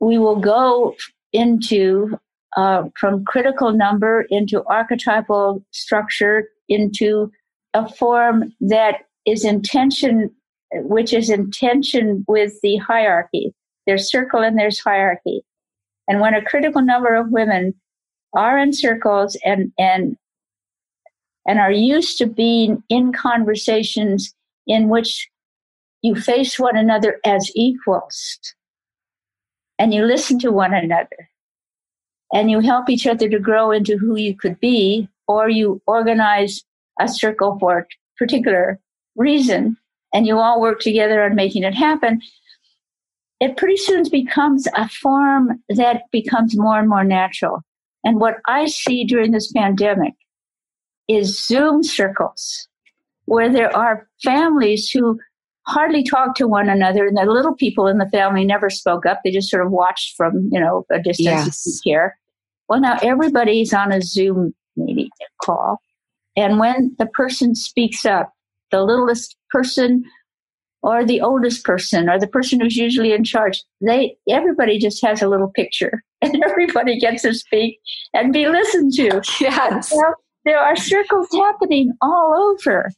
we 0.00 0.18
will 0.18 0.36
go 0.36 0.94
into 1.32 2.16
uh, 2.56 2.84
from 2.98 3.24
critical 3.24 3.72
number 3.72 4.26
into 4.30 4.64
archetypal 4.66 5.64
structure 5.72 6.48
into 6.68 7.30
a 7.74 7.88
form 7.88 8.52
that 8.60 9.00
is 9.26 9.44
intention, 9.44 10.30
which 10.72 11.12
is 11.12 11.28
intention 11.28 12.24
with 12.28 12.60
the 12.62 12.76
hierarchy. 12.76 13.52
There's 13.86 14.10
circle 14.10 14.40
and 14.40 14.58
there's 14.58 14.78
hierarchy. 14.78 15.44
And 16.08 16.20
when 16.20 16.34
a 16.34 16.44
critical 16.44 16.82
number 16.82 17.14
of 17.14 17.30
women 17.30 17.74
are 18.34 18.58
in 18.58 18.72
circles 18.72 19.36
and, 19.44 19.72
and, 19.78 20.16
and 21.46 21.58
are 21.58 21.72
used 21.72 22.18
to 22.18 22.26
being 22.26 22.82
in 22.88 23.12
conversations 23.12 24.34
in 24.66 24.88
which 24.88 25.28
you 26.02 26.14
face 26.14 26.58
one 26.58 26.76
another 26.76 27.20
as 27.24 27.50
equals 27.54 28.38
and 29.78 29.92
you 29.92 30.04
listen 30.04 30.38
to 30.38 30.52
one 30.52 30.74
another 30.74 31.30
and 32.32 32.50
you 32.50 32.60
help 32.60 32.90
each 32.90 33.06
other 33.06 33.28
to 33.28 33.38
grow 33.38 33.70
into 33.70 33.96
who 33.96 34.16
you 34.16 34.36
could 34.36 34.58
be, 34.60 35.08
or 35.28 35.48
you 35.48 35.80
organize 35.86 36.62
a 37.00 37.08
circle 37.08 37.58
for 37.58 37.78
a 37.78 37.86
particular 38.18 38.80
reason 39.16 39.76
and 40.12 40.26
you 40.26 40.38
all 40.38 40.60
work 40.60 40.80
together 40.80 41.22
on 41.22 41.34
making 41.34 41.64
it 41.64 41.74
happen, 41.74 42.20
it 43.40 43.56
pretty 43.56 43.76
soon 43.76 44.04
becomes 44.10 44.66
a 44.76 44.88
form 44.88 45.62
that 45.68 46.02
becomes 46.12 46.56
more 46.56 46.78
and 46.78 46.88
more 46.88 47.04
natural. 47.04 47.62
And 48.04 48.20
what 48.20 48.36
I 48.46 48.66
see 48.66 49.04
during 49.04 49.32
this 49.32 49.50
pandemic 49.52 50.14
is 51.08 51.44
Zoom 51.44 51.82
circles 51.82 52.68
where 53.26 53.50
there 53.50 53.74
are 53.74 54.08
families 54.22 54.90
who 54.90 55.18
hardly 55.66 56.02
talk 56.02 56.34
to 56.36 56.46
one 56.46 56.68
another 56.68 57.06
and 57.06 57.16
the 57.16 57.24
little 57.24 57.54
people 57.54 57.86
in 57.86 57.98
the 57.98 58.08
family 58.10 58.44
never 58.44 58.68
spoke 58.68 59.06
up. 59.06 59.20
They 59.24 59.30
just 59.30 59.50
sort 59.50 59.64
of 59.64 59.72
watched 59.72 60.14
from, 60.16 60.48
you 60.52 60.60
know, 60.60 60.84
a 60.90 60.98
distance 60.98 61.16
yes. 61.66 61.80
care. 61.86 62.18
Well, 62.68 62.80
now 62.80 62.98
everybody's 63.02 63.72
on 63.72 63.92
a 63.92 64.02
Zoom 64.02 64.54
meeting 64.76 65.08
call. 65.42 65.80
And 66.36 66.58
when 66.58 66.94
the 66.98 67.06
person 67.06 67.54
speaks 67.54 68.04
up, 68.04 68.32
the 68.70 68.82
littlest 68.82 69.36
person 69.50 70.04
or 70.82 71.04
the 71.04 71.20
oldest 71.20 71.64
person 71.64 72.08
or 72.08 72.18
the 72.18 72.26
person 72.26 72.60
who's 72.60 72.76
usually 72.76 73.12
in 73.12 73.24
charge, 73.24 73.62
they 73.80 74.16
everybody 74.28 74.78
just 74.78 75.04
has 75.04 75.22
a 75.22 75.28
little 75.28 75.50
picture 75.50 76.02
and 76.22 76.42
everybody 76.44 76.98
gets 76.98 77.22
to 77.22 77.34
speak 77.34 77.78
and 78.12 78.32
be 78.32 78.48
listened 78.48 78.92
to. 78.94 79.22
Yes. 79.40 79.92
Well, 79.94 80.14
there 80.44 80.58
are 80.58 80.76
circles 80.76 81.28
happening 81.32 81.92
all 82.02 82.34
over. 82.52 82.90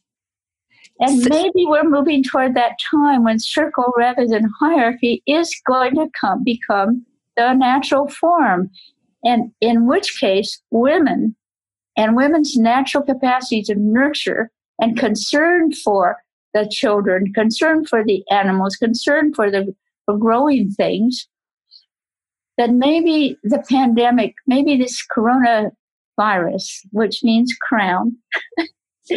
And 0.99 1.23
maybe 1.29 1.65
we're 1.65 1.87
moving 1.87 2.23
toward 2.23 2.55
that 2.55 2.77
time 2.89 3.23
when 3.23 3.39
circle 3.39 3.93
rather 3.95 4.27
than 4.27 4.49
hierarchy 4.59 5.21
is 5.27 5.55
going 5.67 5.93
to 5.95 6.09
come 6.19 6.43
become 6.43 7.05
the 7.35 7.53
natural 7.53 8.09
form. 8.09 8.71
And 9.23 9.51
in 9.61 9.87
which 9.87 10.19
case, 10.19 10.59
women 10.71 11.35
and 11.97 12.15
women's 12.15 12.55
natural 12.55 13.03
capacity 13.03 13.61
to 13.63 13.75
nurture 13.75 14.51
and 14.79 14.97
concern 14.97 15.73
for 15.73 16.17
the 16.53 16.69
children, 16.71 17.33
concern 17.33 17.85
for 17.85 18.03
the 18.05 18.23
animals, 18.31 18.75
concern 18.75 19.33
for 19.33 19.51
the 19.51 19.75
for 20.05 20.17
growing 20.17 20.69
things, 20.71 21.27
that 22.57 22.71
maybe 22.71 23.37
the 23.43 23.61
pandemic, 23.69 24.35
maybe 24.45 24.77
this 24.77 25.03
coronavirus, 25.15 26.65
which 26.91 27.23
means 27.23 27.53
crown, 27.61 28.15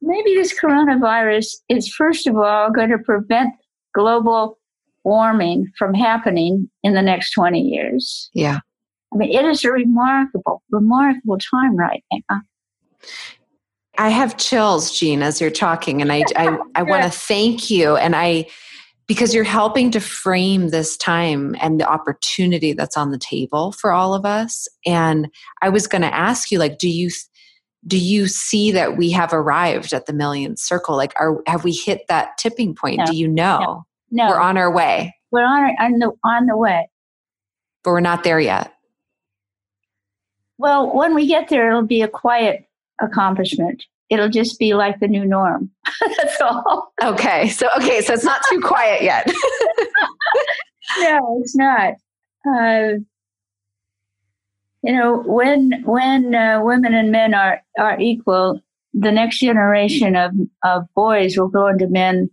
maybe 0.00 0.34
this 0.34 0.58
coronavirus 0.58 1.56
is 1.68 1.88
first 1.88 2.26
of 2.26 2.36
all 2.36 2.70
going 2.70 2.90
to 2.90 2.98
prevent 2.98 3.52
global 3.94 4.58
warming 5.04 5.70
from 5.78 5.94
happening 5.94 6.68
in 6.82 6.94
the 6.94 7.02
next 7.02 7.32
20 7.32 7.60
years. 7.60 8.30
Yeah. 8.34 8.58
I 9.16 9.18
mean, 9.18 9.32
it 9.32 9.44
is 9.46 9.64
a 9.64 9.72
remarkable, 9.72 10.62
remarkable 10.70 11.38
time 11.38 11.74
right 11.74 12.04
now. 12.12 12.42
I 13.98 14.10
have 14.10 14.36
chills, 14.36 14.98
Jean, 14.98 15.22
as 15.22 15.40
you're 15.40 15.50
talking, 15.50 16.02
and 16.02 16.12
I, 16.12 16.22
I, 16.36 16.58
I 16.74 16.82
want 16.82 17.02
to 17.04 17.10
thank 17.10 17.70
you. 17.70 17.96
And 17.96 18.14
I, 18.14 18.46
because 19.06 19.34
you're 19.34 19.44
helping 19.44 19.90
to 19.92 20.00
frame 20.00 20.68
this 20.68 20.98
time 20.98 21.56
and 21.60 21.80
the 21.80 21.88
opportunity 21.88 22.74
that's 22.74 22.96
on 22.96 23.10
the 23.10 23.18
table 23.18 23.72
for 23.72 23.90
all 23.92 24.12
of 24.12 24.26
us. 24.26 24.68
And 24.84 25.30
I 25.62 25.70
was 25.70 25.86
going 25.86 26.02
to 26.02 26.14
ask 26.14 26.50
you, 26.50 26.58
like, 26.58 26.76
do 26.76 26.90
you, 26.90 27.08
do 27.86 27.96
you 27.96 28.26
see 28.26 28.70
that 28.72 28.98
we 28.98 29.10
have 29.12 29.32
arrived 29.32 29.94
at 29.94 30.04
the 30.04 30.12
millionth 30.12 30.58
circle? 30.58 30.94
Like, 30.94 31.14
are 31.18 31.40
have 31.46 31.64
we 31.64 31.72
hit 31.72 32.02
that 32.08 32.36
tipping 32.36 32.74
point? 32.74 32.98
No. 32.98 33.06
Do 33.06 33.16
you 33.16 33.28
know? 33.28 33.86
No. 34.10 34.24
no. 34.24 34.28
we're 34.28 34.40
on 34.40 34.58
our 34.58 34.70
way. 34.70 35.14
We're 35.30 35.44
on 35.44 35.74
on 35.80 35.98
the 36.00 36.12
on 36.22 36.46
the 36.46 36.56
way, 36.56 36.90
but 37.82 37.92
we're 37.92 38.00
not 38.00 38.24
there 38.24 38.40
yet. 38.40 38.75
Well, 40.58 40.94
when 40.94 41.14
we 41.14 41.26
get 41.26 41.48
there, 41.48 41.68
it'll 41.68 41.82
be 41.82 42.02
a 42.02 42.08
quiet 42.08 42.66
accomplishment. 43.00 43.84
It'll 44.08 44.28
just 44.28 44.58
be 44.58 44.74
like 44.74 45.00
the 45.00 45.08
new 45.08 45.24
norm. 45.24 45.70
That's 46.16 46.40
all. 46.40 46.92
Okay. 47.02 47.48
So, 47.48 47.68
okay. 47.76 48.00
So 48.00 48.14
it's 48.14 48.24
not 48.24 48.40
too 48.48 48.60
quiet 48.60 49.02
yet. 49.02 49.26
no, 51.00 51.40
it's 51.42 51.56
not. 51.56 51.94
Uh, 52.48 53.00
you 54.82 54.92
know, 54.92 55.22
when 55.26 55.82
when 55.84 56.34
uh, 56.34 56.60
women 56.62 56.94
and 56.94 57.10
men 57.10 57.34
are 57.34 57.60
are 57.78 57.98
equal, 57.98 58.60
the 58.94 59.10
next 59.10 59.40
generation 59.40 60.14
of 60.14 60.32
of 60.64 60.84
boys 60.94 61.36
will 61.36 61.48
grow 61.48 61.66
into 61.68 61.88
men 61.88 62.30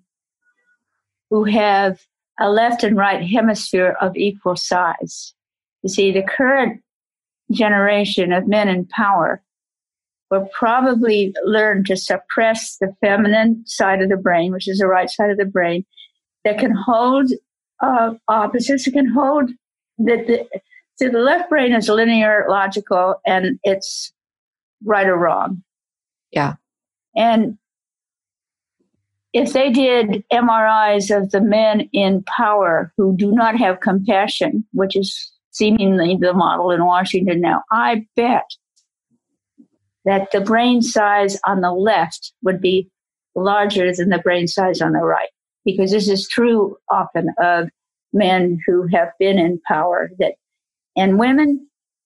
who 1.31 1.45
have 1.45 1.99
a 2.39 2.51
left 2.51 2.83
and 2.83 2.95
right 2.95 3.27
hemisphere 3.27 3.97
of 4.01 4.15
equal 4.15 4.55
size. 4.55 5.33
You 5.81 5.89
see, 5.89 6.11
the 6.11 6.21
current 6.21 6.81
generation 7.53 8.33
of 8.33 8.47
men 8.47 8.67
in 8.67 8.85
power 8.87 9.41
will 10.29 10.49
probably 10.57 11.33
learn 11.43 11.83
to 11.85 11.95
suppress 11.95 12.77
the 12.77 12.95
feminine 13.01 13.63
side 13.65 14.01
of 14.01 14.09
the 14.09 14.17
brain, 14.17 14.51
which 14.51 14.67
is 14.67 14.79
the 14.79 14.87
right 14.87 15.09
side 15.09 15.29
of 15.29 15.37
the 15.37 15.45
brain, 15.45 15.85
that 16.43 16.57
can 16.57 16.71
hold 16.71 17.31
uh, 17.81 18.13
opposites, 18.27 18.89
can 18.89 19.07
hold 19.07 19.51
that 19.99 20.27
the, 20.27 20.47
so 20.95 21.09
the 21.09 21.19
left 21.19 21.49
brain 21.49 21.73
is 21.73 21.89
linear, 21.89 22.45
logical, 22.49 23.15
and 23.25 23.59
it's 23.63 24.11
right 24.83 25.07
or 25.07 25.17
wrong. 25.17 25.63
Yeah. 26.31 26.55
And 27.15 27.57
if 29.33 29.53
they 29.53 29.71
did 29.71 30.23
MRIs 30.31 31.15
of 31.15 31.31
the 31.31 31.41
men 31.41 31.89
in 31.93 32.23
power 32.23 32.93
who 32.97 33.15
do 33.17 33.31
not 33.31 33.57
have 33.57 33.79
compassion, 33.79 34.65
which 34.73 34.95
is 34.95 35.32
seemingly 35.53 36.17
the 36.19 36.33
model 36.33 36.71
in 36.71 36.83
Washington 36.85 37.39
now, 37.39 37.63
I 37.71 38.05
bet 38.15 38.49
that 40.05 40.31
the 40.31 40.41
brain 40.41 40.81
size 40.81 41.39
on 41.47 41.61
the 41.61 41.71
left 41.71 42.33
would 42.43 42.59
be 42.59 42.89
larger 43.35 43.93
than 43.93 44.09
the 44.09 44.19
brain 44.19 44.47
size 44.47 44.81
on 44.81 44.91
the 44.91 44.99
right. 44.99 45.29
Because 45.63 45.91
this 45.91 46.09
is 46.09 46.27
true 46.27 46.75
often 46.91 47.29
of 47.41 47.69
men 48.11 48.59
who 48.67 48.85
have 48.91 49.09
been 49.17 49.39
in 49.39 49.61
power 49.65 50.11
that, 50.19 50.33
and 50.97 51.17
women, 51.17 51.65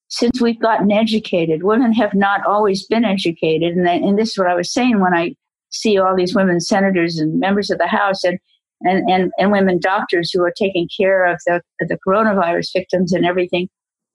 since 0.09 0.39
we've 0.39 0.61
gotten 0.61 0.91
educated, 0.91 1.63
women 1.63 1.91
have 1.93 2.13
not 2.13 2.45
always 2.45 2.85
been 2.85 3.03
educated. 3.03 3.75
And, 3.75 3.87
and 3.87 4.17
this 4.17 4.29
is 4.29 4.37
what 4.37 4.47
I 4.47 4.53
was 4.53 4.71
saying 4.71 4.99
when 4.99 5.15
I 5.15 5.35
see 5.69 5.97
all 5.97 6.15
these 6.15 6.35
women 6.35 6.59
senators 6.61 7.17
and 7.17 7.39
members 7.39 7.71
of 7.71 7.79
the 7.79 7.87
House 7.87 8.23
and, 8.23 8.39
and, 8.81 9.09
and, 9.09 9.31
and 9.37 9.51
women 9.51 9.79
doctors 9.79 10.31
who 10.31 10.43
are 10.43 10.51
taking 10.51 10.87
care 10.95 11.25
of 11.25 11.39
the, 11.45 11.61
the 11.79 11.97
coronavirus 12.05 12.71
victims 12.73 13.13
and 13.13 13.25
everything. 13.25 13.69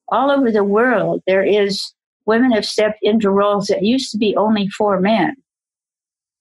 All 0.08 0.30
over 0.30 0.50
the 0.50 0.64
world, 0.64 1.22
there 1.26 1.44
is 1.44 1.92
women 2.26 2.52
have 2.52 2.66
stepped 2.66 2.98
into 3.02 3.30
roles 3.30 3.66
that 3.66 3.82
used 3.82 4.10
to 4.12 4.18
be 4.18 4.36
only 4.36 4.68
for 4.68 5.00
men. 5.00 5.34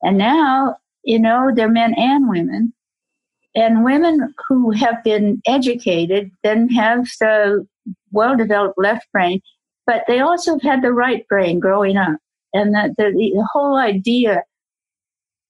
And 0.03 0.17
now, 0.17 0.77
you 1.03 1.19
know, 1.19 1.51
they're 1.53 1.69
men 1.69 1.93
and 1.95 2.29
women. 2.29 2.73
And 3.55 3.83
women 3.83 4.33
who 4.47 4.71
have 4.71 5.03
been 5.03 5.41
educated 5.45 6.31
then 6.43 6.69
have 6.69 7.07
the 7.19 7.67
well 8.11 8.37
developed 8.37 8.77
left 8.77 9.11
brain, 9.11 9.41
but 9.85 10.03
they 10.07 10.19
also 10.19 10.53
have 10.53 10.61
had 10.61 10.81
the 10.81 10.93
right 10.93 11.27
brain 11.27 11.59
growing 11.59 11.97
up. 11.97 12.17
And 12.53 12.73
the, 12.73 12.93
the, 12.97 13.11
the 13.11 13.47
whole 13.51 13.77
idea 13.77 14.43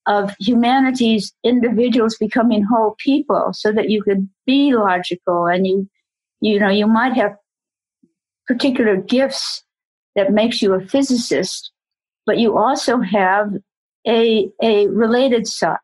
of 0.08 0.34
humanity's 0.40 1.34
individuals 1.44 2.18
becoming 2.20 2.64
whole 2.64 2.96
people 2.98 3.52
so 3.54 3.72
that 3.72 3.90
you 3.90 4.02
could 4.02 4.28
be 4.46 4.74
logical 4.74 5.46
and 5.46 5.68
you 5.68 5.88
you 6.42 6.60
know 6.60 6.70
you 6.70 6.88
might 6.88 7.14
have 7.14 7.36
particular 8.48 8.98
gifts 8.98 9.64
that 10.16 10.34
makes 10.34 10.62
you 10.62 10.74
a 10.74 10.82
physicist, 10.82 11.72
but 12.26 12.38
you 12.38 12.58
also 12.58 13.00
have 13.00 13.54
a, 14.08 14.50
a 14.62 14.88
related 14.88 15.48
side, 15.48 15.78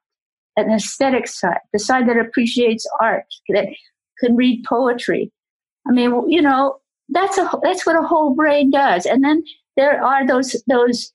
an 0.57 0.72
aesthetic 0.72 1.28
side, 1.28 1.59
the 1.72 1.80
side 1.80 2.09
that 2.09 2.18
appreciates 2.18 2.88
art, 2.99 3.26
that 3.49 3.68
can 4.20 4.36
read 4.36 4.65
poetry. 4.68 5.32
I 5.88 5.91
mean, 5.91 6.30
you 6.30 6.41
know, 6.41 6.78
that's 7.09 7.38
a 7.38 7.49
that's 7.63 7.86
what 7.86 7.95
a 7.95 8.05
whole 8.05 8.36
brain 8.36 8.70
does. 8.72 9.05
And 9.05 9.24
then 9.24 9.43
there 9.78 10.03
are 10.03 10.28
those 10.28 10.61
those 10.68 11.13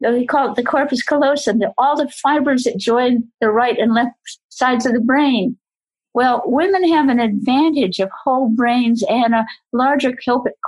we 0.00 0.26
call 0.26 0.50
it 0.50 0.56
the 0.56 0.64
corpus 0.64 1.02
callosum, 1.02 1.58
the, 1.58 1.72
all 1.78 1.96
the 1.96 2.08
fibers 2.08 2.64
that 2.64 2.78
join 2.78 3.24
the 3.40 3.50
right 3.50 3.78
and 3.78 3.94
left 3.94 4.12
sides 4.48 4.86
of 4.86 4.92
the 4.92 5.00
brain. 5.00 5.56
Well, 6.14 6.42
women 6.46 6.88
have 6.92 7.08
an 7.08 7.20
advantage 7.20 7.98
of 7.98 8.10
whole 8.24 8.48
brains 8.48 9.04
and 9.08 9.34
a 9.34 9.46
larger 9.72 10.12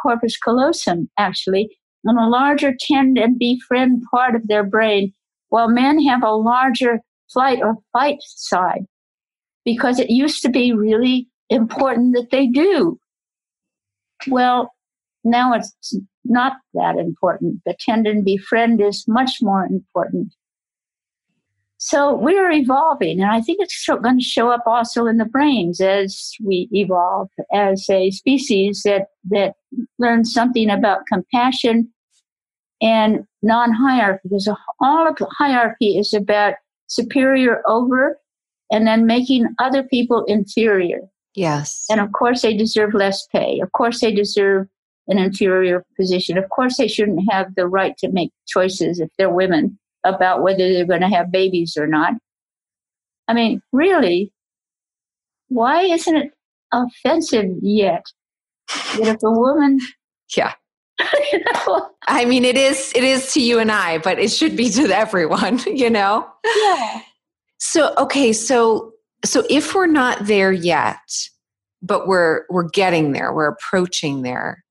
corpus 0.02 0.36
callosum, 0.36 1.10
actually, 1.18 1.76
and 2.04 2.18
a 2.18 2.28
larger 2.28 2.74
tend 2.78 3.18
and 3.18 3.38
befriend 3.38 4.02
part 4.10 4.34
of 4.34 4.46
their 4.48 4.64
brain, 4.64 5.12
while 5.48 5.68
men 5.68 6.02
have 6.04 6.22
a 6.22 6.30
larger 6.30 7.00
flight 7.32 7.60
or 7.62 7.76
fight 7.92 8.18
side 8.20 8.84
because 9.64 9.98
it 9.98 10.10
used 10.10 10.42
to 10.42 10.48
be 10.48 10.72
really 10.72 11.28
important 11.48 12.14
that 12.14 12.30
they 12.30 12.46
do. 12.46 12.98
Well, 14.26 14.72
now 15.24 15.54
it's 15.54 15.94
not 16.24 16.54
that 16.74 16.96
important. 16.96 17.60
The 17.64 17.74
tend 17.78 18.06
and 18.06 18.24
befriend 18.24 18.80
is 18.80 19.04
much 19.08 19.38
more 19.40 19.64
important. 19.64 20.34
So 21.82 22.14
we're 22.14 22.50
evolving, 22.50 23.22
and 23.22 23.30
I 23.30 23.40
think 23.40 23.58
it's 23.60 23.86
going 23.86 24.18
to 24.18 24.24
show 24.24 24.50
up 24.50 24.64
also 24.66 25.06
in 25.06 25.16
the 25.16 25.24
brains 25.24 25.80
as 25.80 26.32
we 26.44 26.68
evolve 26.72 27.28
as 27.54 27.88
a 27.88 28.10
species 28.10 28.82
that 28.84 29.06
that 29.30 29.54
learns 29.98 30.30
something 30.30 30.68
about 30.68 31.06
compassion 31.06 31.90
and 32.82 33.24
non-hierarchy. 33.42 34.20
Because 34.24 34.48
all 34.80 35.08
of 35.08 35.16
hierarchy 35.38 35.96
is 35.96 36.12
about 36.12 36.56
superior 36.88 37.62
over, 37.66 38.18
and 38.70 38.86
then 38.86 39.06
making 39.06 39.48
other 39.58 39.82
people 39.82 40.24
inferior. 40.26 41.00
Yes. 41.34 41.86
And 41.88 41.98
of 41.98 42.12
course, 42.12 42.42
they 42.42 42.54
deserve 42.54 42.92
less 42.92 43.26
pay. 43.32 43.58
Of 43.60 43.72
course, 43.72 44.00
they 44.00 44.12
deserve 44.12 44.68
an 45.10 45.18
inferior 45.18 45.84
position. 45.96 46.38
Of 46.38 46.48
course, 46.48 46.76
they 46.76 46.88
shouldn't 46.88 47.30
have 47.30 47.54
the 47.56 47.66
right 47.66 47.96
to 47.98 48.10
make 48.10 48.32
choices 48.46 49.00
if 49.00 49.10
they're 49.18 49.30
women 49.30 49.78
about 50.04 50.42
whether 50.42 50.72
they're 50.72 50.86
going 50.86 51.02
to 51.02 51.08
have 51.08 51.30
babies 51.30 51.76
or 51.76 51.86
not. 51.86 52.14
I 53.28 53.34
mean, 53.34 53.60
really, 53.72 54.32
why 55.48 55.82
isn't 55.82 56.16
it 56.16 56.32
offensive 56.72 57.50
yet? 57.60 58.04
That 58.96 59.08
if 59.08 59.22
a 59.22 59.30
woman. 59.30 59.80
Yeah. 60.36 60.52
you 61.32 61.40
know? 61.66 61.90
I 62.06 62.24
mean, 62.24 62.44
it 62.44 62.56
is. 62.56 62.92
It 62.94 63.02
is 63.02 63.32
to 63.34 63.42
you 63.42 63.58
and 63.58 63.72
I, 63.72 63.98
but 63.98 64.20
it 64.20 64.30
should 64.30 64.56
be 64.56 64.70
to 64.70 64.84
everyone. 64.96 65.58
You 65.66 65.90
know. 65.90 66.28
Yeah. 66.44 67.00
So 67.58 67.92
okay, 67.98 68.32
so 68.32 68.92
so 69.24 69.42
if 69.50 69.74
we're 69.74 69.86
not 69.86 70.26
there 70.26 70.52
yet, 70.52 70.98
but 71.82 72.06
we're 72.06 72.44
we're 72.48 72.68
getting 72.68 73.10
there, 73.10 73.32
we're 73.32 73.48
approaching 73.48 74.22
there. 74.22 74.62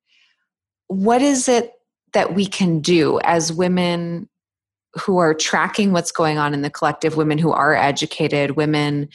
What 0.90 1.22
is 1.22 1.48
it 1.48 1.74
that 2.14 2.36
we 2.36 2.46
can 2.46 2.80
do 2.80 3.20
as 3.24 3.54
women 3.54 4.28
who 4.96 5.18
are 5.18 5.34
tracking 5.34 5.92
what's 5.92 6.12
going 6.12 6.38
on 6.38 6.54
in 6.54 6.62
the 6.62 6.70
collective, 6.70 7.16
women 7.16 7.38
who 7.38 7.52
are 7.52 7.76
educated, 7.76 8.52
women 8.52 9.08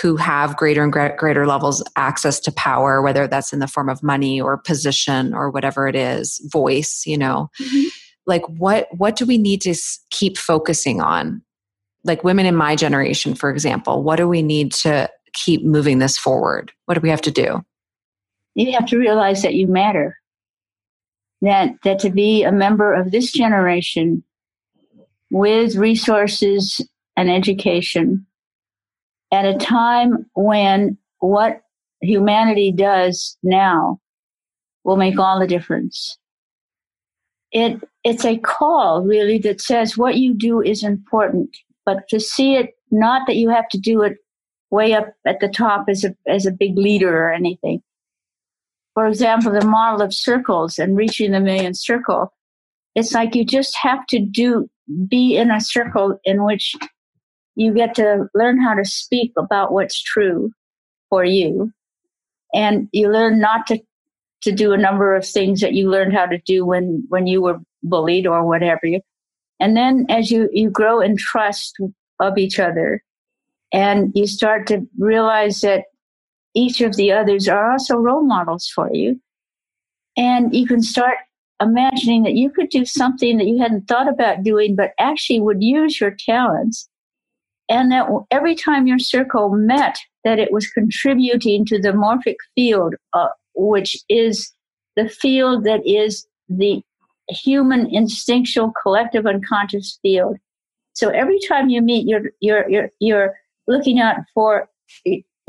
who 0.00 0.16
have 0.16 0.56
greater 0.56 0.82
and 0.82 0.92
greater 0.92 1.46
levels 1.46 1.82
access 1.96 2.38
to 2.40 2.52
power, 2.52 3.02
whether 3.02 3.26
that's 3.26 3.52
in 3.52 3.58
the 3.58 3.66
form 3.66 3.88
of 3.88 4.02
money 4.02 4.40
or 4.40 4.56
position 4.56 5.34
or 5.34 5.50
whatever 5.50 5.88
it 5.88 5.96
is, 5.96 6.40
voice, 6.52 7.04
you 7.06 7.18
know. 7.18 7.50
Mm-hmm. 7.60 7.88
Like 8.26 8.42
what 8.48 8.88
what 8.96 9.16
do 9.16 9.26
we 9.26 9.38
need 9.38 9.60
to 9.62 9.74
keep 10.10 10.38
focusing 10.38 11.00
on? 11.00 11.42
Like 12.04 12.22
women 12.22 12.46
in 12.46 12.54
my 12.54 12.76
generation, 12.76 13.34
for 13.34 13.50
example, 13.50 14.02
what 14.02 14.16
do 14.16 14.28
we 14.28 14.42
need 14.42 14.72
to 14.72 15.10
keep 15.32 15.64
moving 15.64 15.98
this 15.98 16.16
forward? 16.16 16.72
What 16.86 16.94
do 16.94 17.00
we 17.00 17.10
have 17.10 17.22
to 17.22 17.30
do? 17.30 17.64
You 18.54 18.72
have 18.72 18.86
to 18.86 18.98
realize 18.98 19.42
that 19.42 19.54
you 19.54 19.66
matter. 19.66 20.19
That 21.42 21.74
that 21.84 21.98
to 22.00 22.10
be 22.10 22.42
a 22.42 22.52
member 22.52 22.92
of 22.92 23.10
this 23.10 23.32
generation 23.32 24.22
with 25.30 25.76
resources 25.76 26.86
and 27.16 27.30
education 27.30 28.26
at 29.32 29.44
a 29.44 29.56
time 29.56 30.26
when 30.34 30.98
what 31.20 31.62
humanity 32.00 32.72
does 32.72 33.36
now 33.42 34.00
will 34.84 34.96
make 34.96 35.18
all 35.18 35.38
the 35.38 35.46
difference. 35.46 36.18
It, 37.52 37.82
it's 38.04 38.24
a 38.24 38.38
call 38.38 39.02
really 39.02 39.38
that 39.38 39.60
says 39.60 39.96
what 39.96 40.16
you 40.16 40.34
do 40.34 40.60
is 40.60 40.82
important, 40.82 41.56
but 41.84 42.08
to 42.08 42.20
see 42.20 42.54
it 42.54 42.70
not 42.90 43.26
that 43.26 43.36
you 43.36 43.50
have 43.50 43.68
to 43.68 43.78
do 43.78 44.02
it 44.02 44.16
way 44.70 44.94
up 44.94 45.12
at 45.26 45.40
the 45.40 45.48
top 45.48 45.86
as 45.88 46.04
a, 46.04 46.14
as 46.28 46.46
a 46.46 46.52
big 46.52 46.78
leader 46.78 47.24
or 47.24 47.32
anything. 47.32 47.82
For 49.00 49.06
example, 49.06 49.50
the 49.52 49.64
model 49.64 50.02
of 50.02 50.12
circles 50.12 50.78
and 50.78 50.94
reaching 50.94 51.30
the 51.30 51.40
millionth 51.40 51.78
circle, 51.78 52.34
it's 52.94 53.14
like 53.14 53.34
you 53.34 53.46
just 53.46 53.74
have 53.78 54.04
to 54.08 54.18
do 54.18 54.68
be 55.08 55.38
in 55.38 55.50
a 55.50 55.58
circle 55.58 56.20
in 56.24 56.44
which 56.44 56.74
you 57.54 57.72
get 57.72 57.94
to 57.94 58.26
learn 58.34 58.60
how 58.60 58.74
to 58.74 58.84
speak 58.84 59.32
about 59.38 59.72
what's 59.72 60.02
true 60.02 60.50
for 61.08 61.24
you. 61.24 61.72
And 62.52 62.90
you 62.92 63.10
learn 63.10 63.40
not 63.40 63.66
to 63.68 63.78
to 64.42 64.52
do 64.52 64.72
a 64.72 64.76
number 64.76 65.14
of 65.14 65.26
things 65.26 65.62
that 65.62 65.72
you 65.72 65.88
learned 65.88 66.12
how 66.12 66.26
to 66.26 66.36
do 66.36 66.66
when 66.66 67.02
when 67.08 67.26
you 67.26 67.40
were 67.40 67.58
bullied 67.82 68.26
or 68.26 68.46
whatever 68.46 68.82
and 69.60 69.78
then 69.78 70.04
as 70.10 70.30
you 70.30 70.50
you 70.52 70.68
grow 70.68 71.00
in 71.00 71.16
trust 71.16 71.78
of 72.18 72.36
each 72.36 72.60
other 72.60 73.02
and 73.72 74.12
you 74.14 74.26
start 74.26 74.66
to 74.66 74.86
realize 74.98 75.62
that 75.62 75.84
each 76.54 76.80
of 76.80 76.96
the 76.96 77.12
others 77.12 77.48
are 77.48 77.72
also 77.72 77.96
role 77.96 78.22
models 78.22 78.70
for 78.74 78.90
you 78.92 79.20
and 80.16 80.54
you 80.54 80.66
can 80.66 80.82
start 80.82 81.16
imagining 81.62 82.22
that 82.22 82.34
you 82.34 82.50
could 82.50 82.70
do 82.70 82.84
something 82.84 83.38
that 83.38 83.46
you 83.46 83.58
hadn't 83.58 83.86
thought 83.86 84.08
about 84.08 84.42
doing, 84.42 84.74
but 84.74 84.92
actually 84.98 85.40
would 85.40 85.62
use 85.62 86.00
your 86.00 86.14
talents. 86.26 86.88
And 87.68 87.92
that 87.92 88.08
every 88.30 88.54
time 88.54 88.86
your 88.86 88.98
circle 88.98 89.50
met, 89.50 89.98
that 90.24 90.38
it 90.38 90.52
was 90.52 90.66
contributing 90.68 91.64
to 91.66 91.78
the 91.80 91.92
morphic 91.92 92.36
field, 92.54 92.94
uh, 93.12 93.28
which 93.54 93.96
is 94.08 94.52
the 94.96 95.08
field 95.08 95.64
that 95.64 95.80
is 95.86 96.26
the 96.48 96.82
human 97.28 97.86
instinctual 97.94 98.72
collective 98.82 99.26
unconscious 99.26 99.98
field. 100.02 100.36
So 100.94 101.10
every 101.10 101.38
time 101.48 101.68
you 101.68 101.80
meet, 101.80 102.06
you're, 102.08 102.30
you're, 102.40 102.68
you're, 102.68 102.90
you're 102.98 103.34
looking 103.68 104.00
out 104.00 104.16
for 104.34 104.68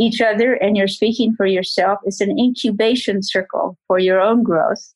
each 0.01 0.21
other 0.21 0.53
and 0.53 0.75
you're 0.75 0.87
speaking 0.87 1.35
for 1.35 1.45
yourself. 1.45 1.99
It's 2.05 2.21
an 2.21 2.37
incubation 2.37 3.21
circle 3.21 3.77
for 3.87 3.99
your 3.99 4.19
own 4.19 4.43
growth 4.43 4.93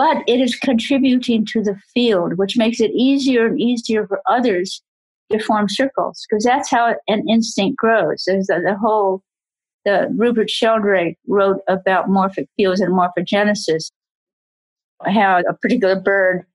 but 0.00 0.22
it 0.26 0.40
is 0.40 0.56
contributing 0.56 1.44
to 1.44 1.62
the 1.62 1.76
field, 1.92 2.38
which 2.38 2.56
makes 2.56 2.80
it 2.80 2.90
easier 2.92 3.46
and 3.46 3.60
easier 3.60 4.06
for 4.06 4.22
others 4.28 4.82
to 5.30 5.38
form 5.38 5.68
circles 5.68 6.26
because 6.28 6.44
that's 6.44 6.70
how 6.70 6.94
an 7.08 7.28
instinct 7.28 7.76
grows. 7.76 8.24
There's 8.26 8.46
the, 8.46 8.62
the 8.64 8.76
whole, 8.76 9.22
the 9.84 10.08
Rupert 10.16 10.48
Sheldrake 10.48 11.18
wrote 11.26 11.60
about 11.68 12.08
morphic 12.08 12.48
fields 12.56 12.80
and 12.80 12.94
morphogenesis, 12.94 13.90
how 15.04 15.42
a 15.48 15.54
particular 15.54 16.00
bird 16.00 16.46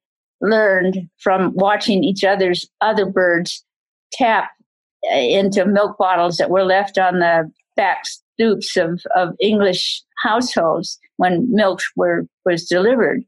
learned 0.41 1.09
from 1.19 1.53
watching 1.53 2.03
each 2.03 2.23
other's 2.23 2.67
other 2.81 3.05
birds 3.05 3.63
tap 4.11 4.49
into 5.11 5.65
milk 5.65 5.97
bottles 5.97 6.37
that 6.37 6.49
were 6.49 6.63
left 6.63 6.97
on 6.97 7.19
the 7.19 7.51
back 7.75 8.03
stoops 8.05 8.77
of, 8.77 9.01
of 9.15 9.35
English 9.39 10.01
households 10.23 10.99
when 11.17 11.47
milk 11.53 11.81
were 11.95 12.25
was 12.45 12.65
delivered. 12.65 13.23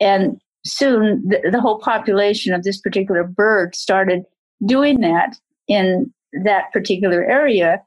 And 0.00 0.40
soon 0.66 1.22
the, 1.26 1.50
the 1.50 1.60
whole 1.60 1.78
population 1.78 2.54
of 2.54 2.62
this 2.62 2.80
particular 2.80 3.24
bird 3.24 3.74
started 3.74 4.22
doing 4.66 5.00
that 5.00 5.38
in 5.68 6.12
that 6.44 6.72
particular 6.72 7.24
area. 7.24 7.82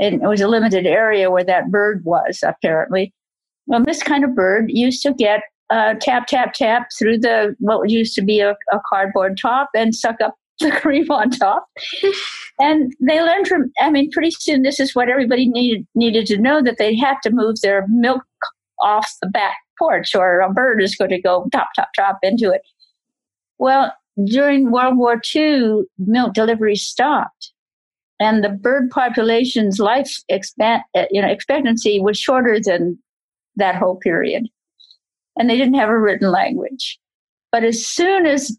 And 0.00 0.22
it 0.22 0.26
was 0.26 0.40
a 0.40 0.48
limited 0.48 0.86
area 0.86 1.30
where 1.30 1.44
that 1.44 1.70
bird 1.70 2.04
was, 2.04 2.42
apparently. 2.42 3.12
Well, 3.66 3.82
this 3.82 4.02
kind 4.02 4.24
of 4.24 4.34
bird 4.34 4.66
used 4.68 5.02
to 5.02 5.14
get 5.14 5.42
uh, 5.70 5.94
tap, 6.00 6.26
tap, 6.26 6.52
tap 6.52 6.88
through 6.98 7.18
the 7.18 7.56
what 7.58 7.88
used 7.88 8.14
to 8.14 8.22
be 8.22 8.40
a, 8.40 8.50
a 8.72 8.80
cardboard 8.88 9.38
top 9.38 9.70
and 9.74 9.94
suck 9.94 10.20
up 10.20 10.34
the 10.62 10.70
cream 10.80 11.10
on 11.10 11.30
top. 11.30 11.66
and 12.58 12.92
they 13.00 13.20
learned 13.20 13.48
from, 13.48 13.72
I 13.80 13.90
mean, 13.90 14.10
pretty 14.10 14.30
soon 14.30 14.62
this 14.62 14.80
is 14.80 14.94
what 14.94 15.08
everybody 15.08 15.48
needed 15.48 15.86
needed 15.94 16.26
to 16.26 16.38
know 16.38 16.62
that 16.62 16.78
they 16.78 16.96
had 16.96 17.16
to 17.24 17.30
move 17.30 17.60
their 17.60 17.86
milk 17.88 18.24
off 18.80 19.08
the 19.20 19.28
back 19.28 19.56
porch 19.78 20.14
or 20.14 20.40
a 20.40 20.52
bird 20.52 20.82
is 20.82 20.96
going 20.96 21.10
to 21.10 21.20
go 21.20 21.48
top, 21.52 21.68
top, 21.76 21.88
top 21.96 22.18
into 22.22 22.50
it. 22.50 22.62
Well, 23.58 23.92
during 24.24 24.70
World 24.70 24.98
War 24.98 25.20
II, 25.34 25.82
milk 25.98 26.34
delivery 26.34 26.76
stopped 26.76 27.52
and 28.22 28.44
the 28.44 28.50
bird 28.50 28.90
population's 28.90 29.80
life 29.80 30.22
expect, 30.28 30.84
uh, 30.94 31.06
you 31.10 31.20
know, 31.20 31.28
expectancy 31.28 31.98
was 31.98 32.16
shorter 32.16 32.60
than 32.60 32.96
that 33.56 33.74
whole 33.74 33.96
period. 33.96 34.46
And 35.36 35.50
they 35.50 35.56
didn't 35.56 35.74
have 35.74 35.88
a 35.88 35.98
written 35.98 36.30
language. 36.30 37.00
But 37.50 37.64
as 37.64 37.84
soon 37.84 38.26
as 38.26 38.56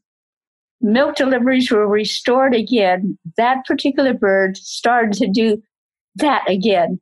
milk 0.84 1.16
deliveries 1.16 1.72
were 1.72 1.88
restored 1.88 2.54
again, 2.54 3.18
that 3.38 3.66
particular 3.66 4.14
bird 4.14 4.58
started 4.58 5.14
to 5.14 5.28
do 5.28 5.64
that 6.16 6.44
again. 6.48 7.00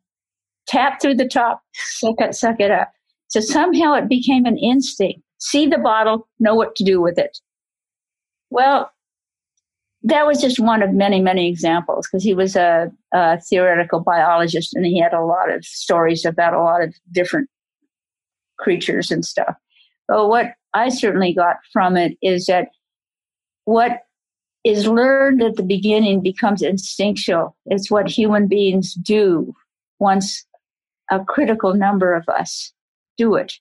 Tap 0.68 1.02
through 1.02 1.16
the 1.16 1.28
top, 1.28 1.62
suck 1.74 2.16
it, 2.20 2.36
suck 2.36 2.60
it 2.60 2.72
up. 2.72 2.92
So 3.28 3.40
somehow 3.40 3.96
it 3.96 4.08
became 4.08 4.46
an 4.46 4.58
instinct. 4.58 5.22
See 5.40 5.66
the 5.68 5.80
bottle, 5.80 6.28
know 6.40 6.54
what 6.54 6.76
to 6.76 6.84
do 6.84 7.02
with 7.02 7.18
it. 7.18 7.40
Well, 8.52 8.92
that 10.04 10.26
was 10.26 10.40
just 10.42 10.60
one 10.60 10.82
of 10.82 10.94
many, 10.94 11.20
many 11.20 11.50
examples 11.50 12.08
because 12.08 12.24
he 12.24 12.34
was 12.34 12.56
a, 12.56 12.92
a, 13.14 13.40
theoretical 13.40 14.00
biologist 14.00 14.74
and 14.74 14.86
he 14.86 15.00
had 15.00 15.14
a 15.14 15.24
lot 15.24 15.52
of 15.52 15.64
stories 15.66 16.26
about 16.26 16.54
a 16.54 16.62
lot 16.62 16.84
of 16.84 16.96
different 17.12 17.50
creatures 18.60 19.12
and 19.12 19.26
stuff. 19.26 19.56
But 20.08 20.28
what 20.28 20.54
I 20.74 20.90
certainly 20.90 21.34
got 21.34 21.58
from 21.72 21.98
it 21.98 22.18
is 22.22 22.46
that 22.48 22.70
what 23.66 24.04
is 24.64 24.88
learned 24.88 25.42
at 25.42 25.56
the 25.56 25.64
beginning 25.64 26.22
becomes 26.22 26.62
instinctual. 26.62 27.56
It's 27.66 27.90
what 27.90 28.10
human 28.10 28.48
beings 28.48 28.94
do 28.94 29.54
once 30.00 30.46
a 31.10 31.24
critical 31.24 31.74
number 31.74 32.14
of 32.14 32.28
us 32.30 32.72
do 33.18 33.36
it. 33.36 33.54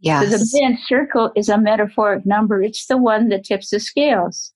Yes. 0.00 0.30
So 0.30 0.36
the 0.36 0.60
man 0.60 0.78
circle 0.86 1.32
is 1.34 1.48
a 1.48 1.58
metaphoric 1.58 2.26
number. 2.26 2.62
It's 2.62 2.86
the 2.86 2.98
one 2.98 3.30
that 3.30 3.44
tips 3.44 3.70
the 3.70 3.80
scales. 3.80 4.52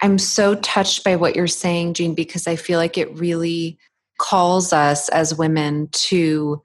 I'm 0.00 0.18
so 0.18 0.56
touched 0.56 1.04
by 1.04 1.16
what 1.16 1.36
you're 1.36 1.46
saying, 1.46 1.94
Jean, 1.94 2.14
because 2.14 2.46
I 2.46 2.56
feel 2.56 2.78
like 2.78 2.98
it 2.98 3.12
really 3.16 3.78
calls 4.18 4.72
us 4.72 5.08
as 5.10 5.36
women 5.36 5.88
to 5.92 6.60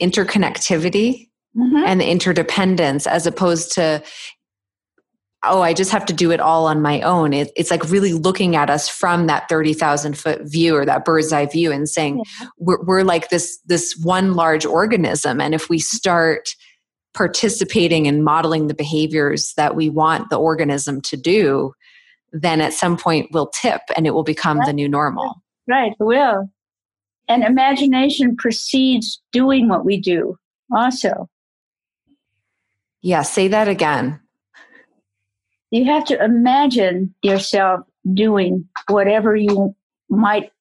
interconnectivity 0.00 1.28
mm-hmm. 1.56 1.84
and 1.84 2.02
interdependence 2.02 3.06
as 3.06 3.26
opposed 3.26 3.72
to 3.74 4.02
oh 5.48 5.62
i 5.62 5.72
just 5.72 5.90
have 5.90 6.04
to 6.04 6.12
do 6.12 6.30
it 6.30 6.40
all 6.40 6.66
on 6.66 6.82
my 6.82 7.00
own 7.02 7.32
it, 7.32 7.50
it's 7.56 7.70
like 7.70 7.88
really 7.90 8.12
looking 8.12 8.56
at 8.56 8.70
us 8.70 8.88
from 8.88 9.26
that 9.26 9.48
30000 9.48 10.16
foot 10.16 10.40
view 10.42 10.76
or 10.76 10.84
that 10.84 11.04
bird's 11.04 11.32
eye 11.32 11.46
view 11.46 11.72
and 11.72 11.88
saying 11.88 12.22
yeah. 12.40 12.48
we're, 12.58 12.82
we're 12.84 13.02
like 13.02 13.28
this 13.30 13.58
this 13.66 13.98
one 14.02 14.34
large 14.34 14.64
organism 14.64 15.40
and 15.40 15.54
if 15.54 15.68
we 15.68 15.78
mm-hmm. 15.78 15.96
start 15.96 16.48
participating 17.14 18.06
and 18.06 18.24
modeling 18.24 18.66
the 18.66 18.74
behaviors 18.74 19.54
that 19.56 19.74
we 19.74 19.88
want 19.88 20.28
the 20.28 20.36
organism 20.36 21.00
to 21.00 21.16
do 21.16 21.72
then 22.32 22.60
at 22.60 22.72
some 22.72 22.96
point 22.96 23.28
we'll 23.32 23.48
tip 23.48 23.80
and 23.96 24.06
it 24.06 24.14
will 24.14 24.24
become 24.24 24.58
right. 24.58 24.66
the 24.66 24.72
new 24.72 24.88
normal. 24.88 25.42
Right, 25.66 25.92
it 25.98 26.04
will. 26.04 26.50
And 27.28 27.42
imagination 27.42 28.36
precedes 28.36 29.20
doing 29.32 29.68
what 29.68 29.84
we 29.84 29.98
do 30.00 30.36
also. 30.74 31.28
Yeah, 33.02 33.22
say 33.22 33.48
that 33.48 33.68
again. 33.68 34.20
You 35.70 35.84
have 35.86 36.04
to 36.06 36.22
imagine 36.22 37.14
yourself 37.22 37.80
doing 38.14 38.68
whatever 38.88 39.34
you 39.34 39.74
might 40.08 40.52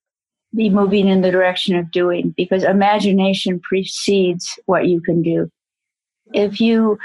be 0.56 0.70
moving 0.70 1.08
in 1.08 1.22
the 1.22 1.32
direction 1.32 1.76
of 1.76 1.92
doing 1.92 2.34
because 2.36 2.64
imagination 2.64 3.60
precedes 3.60 4.58
what 4.66 4.88
you 4.88 5.02
can 5.02 5.22
do. 5.22 5.52
If 6.34 6.60
you 6.60 6.98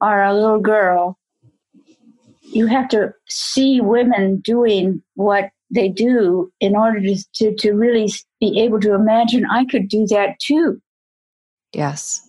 are 0.00 0.22
a 0.22 0.34
little 0.34 0.60
girl 0.60 1.18
you 2.52 2.66
have 2.66 2.88
to 2.88 3.12
see 3.28 3.80
women 3.80 4.38
doing 4.38 5.02
what 5.14 5.50
they 5.70 5.88
do 5.88 6.52
in 6.60 6.76
order 6.76 7.00
to, 7.00 7.16
to, 7.34 7.54
to 7.56 7.72
really 7.72 8.10
be 8.40 8.60
able 8.60 8.80
to 8.80 8.94
imagine 8.94 9.44
I 9.50 9.64
could 9.64 9.88
do 9.88 10.06
that 10.08 10.38
too. 10.38 10.80
Yes. 11.72 12.22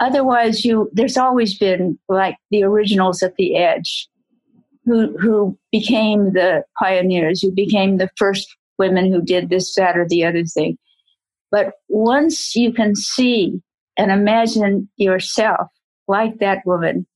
Otherwise, 0.00 0.64
you 0.64 0.90
there's 0.92 1.16
always 1.16 1.56
been 1.56 1.98
like 2.08 2.36
the 2.50 2.64
originals 2.64 3.22
at 3.22 3.36
the 3.36 3.56
edge, 3.56 4.08
who 4.84 5.16
who 5.18 5.58
became 5.70 6.32
the 6.32 6.64
pioneers, 6.78 7.40
who 7.40 7.52
became 7.52 7.96
the 7.96 8.10
first 8.16 8.54
women 8.78 9.12
who 9.12 9.22
did 9.22 9.48
this, 9.48 9.74
that, 9.74 9.96
or 9.96 10.06
the 10.08 10.24
other 10.24 10.44
thing. 10.44 10.76
But 11.50 11.74
once 11.88 12.56
you 12.56 12.72
can 12.72 12.96
see 12.96 13.60
and 13.96 14.10
imagine 14.10 14.88
yourself 14.96 15.68
like 16.08 16.38
that 16.38 16.64
woman, 16.64 17.06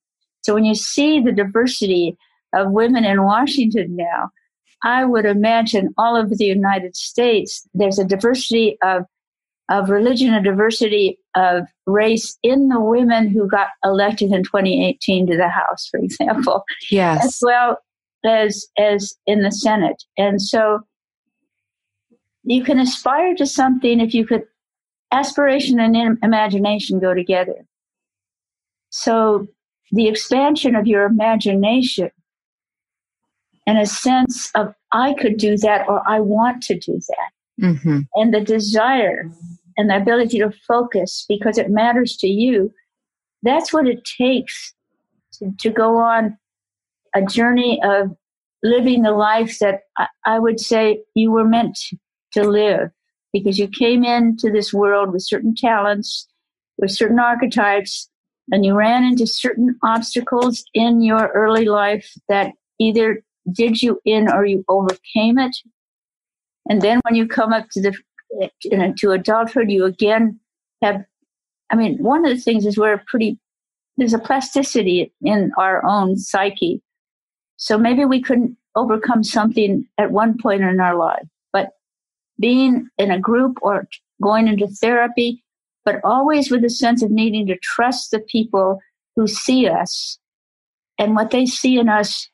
so 0.43 0.55
when 0.55 0.65
you 0.65 0.75
see 0.75 1.21
the 1.21 1.33
diversity 1.33 2.17
of 2.55 2.71
women 2.71 3.05
in 3.05 3.25
Washington 3.25 3.97
now, 3.97 4.31
I 4.85 5.05
would 5.05 5.25
imagine 5.25 5.93
all 5.99 6.17
over 6.17 6.35
the 6.35 6.45
United 6.45 6.95
States, 6.95 7.67
there's 7.75 7.99
a 7.99 8.05
diversity 8.05 8.79
of, 8.83 9.05
of 9.69 9.91
religion, 9.91 10.33
a 10.33 10.43
diversity 10.43 11.19
of 11.35 11.67
race 11.87 12.39
in 12.43 12.69
the 12.69 12.81
women 12.81 13.29
who 13.29 13.49
got 13.49 13.69
elected 13.85 14.33
in 14.33 14.43
2018 14.43 15.27
to 15.27 15.37
the 15.37 15.49
House, 15.49 15.89
for 15.91 15.99
example. 15.99 16.65
Yes. 16.91 17.25
As 17.25 17.39
well 17.43 17.79
as, 18.25 18.67
as 18.79 19.17
in 19.27 19.43
the 19.43 19.51
Senate. 19.51 20.03
And 20.17 20.41
so 20.41 20.81
you 22.45 22.63
can 22.63 22.79
aspire 22.79 23.35
to 23.35 23.47
something 23.47 24.01
if 24.01 24.15
you 24.15 24.25
could, 24.27 24.45
aspiration 25.13 25.81
and 25.81 26.19
imagination 26.23 27.01
go 27.01 27.15
together. 27.15 27.65
So 28.91 29.47
the 29.93 30.09
expansion 30.09 30.75
of 30.75 30.87
your 30.87 31.05
imagination 31.05 32.11
and 33.67 33.79
a 33.79 33.87
sense 33.87 34.51
of 34.55 34.75
I 34.93 35.15
could 35.15 35.37
do 35.39 35.57
that 35.59 35.89
or 35.89 36.03
I 36.09 36.21
want 36.21 36.63
to 36.65 36.79
do 36.79 37.01
that. 37.09 37.31
Mm-hmm. 37.61 38.01
And 38.15 38.35
the 38.35 38.41
desire 38.41 39.31
and 39.77 39.91
the 39.91 39.97
ability 39.97 40.39
to 40.39 40.51
focus 40.67 41.25
because 41.29 41.59
it 41.59 41.71
matters 41.71 42.17
to 42.19 42.27
you. 42.27 42.73
That's 43.43 43.73
what 43.73 43.87
it 43.87 44.01
takes 44.19 44.75
to, 45.35 45.53
to 45.61 45.71
go 45.71 45.97
on 45.97 46.37
a 47.15 47.23
journey 47.23 47.81
of 47.83 48.15
living 48.63 49.03
the 49.03 49.13
life 49.13 49.59
that 49.61 49.81
I, 49.99 50.07
I 50.25 50.39
would 50.39 50.61
say 50.61 51.03
you 51.15 51.31
were 51.31 51.45
meant 51.45 51.79
to 52.33 52.43
live 52.43 52.91
because 53.33 53.59
you 53.59 53.69
came 53.69 54.05
into 54.05 54.51
this 54.51 54.73
world 54.73 55.13
with 55.13 55.23
certain 55.23 55.55
talents, 55.55 56.27
with 56.79 56.91
certain 56.91 57.19
archetypes, 57.19 58.09
and 58.51 58.65
you 58.65 58.75
ran 58.75 59.05
into 59.05 59.27
certain 59.27 59.77
obstacles 59.83 60.65
in 60.75 61.03
your 61.03 61.29
early 61.29 61.65
life 61.65 62.11
that 62.29 62.53
either 62.79 63.23
did 63.53 63.83
you 63.83 64.01
in 64.05 64.31
or 64.31 64.45
you 64.45 64.65
overcame 64.69 65.39
it 65.39 65.57
and 66.69 66.83
then 66.83 67.01
when 67.05 67.15
you 67.15 67.27
come 67.27 67.53
up 67.53 67.69
to 67.71 67.81
the 67.81 67.95
you 68.65 68.77
know, 68.77 68.93
to 68.99 69.13
adulthood 69.13 69.71
you 69.71 69.85
again 69.85 70.39
have 70.83 71.05
i 71.71 71.77
mean 71.77 71.97
one 71.99 72.25
of 72.27 72.35
the 72.35 72.41
things 72.41 72.67
is 72.67 72.77
we're 72.77 73.03
pretty 73.07 73.39
there's 73.97 74.15
a 74.15 74.19
plasticity 74.19 75.13
in 75.23 75.53
our 75.57 75.85
own 75.87 76.19
psyche. 76.19 76.83
So 77.57 77.79
maybe 77.79 78.05
we 78.05 78.21
couldn't 78.21 78.57
overcome 78.75 79.25
something 79.25 79.87
at 79.97 80.11
one 80.11 80.37
point 80.37 80.63
in 80.63 80.81
our 80.81 80.95
life 80.95 81.27
but 81.53 81.71
being 82.39 82.89
in 82.99 83.11
a 83.11 83.19
group 83.19 83.57
or 83.63 83.89
going 84.23 84.49
into 84.49 84.67
therapy 84.67 85.43
but 85.87 86.01
always 86.05 86.51
with 86.51 86.63
a 86.63 86.69
sense 86.69 87.03
of 87.03 87.11
needing 87.11 87.47
to 87.47 87.57
trust 87.63 88.11
the 88.11 88.19
people 88.19 88.81
who 89.15 89.27
see 89.27 89.69
us. 89.69 90.19
And 90.99 91.15
what 91.15 91.31
they 91.31 91.47
see 91.47 91.79
in 91.79 91.89
us 91.89 92.29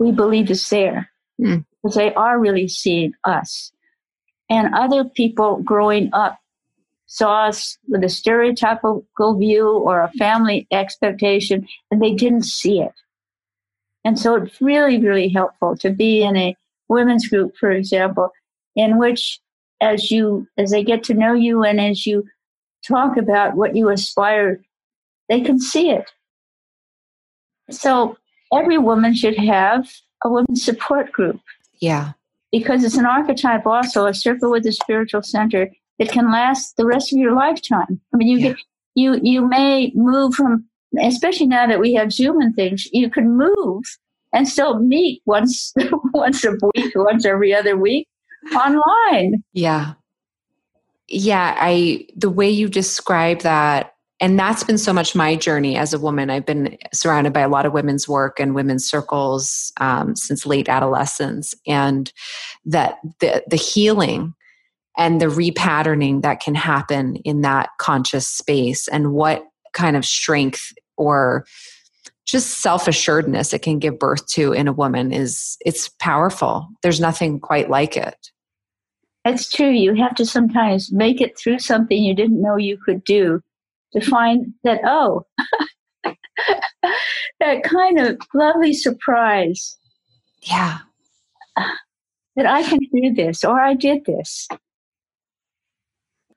we 0.00 0.10
believe 0.10 0.50
is 0.50 0.68
there 0.70 1.11
mm. 1.40 1.64
because 1.82 1.96
they 1.96 2.12
are 2.14 2.38
really 2.38 2.68
seeing 2.68 3.12
us. 3.24 3.72
And 4.50 4.74
other 4.74 5.04
people 5.04 5.62
growing 5.62 6.10
up 6.12 6.38
saw 7.06 7.46
us 7.46 7.78
with 7.88 8.02
a 8.02 8.06
stereotypical 8.06 9.38
view 9.38 9.68
or 9.68 10.00
a 10.00 10.12
family 10.12 10.66
expectation, 10.70 11.66
and 11.90 12.00
they 12.00 12.14
didn't 12.14 12.44
see 12.44 12.80
it. 12.80 12.92
And 14.04 14.18
so 14.18 14.36
it's 14.36 14.60
really, 14.60 14.98
really 14.98 15.28
helpful 15.28 15.76
to 15.76 15.90
be 15.90 16.22
in 16.22 16.36
a 16.36 16.56
women's 16.88 17.28
group, 17.28 17.56
for 17.56 17.70
example, 17.70 18.30
in 18.74 18.98
which 18.98 19.40
as 19.80 20.10
you 20.10 20.46
as 20.56 20.70
they 20.70 20.82
get 20.82 21.04
to 21.04 21.14
know 21.14 21.34
you 21.34 21.62
and 21.62 21.80
as 21.80 22.06
you 22.06 22.24
talk 22.86 23.16
about 23.16 23.56
what 23.56 23.76
you 23.76 23.88
aspire, 23.90 24.60
they 25.28 25.40
can 25.40 25.58
see 25.58 25.90
it. 25.90 26.10
So 27.70 28.16
every 28.52 28.78
woman 28.78 29.14
should 29.14 29.36
have 29.36 29.88
a 30.24 30.28
women's 30.28 30.64
support 30.64 31.12
group. 31.12 31.40
Yeah. 31.80 32.12
Because 32.50 32.84
it's 32.84 32.96
an 32.96 33.06
archetype 33.06 33.66
also, 33.66 34.06
a 34.06 34.14
circle 34.14 34.50
with 34.50 34.66
a 34.66 34.72
spiritual 34.72 35.22
center 35.22 35.70
that 35.98 36.10
can 36.10 36.30
last 36.30 36.76
the 36.76 36.86
rest 36.86 37.12
of 37.12 37.18
your 37.18 37.34
lifetime. 37.34 38.00
I 38.12 38.16
mean, 38.16 38.28
you 38.28 38.38
yeah. 38.38 38.48
get, 38.48 38.56
you, 38.94 39.20
you 39.22 39.48
may 39.48 39.92
move 39.94 40.34
from, 40.34 40.64
especially 41.00 41.46
now 41.46 41.66
that 41.66 41.80
we 41.80 41.94
have 41.94 42.12
Zoom 42.12 42.40
and 42.40 42.54
things, 42.54 42.86
you 42.92 43.08
can 43.10 43.36
move 43.36 43.84
and 44.32 44.48
still 44.48 44.78
meet 44.78 45.22
once, 45.24 45.72
once 46.14 46.44
a 46.44 46.52
week, 46.74 46.92
once 46.94 47.24
every 47.24 47.54
other 47.54 47.76
week 47.76 48.06
online. 48.54 49.42
Yeah. 49.52 49.94
Yeah. 51.08 51.56
I, 51.58 52.06
the 52.16 52.30
way 52.30 52.50
you 52.50 52.68
describe 52.68 53.40
that 53.40 53.91
and 54.22 54.38
that's 54.38 54.62
been 54.62 54.78
so 54.78 54.92
much 54.92 55.16
my 55.16 55.34
journey 55.34 55.76
as 55.76 55.92
a 55.92 55.98
woman. 55.98 56.30
I've 56.30 56.46
been 56.46 56.78
surrounded 56.94 57.32
by 57.32 57.40
a 57.40 57.48
lot 57.48 57.66
of 57.66 57.72
women's 57.72 58.08
work 58.08 58.38
and 58.38 58.54
women's 58.54 58.88
circles 58.88 59.72
um, 59.80 60.14
since 60.14 60.46
late 60.46 60.68
adolescence, 60.68 61.54
and 61.66 62.10
that 62.64 62.98
the 63.20 63.42
the 63.48 63.56
healing 63.56 64.32
and 64.96 65.20
the 65.20 65.26
repatterning 65.26 66.22
that 66.22 66.38
can 66.40 66.54
happen 66.54 67.16
in 67.16 67.40
that 67.40 67.70
conscious 67.78 68.28
space, 68.28 68.86
and 68.86 69.12
what 69.12 69.44
kind 69.72 69.96
of 69.96 70.06
strength 70.06 70.72
or 70.96 71.44
just 72.24 72.62
self-assuredness 72.62 73.52
it 73.52 73.62
can 73.62 73.80
give 73.80 73.98
birth 73.98 74.24
to 74.28 74.52
in 74.52 74.68
a 74.68 74.72
woman 74.72 75.12
is 75.12 75.56
it's 75.66 75.88
powerful. 75.98 76.68
There's 76.82 77.00
nothing 77.00 77.40
quite 77.40 77.68
like 77.68 77.96
it. 77.96 78.14
That's 79.24 79.50
true. 79.50 79.70
You 79.70 79.94
have 79.94 80.14
to 80.14 80.24
sometimes 80.24 80.92
make 80.92 81.20
it 81.20 81.36
through 81.36 81.58
something 81.58 82.00
you 82.00 82.14
didn't 82.14 82.40
know 82.40 82.56
you 82.56 82.78
could 82.84 83.02
do 83.02 83.40
to 83.92 84.00
find 84.00 84.54
that, 84.64 84.80
oh, 84.84 85.26
that 87.40 87.62
kind 87.62 87.98
of 87.98 88.18
lovely 88.34 88.72
surprise 88.72 89.76
Yeah. 90.42 90.78
That 92.34 92.46
I 92.46 92.62
can 92.62 92.78
do 92.78 93.12
this 93.12 93.44
or 93.44 93.60
I 93.60 93.74
did 93.74 94.06
this. 94.06 94.48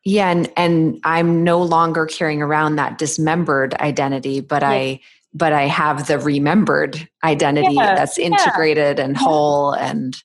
Yeah, 0.04 0.30
and 0.30 0.52
and 0.56 1.00
I'm 1.04 1.44
no 1.44 1.64
longer 1.64 2.06
carrying 2.06 2.42
around 2.42 2.76
that 2.76 2.98
dismembered 2.98 3.74
identity, 3.76 4.40
but 4.42 4.62
yeah. 4.62 4.70
I 4.70 5.00
but 5.34 5.52
I 5.52 5.64
have 5.64 6.08
the 6.08 6.20
remembered 6.20 7.08
identity 7.24 7.74
yeah, 7.74 7.96
that's 7.96 8.18
integrated 8.18 9.00
yeah. 9.00 9.06
and 9.06 9.18
whole 9.18 9.72
and 9.72 10.16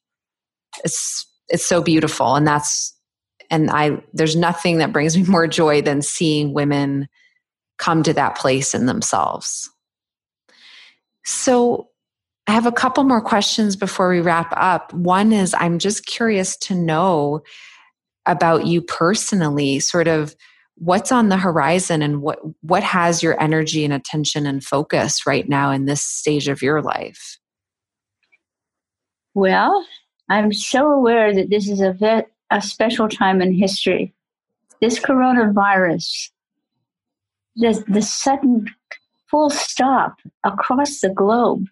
it's 0.84 1.26
it's 1.48 1.64
so 1.64 1.82
beautiful 1.82 2.36
and 2.36 2.46
that's 2.46 2.94
and 3.50 3.70
I 3.70 4.02
there's 4.12 4.36
nothing 4.36 4.78
that 4.78 4.92
brings 4.92 5.16
me 5.16 5.24
more 5.28 5.46
joy 5.46 5.82
than 5.82 6.02
seeing 6.02 6.52
women 6.52 7.08
come 7.80 8.04
to 8.04 8.12
that 8.14 8.36
place 8.36 8.74
in 8.74 8.86
themselves. 8.86 9.68
So 11.24 11.88
I 12.46 12.52
have 12.52 12.66
a 12.66 12.72
couple 12.72 13.04
more 13.04 13.20
questions 13.20 13.74
before 13.74 14.08
we 14.08 14.20
wrap 14.20 14.52
up. 14.56 14.92
One 14.92 15.32
is 15.32 15.54
I'm 15.58 15.78
just 15.78 16.06
curious 16.06 16.56
to 16.58 16.74
know 16.74 17.42
about 18.26 18.66
you 18.66 18.82
personally, 18.82 19.80
sort 19.80 20.08
of 20.08 20.36
what's 20.76 21.12
on 21.12 21.28
the 21.28 21.36
horizon 21.36 22.00
and 22.00 22.22
what 22.22 22.38
what 22.62 22.82
has 22.82 23.22
your 23.22 23.40
energy 23.40 23.84
and 23.84 23.92
attention 23.92 24.46
and 24.46 24.64
focus 24.64 25.26
right 25.26 25.48
now 25.48 25.70
in 25.70 25.84
this 25.84 26.02
stage 26.02 26.48
of 26.48 26.62
your 26.62 26.80
life? 26.82 27.38
Well, 29.34 29.86
I'm 30.28 30.52
so 30.52 30.90
aware 30.90 31.34
that 31.34 31.50
this 31.50 31.68
is 31.68 31.80
a 31.80 31.92
ve- 31.92 32.30
a 32.50 32.62
special 32.62 33.08
time 33.08 33.40
in 33.40 33.52
history. 33.54 34.14
This 34.80 34.98
coronavirus, 34.98 36.30
the, 37.60 37.84
the 37.88 38.02
sudden 38.02 38.66
full 39.30 39.50
stop 39.50 40.16
across 40.44 41.00
the 41.00 41.10
globe, 41.10 41.66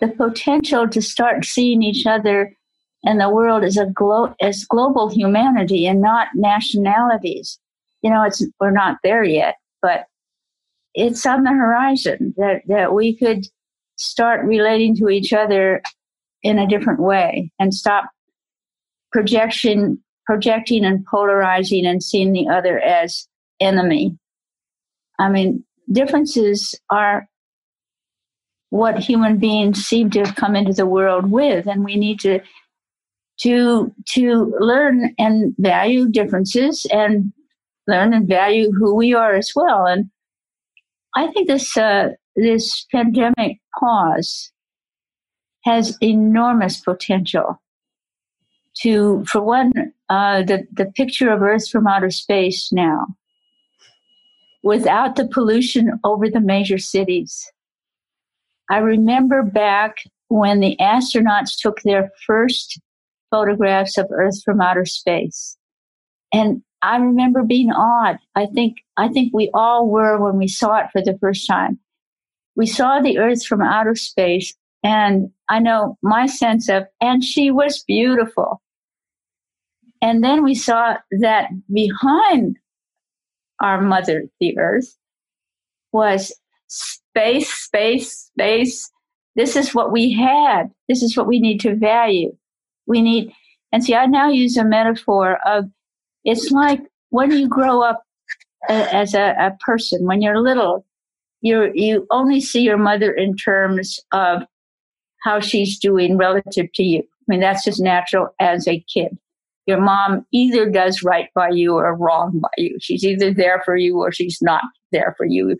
the 0.00 0.08
potential 0.08 0.88
to 0.88 1.02
start 1.02 1.44
seeing 1.44 1.82
each 1.82 2.06
other 2.06 2.56
and 3.04 3.20
the 3.20 3.28
world 3.28 3.64
as 3.64 3.76
a 3.76 3.86
glo- 3.86 4.34
as 4.40 4.64
global 4.64 5.10
humanity 5.10 5.86
and 5.86 6.00
not 6.00 6.28
nationalities. 6.34 7.58
You 8.02 8.10
know, 8.10 8.22
it's 8.22 8.44
we're 8.60 8.70
not 8.70 8.98
there 9.02 9.24
yet, 9.24 9.56
but 9.80 10.06
it's 10.94 11.26
on 11.26 11.42
the 11.42 11.50
horizon 11.50 12.34
that 12.36 12.62
that 12.68 12.94
we 12.94 13.16
could 13.16 13.46
start 13.96 14.44
relating 14.44 14.96
to 14.96 15.08
each 15.08 15.32
other 15.32 15.82
in 16.42 16.58
a 16.58 16.66
different 16.66 17.00
way 17.00 17.50
and 17.58 17.74
stop 17.74 18.10
projection 19.10 20.02
projecting 20.26 20.84
and 20.84 21.04
polarizing 21.06 21.84
and 21.84 22.02
seeing 22.02 22.32
the 22.32 22.48
other 22.48 22.78
as 22.78 23.26
enemy. 23.60 24.16
I 25.22 25.28
mean, 25.28 25.64
differences 25.90 26.74
are 26.90 27.28
what 28.70 28.98
human 28.98 29.38
beings 29.38 29.84
seem 29.84 30.10
to 30.10 30.20
have 30.20 30.34
come 30.34 30.56
into 30.56 30.72
the 30.72 30.86
world 30.86 31.30
with, 31.30 31.66
and 31.66 31.84
we 31.84 31.96
need 31.96 32.20
to 32.20 32.40
to 33.40 33.92
to 34.14 34.54
learn 34.58 35.14
and 35.18 35.54
value 35.58 36.08
differences 36.08 36.86
and 36.92 37.32
learn 37.86 38.14
and 38.14 38.28
value 38.28 38.70
who 38.72 38.94
we 38.94 39.14
are 39.14 39.34
as 39.34 39.52
well. 39.54 39.86
And 39.86 40.10
I 41.14 41.28
think 41.28 41.48
this 41.48 41.76
uh, 41.76 42.10
this 42.36 42.86
pandemic 42.90 43.58
pause 43.78 44.52
has 45.64 45.96
enormous 46.00 46.80
potential 46.80 47.62
to, 48.80 49.24
for 49.26 49.42
one, 49.42 49.72
uh, 50.08 50.42
the 50.42 50.66
the 50.72 50.86
picture 50.86 51.30
of 51.30 51.42
Earth 51.42 51.68
from 51.68 51.86
outer 51.86 52.10
space 52.10 52.72
now, 52.72 53.06
without 54.62 55.16
the 55.16 55.26
pollution 55.26 55.98
over 56.04 56.28
the 56.28 56.40
major 56.40 56.78
cities. 56.78 57.50
I 58.70 58.78
remember 58.78 59.42
back 59.42 59.96
when 60.28 60.60
the 60.60 60.76
astronauts 60.80 61.58
took 61.60 61.82
their 61.82 62.10
first 62.26 62.80
photographs 63.30 63.98
of 63.98 64.06
Earth 64.10 64.42
from 64.44 64.60
outer 64.60 64.86
space. 64.86 65.56
And 66.32 66.62
I 66.80 66.96
remember 66.96 67.42
being 67.42 67.70
awed. 67.70 68.18
I 68.34 68.46
think, 68.46 68.78
I 68.96 69.08
think 69.08 69.32
we 69.34 69.50
all 69.52 69.88
were 69.88 70.18
when 70.18 70.38
we 70.38 70.48
saw 70.48 70.78
it 70.78 70.86
for 70.92 71.02
the 71.02 71.18
first 71.20 71.46
time. 71.46 71.78
We 72.56 72.66
saw 72.66 73.00
the 73.00 73.18
Earth 73.18 73.44
from 73.44 73.62
outer 73.62 73.94
space 73.94 74.54
and 74.82 75.30
I 75.48 75.60
know 75.60 75.96
my 76.02 76.26
sense 76.26 76.68
of, 76.68 76.84
and 77.00 77.22
she 77.22 77.50
was 77.50 77.84
beautiful. 77.86 78.60
And 80.00 80.24
then 80.24 80.42
we 80.42 80.54
saw 80.54 80.96
that 81.20 81.50
behind 81.72 82.56
our 83.62 83.80
mother, 83.80 84.24
the 84.40 84.58
earth, 84.58 84.96
was 85.92 86.32
space, 86.66 87.52
space, 87.52 88.12
space. 88.12 88.90
This 89.36 89.56
is 89.56 89.74
what 89.74 89.92
we 89.92 90.12
had. 90.12 90.70
This 90.88 91.02
is 91.02 91.16
what 91.16 91.26
we 91.26 91.40
need 91.40 91.60
to 91.60 91.74
value 91.74 92.36
we 92.86 93.02
need 93.02 93.32
and 93.72 93.84
see 93.84 93.94
i 93.94 94.06
now 94.06 94.28
use 94.28 94.56
a 94.56 94.64
metaphor 94.64 95.38
of 95.46 95.64
it's 96.24 96.50
like 96.50 96.80
when 97.10 97.30
you 97.30 97.48
grow 97.48 97.82
up 97.82 98.02
as 98.68 99.14
a, 99.14 99.34
a 99.38 99.56
person 99.64 100.06
when 100.06 100.22
you're 100.22 100.40
little 100.40 100.84
you 101.40 101.70
you 101.74 102.06
only 102.10 102.40
see 102.40 102.62
your 102.62 102.78
mother 102.78 103.12
in 103.12 103.36
terms 103.36 103.98
of 104.12 104.42
how 105.22 105.40
she's 105.40 105.78
doing 105.78 106.16
relative 106.16 106.72
to 106.72 106.82
you 106.82 107.00
i 107.00 107.24
mean 107.26 107.40
that's 107.40 107.64
just 107.64 107.80
natural 107.80 108.28
as 108.40 108.66
a 108.68 108.84
kid 108.92 109.16
your 109.66 109.80
mom 109.80 110.26
either 110.32 110.68
does 110.68 111.02
right 111.02 111.28
by 111.34 111.50
you 111.50 111.74
or 111.74 111.94
wrong 111.96 112.40
by 112.40 112.48
you. 112.56 112.76
She's 112.80 113.04
either 113.04 113.32
there 113.32 113.62
for 113.64 113.76
you 113.76 113.98
or 113.98 114.10
she's 114.10 114.38
not 114.42 114.62
there 114.90 115.14
for 115.16 115.24
you. 115.24 115.56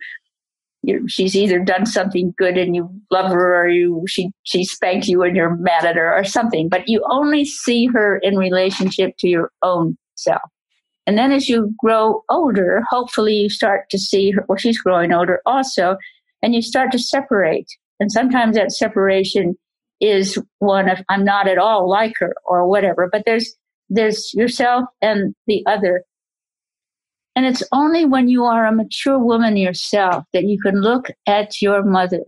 You, 0.85 1.07
she's 1.09 1.37
either 1.37 1.61
done 1.61 1.87
something 1.87 2.35
good 2.37 2.59
and 2.59 2.75
you 2.75 2.91
love 3.13 3.31
her 3.31 3.63
or 3.63 3.69
you 3.69 4.03
she 4.09 4.33
she 4.43 4.65
spanked 4.65 5.07
you 5.07 5.23
and 5.23 5.37
you're 5.37 5.57
mad 5.57 5.85
at 5.85 5.95
her 5.95 6.13
or 6.13 6.25
something 6.25 6.69
but 6.69 6.89
you 6.89 7.05
only 7.09 7.45
see 7.45 7.87
her 7.87 8.19
in 8.19 8.37
relationship 8.37 9.15
to 9.21 9.29
your 9.29 9.53
own 9.63 9.97
self. 10.17 10.43
And 11.07 11.17
then 11.17 11.31
as 11.31 11.49
you 11.49 11.73
grow 11.79 12.25
older 12.29 12.83
hopefully 12.91 13.35
you 13.35 13.49
start 13.49 13.91
to 13.91 13.99
see 13.99 14.33
her 14.33 14.45
well 14.49 14.59
she's 14.59 14.81
growing 14.81 15.13
older 15.13 15.41
also 15.47 15.97
and 16.43 16.53
you 16.53 16.63
start 16.63 16.91
to 16.91 16.99
separate. 16.99 17.69
And 18.01 18.11
sometimes 18.11 18.57
that 18.57 18.73
separation 18.73 19.57
is 20.01 20.37
one 20.59 20.89
of 20.89 21.01
i'm 21.09 21.25
not 21.25 21.47
at 21.47 21.59
all 21.59 21.89
like 21.89 22.15
her 22.19 22.35
or 22.45 22.67
whatever 22.67 23.09
but 23.13 23.23
there's 23.25 23.55
there's 23.95 24.33
yourself 24.35 24.85
and 25.01 25.35
the 25.47 25.65
other 25.67 26.05
and 27.35 27.47
it's 27.47 27.63
only 27.73 28.05
when 28.05 28.29
you 28.29 28.45
are 28.45 28.67
a 28.67 28.75
mature 28.75 29.19
woman 29.19 29.57
yourself 29.57 30.25
that 30.33 30.45
you 30.45 30.59
can 30.61 30.81
look 30.81 31.09
at 31.27 31.63
your 31.63 31.83
mother 31.83 32.25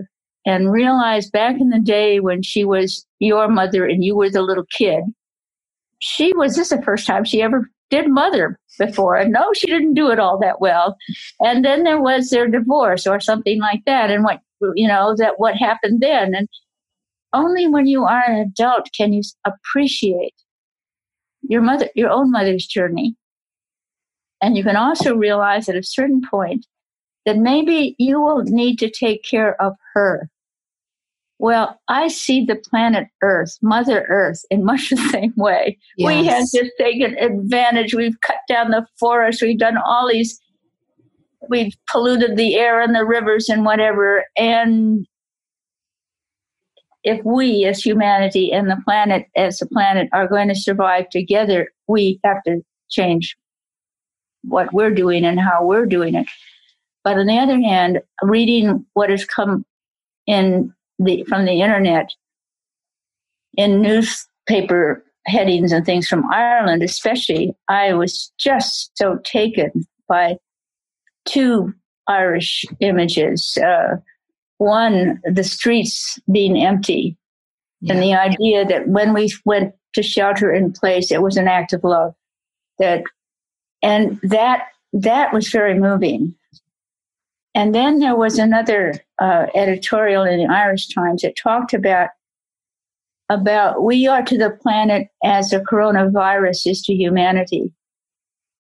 and 0.47 0.73
realize 0.73 1.31
back 1.31 1.61
in 1.61 1.71
the 1.71 1.79
day 1.79 2.21
when 2.21 2.43
she 2.43 2.65
was 2.65 3.07
your 3.19 3.49
mother 3.49 3.87
and 3.87 4.03
you 4.03 4.17
were 4.17 4.31
the 4.31 4.43
little 4.43 4.65
kid, 4.71 5.05
she 5.99 6.35
was 6.35 6.57
this 6.57 6.71
the 6.71 6.83
first 6.83 7.07
time 7.07 7.25
she 7.25 7.43
ever 7.43 7.71
did 7.91 8.09
mother 8.09 8.59
before. 8.79 9.17
And 9.17 9.33
no, 9.33 9.53
she 9.53 9.67
didn't 9.67 9.95
do 9.95 10.11
it 10.11 10.19
all 10.19 10.39
that 10.41 10.61
well. 10.61 10.97
And 11.41 11.65
then 11.65 11.85
there 11.85 12.01
was 12.01 12.31
their 12.31 12.49
divorce 12.49 13.07
or 13.07 13.21
something 13.21 13.61
like 13.61 13.83
that. 13.87 14.11
And 14.11 14.25
what, 14.25 14.41
you 14.75 14.89
know, 14.89 15.15
that 15.19 15.35
what 15.37 15.57
happened 15.57 16.01
then. 16.01 16.35
And 16.35 16.49
only 17.35 17.69
when 17.69 17.87
you 17.87 18.05
are 18.05 18.23
an 18.27 18.37
adult 18.37 18.89
can 18.97 19.13
you 19.13 19.23
appreciate 19.45 20.35
your 21.49 21.63
mother, 21.63 21.89
your 21.95 22.11
own 22.11 22.31
mother's 22.31 22.67
journey 22.67 23.17
and 24.45 24.59
you 24.59 24.63
can 24.63 24.77
also 24.77 25.17
realize 25.17 25.71
at 25.71 25.77
a 25.77 25.83
certain 25.83 26.21
point 26.21 26.67
that 27.25 27.39
maybe 27.39 27.97
you 27.99 28.21
will 28.21 28.43
need 28.45 28.79
to 28.79 28.91
take 28.91 29.25
care 29.25 29.61
of 29.61 29.73
her. 29.95 30.29
Well, 31.39 31.81
I 31.89 32.09
see 32.09 32.45
the 32.45 32.57
planet 32.57 33.09
Earth, 33.23 33.57
Mother 33.63 34.05
Earth, 34.11 34.45
in 34.51 34.63
much 34.63 34.91
the 34.91 34.97
same 34.97 35.33
way. 35.37 35.79
Yes. 35.97 36.07
We 36.07 36.27
have 36.27 36.45
just 36.55 36.73
taken 36.79 37.17
advantage. 37.17 37.95
We've 37.95 38.21
cut 38.21 38.37
down 38.47 38.71
the 38.71 38.87
forest. 39.01 39.41
We've 39.41 39.59
done 39.59 39.79
all 39.79 40.11
these, 40.13 40.39
we've 41.49 41.73
polluted 41.91 42.37
the 42.37 42.57
air 42.57 42.83
and 42.83 42.95
the 42.95 43.07
rivers 43.07 43.49
and 43.49 43.65
whatever. 43.65 44.27
And 44.37 45.07
if 47.05 47.23
we 47.25 47.65
as 47.67 47.85
humanity 47.85 48.51
and 48.53 48.71
the 48.71 48.81
planet 48.85 49.27
as 49.37 49.61
a 49.61 49.67
planet 49.67 50.09
are 50.13 50.27
going 50.27 50.49
to 50.49 50.55
survive 50.55 51.09
together, 51.11 51.71
we 51.87 52.19
have 52.25 52.43
to 52.45 52.63
change 52.91 53.37
what 54.43 54.73
we're 54.73 54.91
doing 54.91 55.25
and 55.25 55.39
how 55.39 55.65
we're 55.65 55.87
doing 55.87 56.15
it. 56.15 56.27
But 57.03 57.19
on 57.19 57.27
the 57.27 57.39
other 57.39 57.61
hand, 57.61 58.01
reading 58.23 58.85
what 58.95 59.11
has 59.11 59.25
come 59.25 59.65
in 60.27 60.73
the 60.99 61.25
from 61.25 61.45
the 61.45 61.61
internet 61.61 62.11
in 63.57 63.83
newspaper 63.83 65.05
headings 65.27 65.73
and 65.73 65.85
things 65.85 66.09
from 66.09 66.25
Ireland, 66.33 66.83
especially, 66.83 67.55
I 67.69 67.93
was 67.93 68.33
just 68.39 68.97
so 68.97 69.19
taken 69.25 69.87
by 70.09 70.37
two 71.27 71.75
Irish 72.09 72.65
images. 72.81 73.57
Uh, 73.63 73.97
one, 74.59 75.21
the 75.25 75.45
streets 75.45 76.19
being 76.31 76.63
empty, 76.63 77.17
yeah. 77.81 77.95
and 77.95 78.03
the 78.03 78.15
idea 78.15 78.65
that 78.65 78.89
when 78.89 79.13
we 79.13 79.33
went 79.45 79.75
to 79.95 80.03
shelter 80.03 80.53
in 80.53 80.73
place, 80.73 81.11
it 81.11 81.23
was 81.23 81.37
an 81.37 81.49
act 81.49 81.73
of 81.73 81.85
love. 81.85 82.15
That 82.79 83.05
and 83.83 84.19
that 84.23 84.67
that 84.93 85.33
was 85.33 85.49
very 85.49 85.79
moving. 85.79 86.35
And 87.55 87.75
then 87.75 88.01
there 88.01 88.17
was 88.17 88.39
another 88.39 88.95
uh, 89.21 89.47
editorial 89.55 90.25
in 90.25 90.39
the 90.39 90.53
Irish 90.53 90.89
Times 90.89 91.23
that 91.23 91.37
talked 91.37 91.73
about 91.73 92.09
about 93.29 93.83
we 93.83 94.07
are 94.07 94.23
to 94.23 94.37
the 94.37 94.51
planet 94.51 95.09
as 95.23 95.51
the 95.51 95.59
coronavirus 95.59 96.67
is 96.67 96.83
to 96.83 96.93
humanity, 96.93 97.73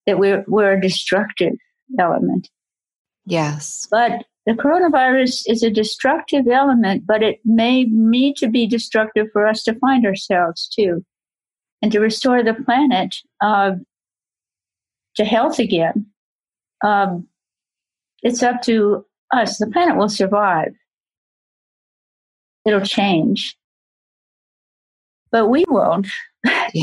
that 0.06 0.20
we're, 0.20 0.46
we're 0.48 0.74
a 0.74 0.82
destructive 0.82 1.54
element. 2.00 2.50
Yes. 3.26 3.88
But 3.90 4.26
the 4.46 4.54
coronavirus 4.54 5.44
is 5.48 5.64
a 5.64 5.70
destructive 5.70 6.48
element, 6.48 7.06
but 7.08 7.24
it 7.24 7.40
may 7.46 7.86
need 7.86 8.36
to 8.38 8.50
be 8.50 8.68
destructive 8.68 9.28
for 9.32 9.48
us 9.48 9.64
to 9.64 9.76
find 9.76 10.06
ourselves 10.06 10.68
too 10.68 11.06
and 11.82 11.92
to 11.92 12.00
restore 12.00 12.44
the 12.44 12.54
planet 12.54 13.16
uh, 13.42 13.72
to 15.16 15.26
health 15.26 15.60
again. 15.60 16.06
Um, 16.84 17.28
it's 18.22 18.44
up 18.44 18.62
to 18.64 19.06
us. 19.32 19.58
The 19.58 19.68
planet 19.68 19.98
will 19.98 20.10
survive, 20.10 20.74
it'll 22.66 22.82
change, 22.82 23.58
but 25.32 25.48
we 25.48 25.64
won't. 25.70 26.08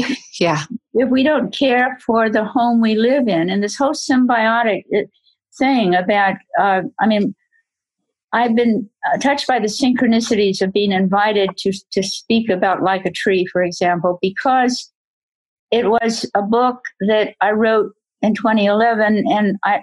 yeah. 0.41 0.65
if 0.95 1.11
we 1.11 1.23
don't 1.23 1.55
care 1.55 1.99
for 2.07 2.31
the 2.31 2.45
home 2.45 2.81
we 2.81 2.95
live 2.95 3.29
in, 3.29 3.51
and 3.51 3.63
this 3.63 3.77
whole 3.77 3.93
symbiotic 3.93 4.85
uh, 4.97 5.03
thing 5.59 5.95
about, 5.95 6.37
uh, 6.59 6.83
I 6.99 7.07
mean, 7.07 7.35
I've 8.33 8.55
been 8.55 8.89
uh, 9.13 9.19
touched 9.19 9.47
by 9.47 9.59
the 9.59 9.67
synchronicities 9.67 10.63
of 10.63 10.73
being 10.73 10.93
invited 10.93 11.57
to, 11.59 11.73
to 11.93 12.03
speak 12.03 12.49
about 12.49 12.83
Like 12.83 13.05
a 13.05 13.11
Tree, 13.11 13.47
for 13.47 13.63
example, 13.63 14.19
because 14.23 14.91
it 15.71 15.91
was 15.91 16.29
a 16.35 16.43
book 16.43 16.85
that 17.01 17.35
I 17.41 17.51
wrote 17.51 17.93
in 18.23 18.35
2011 18.35 19.25
and 19.29 19.57
I, 19.65 19.81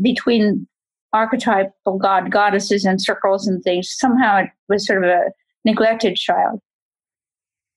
between 0.00 0.66
archetypal 1.12 1.98
god 1.98 2.30
goddesses 2.32 2.84
and 2.84 3.00
circles 3.00 3.46
and 3.46 3.62
things, 3.62 3.94
somehow 3.96 4.38
it 4.38 4.50
was 4.68 4.86
sort 4.86 5.04
of 5.04 5.10
a 5.10 5.30
neglected 5.64 6.16
child. 6.16 6.60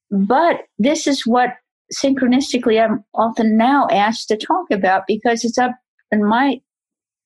But 0.10 0.62
this 0.80 1.06
is 1.06 1.28
what 1.28 1.52
synchronistically 1.94 2.84
I'm 2.84 3.04
often 3.14 3.58
now 3.58 3.88
asked 3.92 4.30
to 4.30 4.38
talk 4.38 4.72
about 4.72 5.04
because 5.08 5.44
it's 5.44 5.58
up, 5.58 5.72
in 6.12 6.26
my 6.26 6.60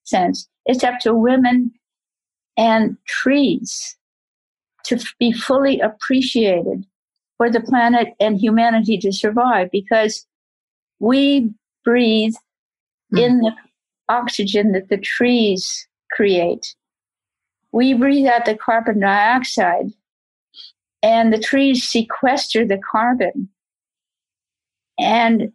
sense, 0.04 0.48
it's 0.66 0.84
up 0.84 1.00
to 1.02 1.14
women 1.14 1.72
and 2.58 2.98
trees 3.08 3.98
to 4.86 5.04
be 5.20 5.32
fully 5.32 5.80
appreciated 5.80 6.86
for 7.38 7.50
the 7.50 7.62
planet 7.62 8.10
and 8.20 8.40
humanity 8.40 8.98
to 8.98 9.12
survive 9.12 9.70
because 9.72 10.26
we 11.00 11.52
breathe 11.84 12.36
mm. 13.14 13.20
in 13.20 13.40
the 13.40 13.52
oxygen 14.10 14.74
that 14.74 14.90
the 14.90 14.98
trees 14.98 15.88
create. 16.12 16.76
We 17.72 17.94
breathe 17.94 18.28
out 18.28 18.46
the 18.46 18.58
carbon 18.58 19.00
dioxide 19.00 19.94
and 21.02 21.34
the 21.34 21.40
trees 21.40 21.88
sequester 21.88 22.66
the 22.66 22.80
carbon. 22.92 23.50
And 25.00 25.52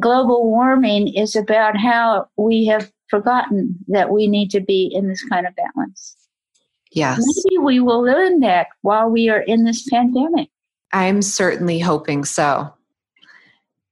global 0.00 0.50
warming 0.50 1.14
is 1.14 1.36
about 1.36 1.76
how 1.76 2.26
we 2.36 2.66
have 2.66 2.92
forgotten 3.08 3.76
that 3.88 4.10
we 4.10 4.26
need 4.26 4.50
to 4.50 4.60
be 4.60 4.90
in 4.92 5.08
this 5.08 5.24
kind 5.28 5.46
of 5.46 5.54
balance. 5.54 6.16
Yes. 6.94 7.20
Maybe 7.20 7.58
we 7.58 7.80
will 7.80 8.02
learn 8.02 8.40
that 8.40 8.68
while 8.82 9.08
we 9.08 9.28
are 9.28 9.40
in 9.40 9.64
this 9.64 9.88
pandemic. 9.88 10.48
I'm 10.92 11.22
certainly 11.22 11.78
hoping 11.78 12.24
so. 12.24 12.72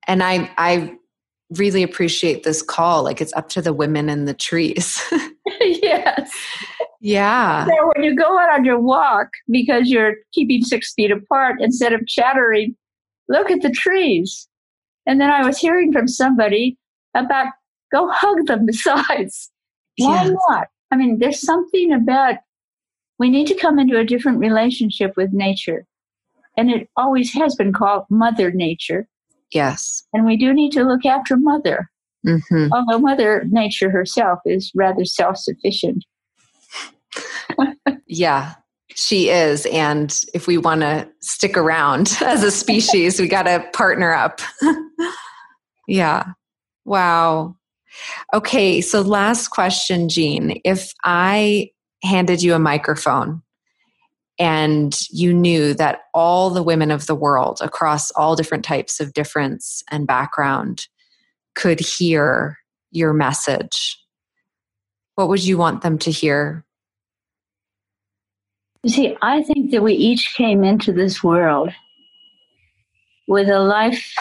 And 0.07 0.23
I 0.23 0.51
I 0.59 0.97
really 1.59 1.83
appreciate 1.83 2.43
this 2.43 2.63
call. 2.63 3.03
Like 3.03 3.21
it's 3.21 3.33
up 3.35 3.49
to 3.51 3.63
the 3.63 3.73
women 3.73 4.09
and 4.09 4.29
the 4.29 4.35
trees. 4.35 5.03
yes. 5.61 6.31
Yeah. 7.01 7.67
So 7.67 7.93
when 7.95 8.05
you 8.05 8.15
go 8.15 8.39
out 8.39 8.53
on 8.53 8.65
your 8.65 8.79
walk 8.79 9.29
because 9.51 9.89
you're 9.89 10.17
keeping 10.33 10.63
six 10.63 10.93
feet 10.93 11.11
apart 11.11 11.57
instead 11.61 11.93
of 11.93 12.07
chattering, 12.07 12.77
look 13.29 13.51
at 13.51 13.63
the 13.63 13.71
trees. 13.71 14.47
And 15.07 15.21
then 15.21 15.31
I 15.31 15.45
was 15.45 15.59
hearing 15.59 15.93
from 15.93 16.07
somebody 16.07 16.77
about 17.15 17.47
go 17.91 18.11
hug 18.11 18.47
them 18.47 18.67
besides. 18.67 19.51
Why 19.97 20.25
yes. 20.25 20.37
not? 20.49 20.69
I 20.91 20.97
mean, 20.97 21.19
there's 21.19 21.41
something 21.41 21.93
about 21.93 22.37
we 23.21 23.29
need 23.29 23.47
to 23.47 23.55
come 23.55 23.79
into 23.79 23.99
a 23.99 24.05
different 24.05 24.39
relationship 24.39 25.13
with 25.15 25.31
nature. 25.33 25.87
And 26.57 26.71
it 26.71 26.89
always 26.97 27.33
has 27.35 27.55
been 27.55 27.73
called 27.73 28.05
Mother 28.09 28.51
Nature. 28.51 29.07
Yes. 29.53 30.03
And 30.15 30.25
we 30.25 30.39
do 30.39 30.55
need 30.55 30.73
to 30.73 30.85
look 30.85 31.05
after 31.05 31.37
Mother. 31.37 31.91
Mm-hmm. 32.27 32.73
Although 32.73 32.99
Mother 32.99 33.45
Nature 33.51 33.91
herself 33.91 34.41
is 34.47 34.73
rather 34.75 35.05
self 35.05 35.37
sufficient. 35.37 36.05
yeah, 38.07 38.55
she 38.95 39.29
is. 39.29 39.67
And 39.67 40.19
if 40.33 40.47
we 40.47 40.57
want 40.57 40.81
to 40.81 41.07
stick 41.21 41.59
around 41.59 42.17
as 42.23 42.43
a 42.43 42.51
species, 42.51 43.21
we 43.21 43.29
got 43.29 43.43
to 43.43 43.65
partner 43.75 44.15
up. 44.15 44.41
yeah. 45.87 46.25
Wow. 46.87 47.57
Okay. 48.33 48.81
So, 48.81 49.03
last 49.03 49.49
question, 49.49 50.09
Jean. 50.09 50.61
If 50.65 50.93
I 51.05 51.71
handed 52.03 52.43
you 52.43 52.55
a 52.55 52.59
microphone 52.59 53.43
and 54.41 54.99
you 55.11 55.35
knew 55.35 55.75
that 55.75 56.05
all 56.15 56.49
the 56.49 56.63
women 56.63 56.91
of 56.91 57.07
the 57.07 57.15
world 57.15 57.59
across 57.61 58.11
all 58.13 58.35
different 58.35 58.65
types 58.65 58.99
of 58.99 59.13
difference 59.13 59.83
and 59.91 60.07
background 60.07 60.87
could 61.55 61.79
hear 61.79 62.59
your 62.91 63.13
message, 63.13 63.99
what 65.15 65.29
would 65.29 65.45
you 65.45 65.59
want 65.59 65.83
them 65.83 65.99
to 65.99 66.11
hear? 66.11 66.65
You 68.83 68.91
see, 68.91 69.17
I 69.21 69.43
think 69.43 69.73
that 69.73 69.83
we 69.83 69.93
each 69.93 70.35
came 70.35 70.65
into 70.65 70.91
this 70.91 71.23
world 71.23 71.71
with 73.29 73.51
a 73.51 73.61
life 73.61 74.15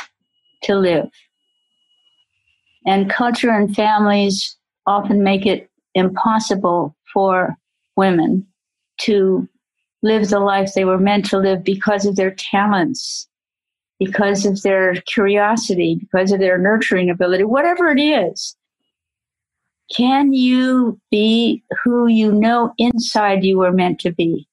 to 0.63 0.75
live. 0.75 1.09
And 2.85 3.09
culture 3.09 3.51
and 3.51 3.73
families 3.73 4.57
often 4.85 5.23
make 5.23 5.45
it 5.45 5.69
impossible 5.95 6.93
for 7.13 7.55
women 7.99 8.47
to 9.01 9.47
live 10.01 10.29
the 10.29 10.39
life 10.39 10.71
they 10.73 10.85
were 10.85 10.97
meant 10.97 11.25
to 11.25 11.37
live 11.37 11.63
because 11.63 12.05
of 12.05 12.15
their 12.15 12.31
talents, 12.31 13.27
because 13.99 14.45
of 14.45 14.61
their 14.61 14.95
curiosity, 15.01 15.97
because 15.99 16.31
of 16.31 16.39
their 16.39 16.57
nurturing 16.57 17.09
ability, 17.09 17.43
whatever 17.43 17.89
it 17.89 17.99
is. 17.99 18.55
Can 19.95 20.31
you 20.33 20.99
be 21.11 21.63
who 21.83 22.07
you 22.07 22.31
know 22.31 22.73
inside 22.77 23.43
you 23.43 23.57
were 23.57 23.73
meant 23.73 23.99
to 24.01 24.11
be? 24.11 24.47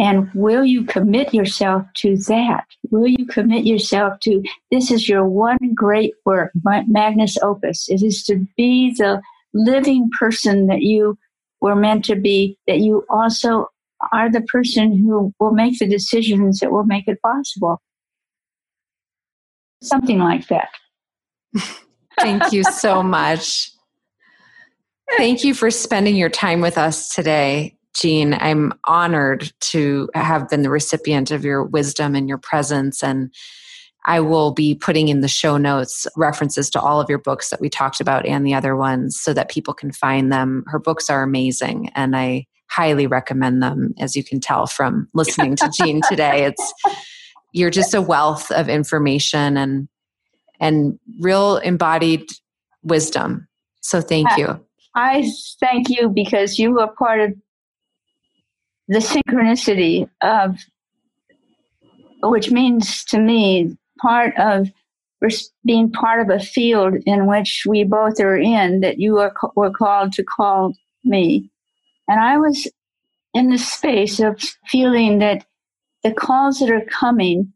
And 0.00 0.30
will 0.34 0.64
you 0.64 0.84
commit 0.84 1.34
yourself 1.34 1.84
to 1.98 2.16
that? 2.28 2.64
Will 2.90 3.08
you 3.08 3.26
commit 3.26 3.66
yourself 3.66 4.18
to 4.20 4.42
this 4.70 4.90
is 4.90 5.08
your 5.08 5.24
one 5.26 5.74
great 5.74 6.14
work, 6.24 6.52
magnus 6.64 7.36
opus? 7.42 7.88
It 7.88 8.02
is 8.02 8.24
to 8.24 8.46
be 8.56 8.94
the 8.96 9.20
living 9.52 10.08
person 10.18 10.66
that 10.66 10.82
you 10.82 11.18
were 11.60 11.76
meant 11.76 12.04
to 12.06 12.16
be, 12.16 12.58
that 12.66 12.78
you 12.78 13.04
also 13.10 13.66
are 14.12 14.30
the 14.30 14.42
person 14.42 14.96
who 14.96 15.32
will 15.40 15.52
make 15.52 15.78
the 15.78 15.88
decisions 15.88 16.60
that 16.60 16.70
will 16.70 16.84
make 16.84 17.08
it 17.08 17.20
possible. 17.22 17.80
Something 19.82 20.18
like 20.18 20.48
that. 20.48 20.68
Thank 22.20 22.52
you 22.52 22.64
so 22.64 23.02
much. 23.02 23.70
Thank 25.16 25.44
you 25.44 25.54
for 25.54 25.70
spending 25.70 26.16
your 26.16 26.28
time 26.28 26.60
with 26.60 26.76
us 26.76 27.14
today, 27.14 27.76
Jean. 27.94 28.34
I'm 28.34 28.72
honored 28.84 29.52
to 29.60 30.10
have 30.14 30.48
been 30.48 30.62
the 30.62 30.70
recipient 30.70 31.30
of 31.30 31.44
your 31.44 31.64
wisdom 31.64 32.14
and 32.14 32.28
your 32.28 32.38
presence 32.38 33.02
and 33.02 33.32
I 34.06 34.20
will 34.20 34.52
be 34.52 34.74
putting 34.74 35.08
in 35.08 35.20
the 35.20 35.28
show 35.28 35.56
notes 35.56 36.06
references 36.16 36.70
to 36.70 36.80
all 36.80 37.00
of 37.00 37.08
your 37.08 37.18
books 37.18 37.50
that 37.50 37.60
we 37.60 37.68
talked 37.68 38.00
about 38.00 38.24
and 38.26 38.46
the 38.46 38.54
other 38.54 38.76
ones 38.76 39.18
so 39.20 39.34
that 39.34 39.50
people 39.50 39.74
can 39.74 39.92
find 39.92 40.32
them. 40.32 40.64
Her 40.66 40.78
books 40.78 41.10
are 41.10 41.22
amazing 41.22 41.90
and 41.94 42.16
I 42.16 42.46
highly 42.70 43.06
recommend 43.06 43.62
them 43.62 43.94
as 43.98 44.14
you 44.14 44.22
can 44.22 44.40
tell 44.40 44.66
from 44.66 45.08
listening 45.14 45.56
to 45.56 45.70
Jean 45.70 46.00
today. 46.08 46.44
It's 46.44 46.74
you're 47.52 47.70
just 47.70 47.94
a 47.94 48.02
wealth 48.02 48.50
of 48.50 48.68
information 48.68 49.56
and 49.56 49.88
and 50.60 50.98
real 51.20 51.58
embodied 51.58 52.28
wisdom. 52.82 53.46
So 53.80 54.00
thank 54.00 54.28
you. 54.36 54.60
I 54.94 55.30
thank 55.60 55.88
you 55.88 56.08
because 56.08 56.58
you 56.58 56.78
are 56.80 56.92
part 56.92 57.20
of 57.20 57.34
the 58.88 58.98
synchronicity 58.98 60.08
of 60.22 60.56
which 62.22 62.50
means 62.50 63.04
to 63.04 63.20
me 63.20 63.76
part 64.00 64.36
of 64.38 64.68
being 65.64 65.90
part 65.90 66.20
of 66.20 66.30
a 66.30 66.42
field 66.42 66.94
in 67.04 67.26
which 67.26 67.64
we 67.66 67.84
both 67.84 68.20
are 68.20 68.36
in 68.36 68.80
that 68.80 68.98
you 68.98 69.18
are, 69.18 69.34
were 69.56 69.70
called 69.70 70.12
to 70.12 70.24
call 70.24 70.72
me. 71.04 71.50
And 72.06 72.20
I 72.20 72.38
was 72.38 72.68
in 73.34 73.50
the 73.50 73.58
space 73.58 74.20
of 74.20 74.40
feeling 74.66 75.18
that 75.18 75.44
the 76.04 76.12
calls 76.12 76.60
that 76.60 76.70
are 76.70 76.84
coming 76.84 77.52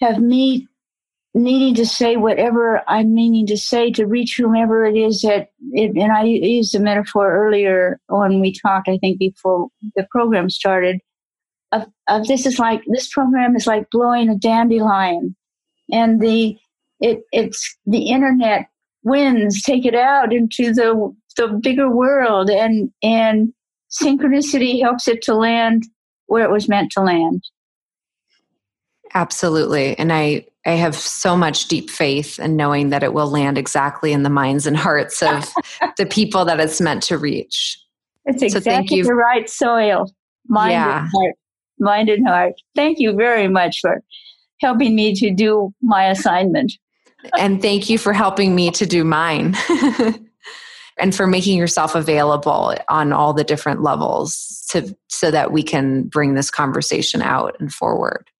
have 0.00 0.18
me 0.18 0.66
needing 1.34 1.74
to 1.74 1.86
say 1.86 2.16
whatever 2.16 2.82
I'm 2.88 3.12
meaning 3.12 3.46
to 3.48 3.56
say 3.56 3.90
to 3.92 4.06
reach 4.06 4.36
whomever 4.36 4.84
it 4.84 4.96
is 4.96 5.22
that, 5.22 5.48
it, 5.72 5.96
and 5.96 6.12
I 6.12 6.24
used 6.24 6.74
a 6.74 6.80
metaphor 6.80 7.32
earlier 7.32 8.00
when 8.08 8.40
we 8.40 8.52
talked, 8.52 8.88
I 8.88 8.98
think 8.98 9.18
before 9.18 9.68
the 9.96 10.06
program 10.10 10.48
started, 10.48 11.00
of, 11.74 11.86
of 12.08 12.26
this 12.26 12.46
is 12.46 12.58
like 12.58 12.82
this 12.86 13.08
program 13.08 13.56
is 13.56 13.66
like 13.66 13.90
blowing 13.90 14.28
a 14.28 14.36
dandelion, 14.36 15.34
and 15.90 16.20
the 16.20 16.56
it 17.00 17.22
it's 17.32 17.76
the 17.86 18.10
internet 18.10 18.68
winds 19.02 19.62
take 19.62 19.84
it 19.84 19.94
out 19.94 20.32
into 20.32 20.72
the 20.72 21.14
the 21.36 21.48
bigger 21.48 21.90
world, 21.90 22.48
and 22.48 22.90
and 23.02 23.52
synchronicity 23.90 24.80
helps 24.80 25.08
it 25.08 25.22
to 25.22 25.34
land 25.34 25.84
where 26.26 26.44
it 26.44 26.50
was 26.50 26.68
meant 26.68 26.92
to 26.92 27.00
land. 27.00 27.42
Absolutely, 29.14 29.98
and 29.98 30.12
I 30.12 30.46
I 30.66 30.72
have 30.72 30.94
so 30.94 31.36
much 31.36 31.68
deep 31.68 31.90
faith 31.90 32.38
in 32.38 32.56
knowing 32.56 32.88
that 32.90 33.02
it 33.02 33.12
will 33.12 33.28
land 33.28 33.58
exactly 33.58 34.12
in 34.12 34.22
the 34.22 34.30
minds 34.30 34.66
and 34.66 34.76
hearts 34.76 35.22
of 35.22 35.52
the 35.98 36.06
people 36.06 36.44
that 36.46 36.60
it's 36.60 36.80
meant 36.80 37.02
to 37.04 37.18
reach. 37.18 37.78
It's 38.24 38.42
exactly 38.42 39.02
so 39.02 39.08
the 39.08 39.14
right 39.14 39.48
soil, 39.50 40.10
mind 40.48 40.72
yeah. 40.72 41.00
and 41.00 41.10
heart, 41.12 41.34
mind 41.78 42.08
and 42.08 42.26
heart. 42.26 42.54
Thank 42.74 42.98
you 42.98 43.14
very 43.14 43.48
much 43.48 43.80
for 43.80 44.02
helping 44.60 44.94
me 44.94 45.14
to 45.14 45.30
do 45.30 45.74
my 45.82 46.06
assignment. 46.06 46.72
and 47.38 47.60
thank 47.60 47.88
you 47.88 47.98
for 47.98 48.12
helping 48.12 48.54
me 48.54 48.70
to 48.70 48.86
do 48.86 49.04
mine. 49.04 49.56
and 50.98 51.14
for 51.14 51.26
making 51.26 51.58
yourself 51.58 51.94
available 51.94 52.74
on 52.88 53.12
all 53.12 53.32
the 53.32 53.44
different 53.44 53.82
levels 53.82 54.64
to 54.70 54.96
so 55.08 55.30
that 55.30 55.52
we 55.52 55.62
can 55.62 56.04
bring 56.04 56.34
this 56.34 56.50
conversation 56.50 57.20
out 57.22 57.56
and 57.58 57.72
forward. 57.72 58.30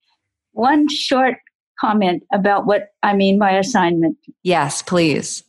One 0.53 0.89
short 0.89 1.37
comment 1.81 2.23
about 2.33 2.67
what 2.67 2.89
I 3.03 3.15
mean 3.15 3.39
by 3.39 3.53
assignment? 3.53 4.17
Yes, 4.43 4.83
please. 4.83 5.43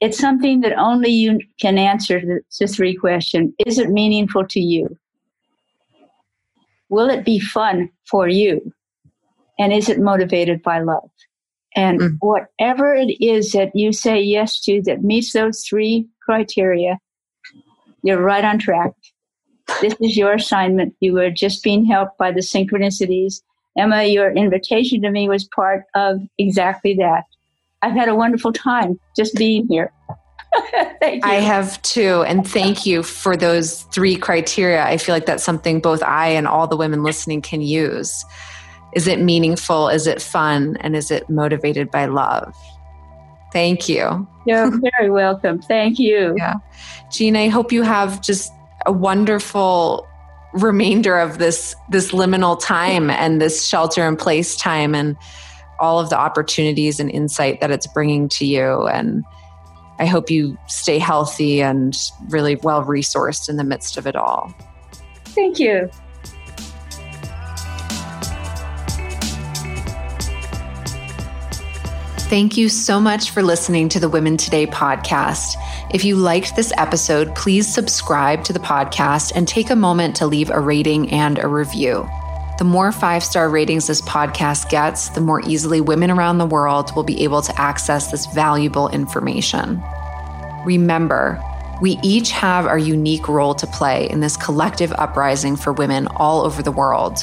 It's 0.00 0.18
something 0.18 0.60
that 0.60 0.78
only 0.78 1.10
you 1.10 1.40
can 1.60 1.76
answer 1.78 2.20
the, 2.20 2.66
three 2.66 2.96
question. 2.96 3.54
Is 3.66 3.78
it 3.78 3.90
meaningful 3.90 4.46
to 4.48 4.60
you? 4.60 4.96
Will 6.90 7.08
it 7.08 7.24
be 7.24 7.38
fun 7.38 7.88
for 8.10 8.28
you? 8.28 8.72
And 9.58 9.72
is 9.72 9.88
it 9.88 9.98
motivated 9.98 10.62
by 10.62 10.80
love? 10.80 11.10
And 11.74 12.00
mm. 12.00 12.16
whatever 12.20 12.94
it 12.94 13.16
is 13.20 13.52
that 13.52 13.74
you 13.74 13.92
say 13.92 14.20
yes 14.20 14.60
to 14.62 14.82
that 14.82 15.02
meets 15.02 15.32
those 15.32 15.64
three 15.64 16.06
criteria, 16.22 16.98
you're 18.02 18.20
right 18.20 18.44
on 18.44 18.58
track. 18.58 18.92
This 19.80 19.94
is 20.00 20.16
your 20.16 20.34
assignment. 20.34 20.94
You 21.00 21.14
were 21.14 21.30
just 21.30 21.62
being 21.62 21.84
helped 21.84 22.18
by 22.18 22.32
the 22.32 22.40
synchronicities 22.40 23.40
Emma, 23.76 24.04
your 24.04 24.32
invitation 24.32 25.00
to 25.02 25.10
me 25.10 25.28
was 25.28 25.44
part 25.44 25.84
of 25.94 26.20
exactly 26.38 26.94
that. 26.94 27.24
I've 27.82 27.94
had 27.94 28.08
a 28.08 28.14
wonderful 28.14 28.52
time 28.52 28.98
just 29.16 29.34
being 29.36 29.66
here. 29.68 29.92
thank 31.00 31.24
you. 31.24 31.30
I 31.30 31.34
have 31.34 31.80
too. 31.82 32.22
And 32.26 32.46
thank 32.46 32.86
you 32.86 33.02
for 33.02 33.36
those 33.36 33.82
three 33.84 34.16
criteria. 34.16 34.84
I 34.84 34.96
feel 34.96 35.14
like 35.14 35.26
that's 35.26 35.44
something 35.44 35.80
both 35.80 36.02
I 36.02 36.28
and 36.28 36.46
all 36.46 36.66
the 36.66 36.76
women 36.76 37.02
listening 37.02 37.42
can 37.42 37.60
use. 37.60 38.24
Is 38.94 39.06
it 39.06 39.20
meaningful? 39.20 39.88
Is 39.88 40.06
it 40.06 40.20
fun? 40.20 40.76
And 40.80 40.96
is 40.96 41.10
it 41.10 41.30
motivated 41.30 41.90
by 41.90 42.06
love? 42.06 42.54
Thank 43.52 43.88
you. 43.88 44.26
You're 44.46 44.70
very 44.98 45.10
welcome. 45.10 45.60
Thank 45.60 45.98
you. 45.98 46.34
Yeah. 46.36 46.54
Jean, 47.10 47.36
I 47.36 47.48
hope 47.48 47.72
you 47.72 47.82
have 47.82 48.20
just 48.20 48.52
a 48.86 48.92
wonderful 48.92 50.06
remainder 50.52 51.16
of 51.16 51.38
this 51.38 51.76
this 51.90 52.10
liminal 52.10 52.60
time 52.60 53.08
and 53.08 53.40
this 53.40 53.64
shelter 53.64 54.06
in 54.08 54.16
place 54.16 54.56
time 54.56 54.96
and 54.96 55.16
all 55.78 56.00
of 56.00 56.10
the 56.10 56.18
opportunities 56.18 56.98
and 56.98 57.08
insight 57.10 57.60
that 57.60 57.70
it's 57.70 57.86
bringing 57.86 58.28
to 58.28 58.44
you 58.44 58.86
and 58.88 59.24
i 60.00 60.06
hope 60.06 60.30
you 60.30 60.58
stay 60.66 60.98
healthy 60.98 61.62
and 61.62 61.96
really 62.28 62.56
well 62.56 62.84
resourced 62.84 63.48
in 63.48 63.56
the 63.56 63.64
midst 63.64 63.96
of 63.96 64.06
it 64.06 64.16
all 64.16 64.52
thank 65.26 65.58
you 65.58 65.88
Thank 72.30 72.56
you 72.56 72.68
so 72.68 73.00
much 73.00 73.30
for 73.30 73.42
listening 73.42 73.88
to 73.88 73.98
the 73.98 74.08
Women 74.08 74.36
Today 74.36 74.64
podcast. 74.64 75.56
If 75.92 76.04
you 76.04 76.14
liked 76.14 76.54
this 76.54 76.72
episode, 76.76 77.34
please 77.34 77.66
subscribe 77.66 78.44
to 78.44 78.52
the 78.52 78.60
podcast 78.60 79.32
and 79.34 79.48
take 79.48 79.68
a 79.68 79.74
moment 79.74 80.14
to 80.16 80.28
leave 80.28 80.48
a 80.48 80.60
rating 80.60 81.10
and 81.10 81.40
a 81.40 81.48
review. 81.48 82.08
The 82.60 82.64
more 82.66 82.92
five 82.92 83.24
star 83.24 83.48
ratings 83.48 83.86
this 83.86 84.02
podcast 84.02 84.68
gets, 84.68 85.08
the 85.08 85.22
more 85.22 85.40
easily 85.48 85.80
women 85.80 86.10
around 86.10 86.36
the 86.36 86.44
world 86.44 86.94
will 86.94 87.02
be 87.02 87.24
able 87.24 87.40
to 87.40 87.58
access 87.58 88.10
this 88.10 88.26
valuable 88.26 88.90
information. 88.90 89.82
Remember, 90.66 91.42
we 91.80 91.98
each 92.02 92.32
have 92.32 92.66
our 92.66 92.76
unique 92.76 93.28
role 93.28 93.54
to 93.54 93.66
play 93.66 94.10
in 94.10 94.20
this 94.20 94.36
collective 94.36 94.92
uprising 94.98 95.56
for 95.56 95.72
women 95.72 96.06
all 96.16 96.42
over 96.42 96.62
the 96.62 96.70
world. 96.70 97.22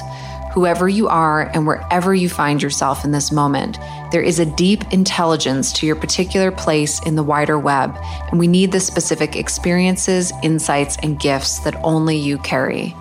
Whoever 0.55 0.89
you 0.89 1.07
are 1.07 1.51
and 1.53 1.67
wherever 1.67 2.15
you 2.15 2.29
find 2.29 2.59
yourself 2.59 3.05
in 3.05 3.11
this 3.11 3.31
moment, 3.31 3.77
there 4.11 4.23
is 4.23 4.39
a 4.39 4.55
deep 4.55 4.91
intelligence 4.91 5.71
to 5.73 5.85
your 5.85 5.97
particular 5.97 6.49
place 6.49 6.99
in 7.03 7.15
the 7.15 7.21
wider 7.21 7.59
web, 7.59 7.95
and 8.31 8.39
we 8.39 8.47
need 8.47 8.71
the 8.71 8.79
specific 8.79 9.35
experiences, 9.35 10.33
insights, 10.41 10.97
and 11.03 11.19
gifts 11.19 11.59
that 11.59 11.79
only 11.83 12.17
you 12.17 12.39
carry. 12.39 12.95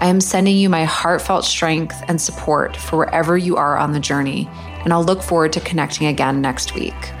I 0.00 0.08
am 0.08 0.20
sending 0.20 0.56
you 0.56 0.68
my 0.68 0.84
heartfelt 0.84 1.44
strength 1.44 2.02
and 2.08 2.20
support 2.20 2.76
for 2.76 2.98
wherever 2.98 3.38
you 3.38 3.56
are 3.56 3.78
on 3.78 3.92
the 3.92 4.00
journey, 4.00 4.50
and 4.84 4.92
I'll 4.92 5.04
look 5.04 5.22
forward 5.22 5.52
to 5.54 5.60
connecting 5.60 6.08
again 6.08 6.40
next 6.40 6.74
week. 6.74 7.13